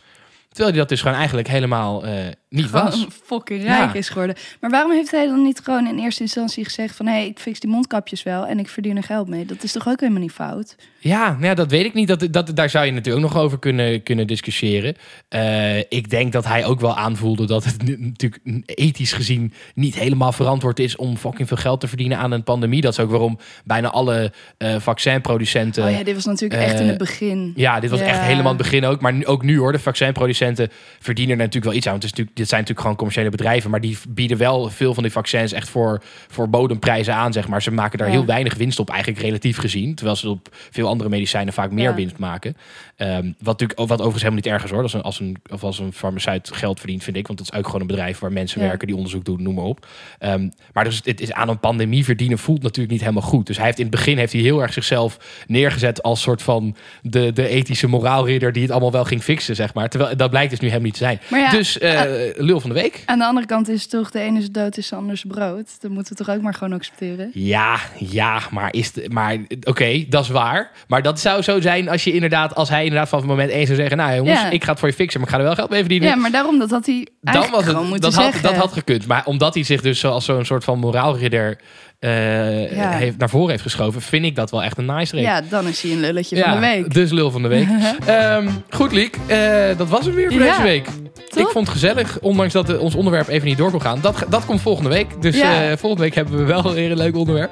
Terwijl 0.55 0.75
hij 0.75 0.79
dat 0.79 0.89
dus 0.89 1.01
gewoon 1.01 1.17
eigenlijk 1.17 1.47
helemaal 1.47 2.05
eh, 2.05 2.13
niet 2.55 2.69
was. 2.69 3.07
Fucking 3.23 3.63
rijk 3.63 3.93
Ja. 3.93 3.99
is 3.99 4.09
geworden. 4.09 4.35
Maar 4.59 4.69
waarom 4.69 4.91
heeft 4.91 5.11
hij 5.11 5.25
dan 5.25 5.43
niet 5.43 5.59
gewoon 5.63 5.87
in 5.87 5.97
eerste 5.99 6.21
instantie 6.21 6.63
gezegd 6.63 6.95
van... 6.95 7.05
hé, 7.05 7.11
hey, 7.11 7.27
ik 7.27 7.39
fix 7.39 7.59
die 7.59 7.69
mondkapjes 7.69 8.23
wel 8.23 8.45
en 8.45 8.59
ik 8.59 8.67
verdien 8.69 8.97
er 8.97 9.03
geld 9.03 9.27
mee. 9.27 9.45
Dat 9.45 9.63
is 9.63 9.71
toch 9.71 9.87
ook 9.87 9.99
helemaal 9.99 10.21
niet 10.21 10.31
fout? 10.31 10.75
Ja, 10.99 11.31
nou 11.31 11.45
ja, 11.45 11.53
dat 11.53 11.71
weet 11.71 11.85
ik 11.85 11.93
niet. 11.93 12.07
Dat, 12.07 12.27
dat, 12.31 12.55
daar 12.55 12.69
zou 12.69 12.85
je 12.85 12.91
natuurlijk 12.91 13.25
ook 13.25 13.31
nog 13.33 13.41
over 13.43 13.59
kunnen, 13.59 14.03
kunnen 14.03 14.27
discussiëren. 14.27 14.95
Eh, 15.29 15.77
ik 15.77 16.09
denk 16.09 16.31
dat 16.31 16.45
hij 16.45 16.65
ook 16.65 16.79
wel 16.79 16.95
aanvoelde 16.97 17.45
dat 17.45 17.63
het 17.63 17.99
natuurlijk 17.99 18.41
ethisch 18.65 19.13
gezien 19.13 19.53
niet 19.75 19.95
helemaal 19.95 20.31
verantwoord 20.31 20.79
is 20.79 20.95
om 20.95 21.17
fucking 21.17 21.47
veel 21.47 21.57
geld 21.57 21.79
te 21.79 21.87
verdienen 21.87 22.17
aan 22.17 22.31
een 22.31 22.43
pandemie. 22.43 22.81
Dat 22.81 22.91
is 22.91 22.99
ook 22.99 23.09
waarom 23.09 23.39
bijna 23.65 23.89
alle 23.89 24.31
eh, 24.57 24.75
vaccinproducenten. 24.79 25.83
oh 25.85 25.91
ja, 25.91 26.03
dit 26.03 26.15
was 26.15 26.25
natuurlijk 26.25 26.61
echt 26.61 26.73
in 26.75 26.81
eh, 26.81 26.87
het 26.87 26.97
begin. 26.97 27.53
Ja, 27.55 27.79
dit 27.79 27.89
was 27.89 27.99
Ja. 27.99 28.05
echt 28.05 28.19
helemaal 28.19 28.47
het 28.53 28.57
begin 28.57 28.85
ook. 28.85 29.01
Maar 29.01 29.13
nu, 29.13 29.25
ook 29.25 29.43
nu 29.43 29.57
hoor, 29.57 29.71
de 29.71 29.79
vaccinproducenten 29.79 30.69
verdienen 30.99 31.31
er 31.31 31.37
natuurlijk 31.43 31.65
wel 31.65 31.73
iets 31.75 31.85
aan. 31.85 31.91
Want 31.91 32.03
het 32.03 32.11
is 32.11 32.17
natuurlijk, 32.19 32.37
dit 32.45 32.53
zijn 32.53 32.61
natuurlijk 32.61 32.79
gewoon 32.79 32.95
commerciële 32.95 33.29
bedrijven. 33.29 33.69
Maar 33.69 33.81
die 33.81 33.97
bieden 34.09 34.37
wel 34.37 34.69
veel 34.69 34.93
van 34.93 35.03
die 35.03 35.11
vaccins 35.11 35.51
echt 35.51 35.69
voor, 35.69 36.01
voor 36.27 36.49
bodemprijzen 36.49 37.15
aan, 37.15 37.33
zeg 37.33 37.47
maar. 37.47 37.61
Ze 37.61 37.71
maken 37.71 37.97
daar 37.97 38.07
Ja. 38.07 38.13
heel 38.13 38.25
weinig 38.25 38.53
winst 38.55 38.79
op, 38.79 38.89
eigenlijk 38.89 39.21
relatief 39.21 39.57
gezien. 39.57 39.95
Terwijl 39.95 40.17
ze 40.17 40.29
op 40.29 40.49
veel 40.71 40.87
andere 40.87 41.09
medicijnen 41.09 41.53
vaak 41.53 41.71
meer 41.71 41.89
Ja. 41.89 41.95
winst 41.95 42.17
maken. 42.17 42.57
Ehm, 42.95 43.25
wat, 43.25 43.59
natuurlijk, 43.59 43.79
wat 43.79 43.89
overigens 43.91 44.23
helemaal 44.23 44.35
niet 44.43 44.53
erg 44.53 44.63
is 44.63 44.69
hoor. 44.71 44.83
Is 44.83 44.93
een, 44.93 45.01
als, 45.01 45.19
een, 45.19 45.37
of 45.51 45.63
als 45.63 45.79
een 45.79 45.93
farmaceut 45.93 46.49
geld 46.53 46.79
verdient, 46.79 47.03
vind 47.03 47.17
ik. 47.17 47.27
Want 47.27 47.39
dat 47.39 47.49
is 47.51 47.57
ook 47.59 47.65
gewoon 47.65 47.81
een 47.81 47.87
bedrijf 47.87 48.19
waar 48.19 48.31
mensen 48.31 48.61
Ja. 48.61 48.67
werken 48.67 48.87
die 48.87 48.95
onderzoek 48.95 49.25
doen, 49.25 49.43
noem 49.43 49.53
maar 49.55 49.63
op. 49.63 49.87
Ehm, 50.19 50.49
maar 50.73 50.83
dus 50.83 51.01
het 51.03 51.21
is 51.21 51.31
aan 51.31 51.49
een 51.49 51.59
pandemie 51.59 52.03
verdienen 52.03 52.37
voelt 52.37 52.61
natuurlijk 52.61 52.91
niet 52.91 53.01
helemaal 53.01 53.21
goed. 53.29 53.47
Dus 53.47 53.55
hij 53.57 53.65
heeft 53.65 53.77
in 53.79 53.85
het 53.85 53.95
begin 53.95 54.17
heeft 54.17 54.33
hij 54.33 54.41
heel 54.41 54.61
erg 54.61 54.73
zichzelf 54.73 55.17
neergezet 55.47 56.03
als 56.03 56.21
soort 56.21 56.41
van 56.41 56.75
de, 57.01 57.33
de 57.33 57.47
ethische 57.47 57.87
moraalridder 57.87 58.51
die 58.51 58.61
het 58.61 58.71
allemaal 58.71 58.91
wel 58.91 59.05
ging 59.05 59.23
fixen, 59.23 59.55
zeg 59.55 59.73
maar. 59.73 59.89
Terwijl 59.89 60.17
dat 60.17 60.29
blijkt 60.29 60.49
dus 60.49 60.59
nu 60.59 60.67
helemaal 60.67 60.85
niet 60.89 60.97
te 60.97 61.03
zijn. 61.03 61.19
Maar 61.29 61.39
ja, 61.39 61.49
dus 61.49 61.77
eh, 61.79 62.24
lul 62.35 62.59
van 62.59 62.69
de 62.69 62.75
week. 62.75 63.03
Aan 63.05 63.19
de 63.19 63.25
andere 63.25 63.45
kant 63.45 63.69
is 63.69 63.87
toch, 63.87 64.11
de 64.11 64.19
ene 64.19 64.39
is 64.39 64.51
dood, 64.51 64.77
is 64.77 64.89
de 64.89 64.95
ander 64.95 65.13
is 65.13 65.23
brood. 65.27 65.81
Dat 65.81 65.91
moeten 65.91 66.17
we 66.17 66.23
toch 66.23 66.35
ook 66.35 66.41
maar 66.41 66.53
gewoon 66.53 66.73
accepteren. 66.73 67.29
Ja, 67.33 67.77
ja, 67.97 68.39
maar 68.51 68.73
is 68.73 68.91
de, 68.91 69.09
maar 69.09 69.37
oké, 69.63 70.05
dat 70.09 70.23
is 70.23 70.29
waar. 70.29 70.71
Maar 70.87 71.01
dat 71.01 71.19
zou 71.19 71.41
zo 71.41 71.61
zijn 71.61 71.89
als 71.89 72.03
je 72.03 72.11
inderdaad, 72.13 72.55
als 72.55 72.69
hij 72.69 72.83
inderdaad 72.83 73.09
van 73.09 73.19
het 73.19 73.27
moment 73.27 73.49
één 73.49 73.65
zou 73.65 73.77
zeggen, 73.77 73.97
nou 73.97 74.15
jongens, 74.15 74.41
Ja. 74.41 74.49
ik 74.49 74.63
ga 74.63 74.69
het 74.71 74.79
voor 74.79 74.89
je 74.89 74.95
fixen, 74.95 75.19
maar 75.19 75.29
ik 75.29 75.35
ga 75.35 75.39
er 75.41 75.47
wel 75.47 75.55
geld 75.55 75.69
mee 75.69 75.79
verdienen. 75.79 76.09
Ja, 76.09 76.15
maar 76.15 76.31
daarom, 76.31 76.59
dat 76.59 76.69
had 76.69 76.85
hij 76.85 77.07
dan 77.21 77.49
was 77.51 77.63
gewoon 77.63 77.87
moeten 77.87 78.01
dat, 78.01 78.13
had, 78.13 78.23
zeggen. 78.23 78.43
dat 78.43 78.55
had 78.55 78.71
gekund. 78.73 79.07
Maar 79.07 79.25
omdat 79.25 79.53
hij 79.53 79.63
zich 79.63 79.81
dus 79.81 80.05
als 80.05 80.25
zo'n 80.25 80.45
soort 80.45 80.63
van 80.63 80.79
moraalridder 80.79 81.57
eh, 81.99 82.75
Ja. 82.75 82.89
heeft, 82.91 83.17
naar 83.17 83.29
voren 83.29 83.49
heeft 83.49 83.61
geschoven, 83.61 84.01
vind 84.01 84.25
ik 84.25 84.35
dat 84.35 84.51
wel 84.51 84.63
echt 84.63 84.77
een 84.77 84.85
nice 84.85 85.05
streek. 85.05 85.23
Ja, 85.23 85.41
dan 85.49 85.67
is 85.67 85.81
hij 85.81 85.91
een 85.91 85.99
lulletje 85.99 86.37
van 86.43 86.51
de 86.53 86.59
week. 86.59 86.93
Dus 86.93 87.11
lul 87.11 87.31
van 87.31 87.41
de 87.41 87.47
week. 87.47 87.67
Ehm, 88.05 88.47
goed, 88.69 88.91
Liek. 88.91 89.17
eh, 89.27 89.77
dat 89.77 89.87
was 89.89 90.05
hem 90.05 90.15
weer 90.15 90.31
voor 90.31 90.41
Ja, 90.41 90.49
deze 90.51 90.61
week. 90.61 90.85
top. 91.29 91.39
Ik 91.39 91.47
vond 91.47 91.67
het 91.67 91.69
gezellig, 91.69 92.17
ondanks 92.21 92.53
dat 92.53 92.69
eh, 92.69 92.81
ons 92.81 92.95
onderwerp 92.95 93.27
even 93.27 93.47
niet 93.47 93.57
door 93.57 93.71
kon 93.71 93.81
gaan. 93.81 93.99
Dat, 94.01 94.25
dat 94.29 94.45
komt 94.45 94.61
volgende 94.61 94.89
week. 94.89 95.21
Dus 95.21 95.41
volgende 95.79 96.03
week 96.03 96.15
hebben 96.15 96.37
we 96.37 96.43
wel 96.43 96.73
weer 96.73 96.91
een 96.91 96.97
leuk 96.97 97.15
onderwerp. 97.15 97.51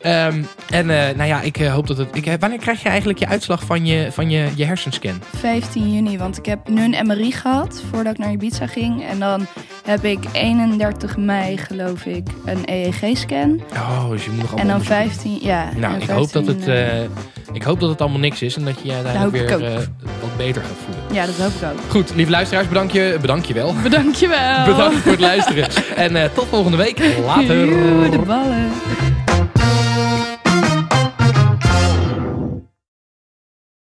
Ehm, 0.00 0.42
en 0.70 0.86
nou 0.86 1.24
ja, 1.24 1.40
ik 1.40 1.56
hoop 1.56 1.86
dat 1.86 1.96
het... 1.98 2.08
Ik, 2.12 2.36
wanneer 2.40 2.58
krijg 2.58 2.82
je 2.82 2.88
eigenlijk 2.88 3.18
je 3.18 3.26
uitslag 3.28 3.62
van 3.64 3.86
je, 3.86 4.12
van 4.12 4.30
je, 4.30 4.48
je 4.54 4.64
hersenscan? 4.64 5.22
15 5.36 5.92
juni, 5.94 6.18
want 6.18 6.38
ik 6.38 6.46
heb 6.46 6.68
nu 6.68 6.84
een 6.94 7.06
MRI 7.06 7.32
gehad 7.32 7.82
voordat 7.90 8.12
ik 8.12 8.18
naar 8.18 8.30
Ibiza 8.32 8.66
ging. 8.66 9.04
En 9.06 9.18
dan 9.18 9.46
heb 9.84 10.04
ik 10.04 10.18
31 10.32 11.16
mei, 11.16 11.56
geloof 11.58 12.04
ik, 12.06 12.26
een 12.44 12.62
EEG-scan. 12.64 13.60
Oh, 13.72 13.83
dus 14.10 14.24
je 14.24 14.30
moet 14.30 14.40
nog 14.40 14.50
En 14.50 14.56
allemaal 14.56 14.76
dan 14.76 14.86
15, 14.86 15.38
ja. 15.40 15.68
Nou, 15.76 15.94
en 15.94 16.00
ik 16.00 16.08
hoop, 16.08 16.32
dat 16.32 16.44
15, 16.44 16.54
het, 16.54 16.68
eh, 16.68 17.02
eh, 17.02 17.10
ik 17.52 17.62
hoop 17.62 17.80
dat 17.80 17.88
het 17.88 18.00
allemaal 18.00 18.18
niks 18.18 18.42
is 18.42 18.56
en 18.56 18.64
dat 18.64 18.80
je 18.82 18.88
je 18.88 18.94
uiteindelijk 18.94 19.50
ik 19.50 19.58
weer 19.58 19.68
eh, 19.68 19.74
wat 20.20 20.36
beter 20.36 20.62
gaat 20.62 20.76
voelen. 20.84 21.14
ja, 21.14 21.26
dat 21.26 21.34
hoop 21.36 21.52
ik 21.60 21.68
ook. 21.68 21.90
Goed, 21.90 22.14
lieve 22.14 22.30
luisteraars, 22.30 22.68
bedankt 22.68 22.92
je, 22.92 23.18
bedankt 23.20 23.46
je 23.46 23.54
wel. 23.54 23.74
Bedankt 23.82 24.18
je 24.18 24.28
wel. 24.28 24.64
Bedankt 24.74 24.96
voor 24.96 25.12
het 25.12 25.20
luisteren. 25.20 25.68
En 25.96 26.30
tot 26.34 26.46
volgende 26.48 26.76
week. 26.76 26.98
Later. 27.24 27.66
De 28.10 28.22
ballen. 28.26 28.70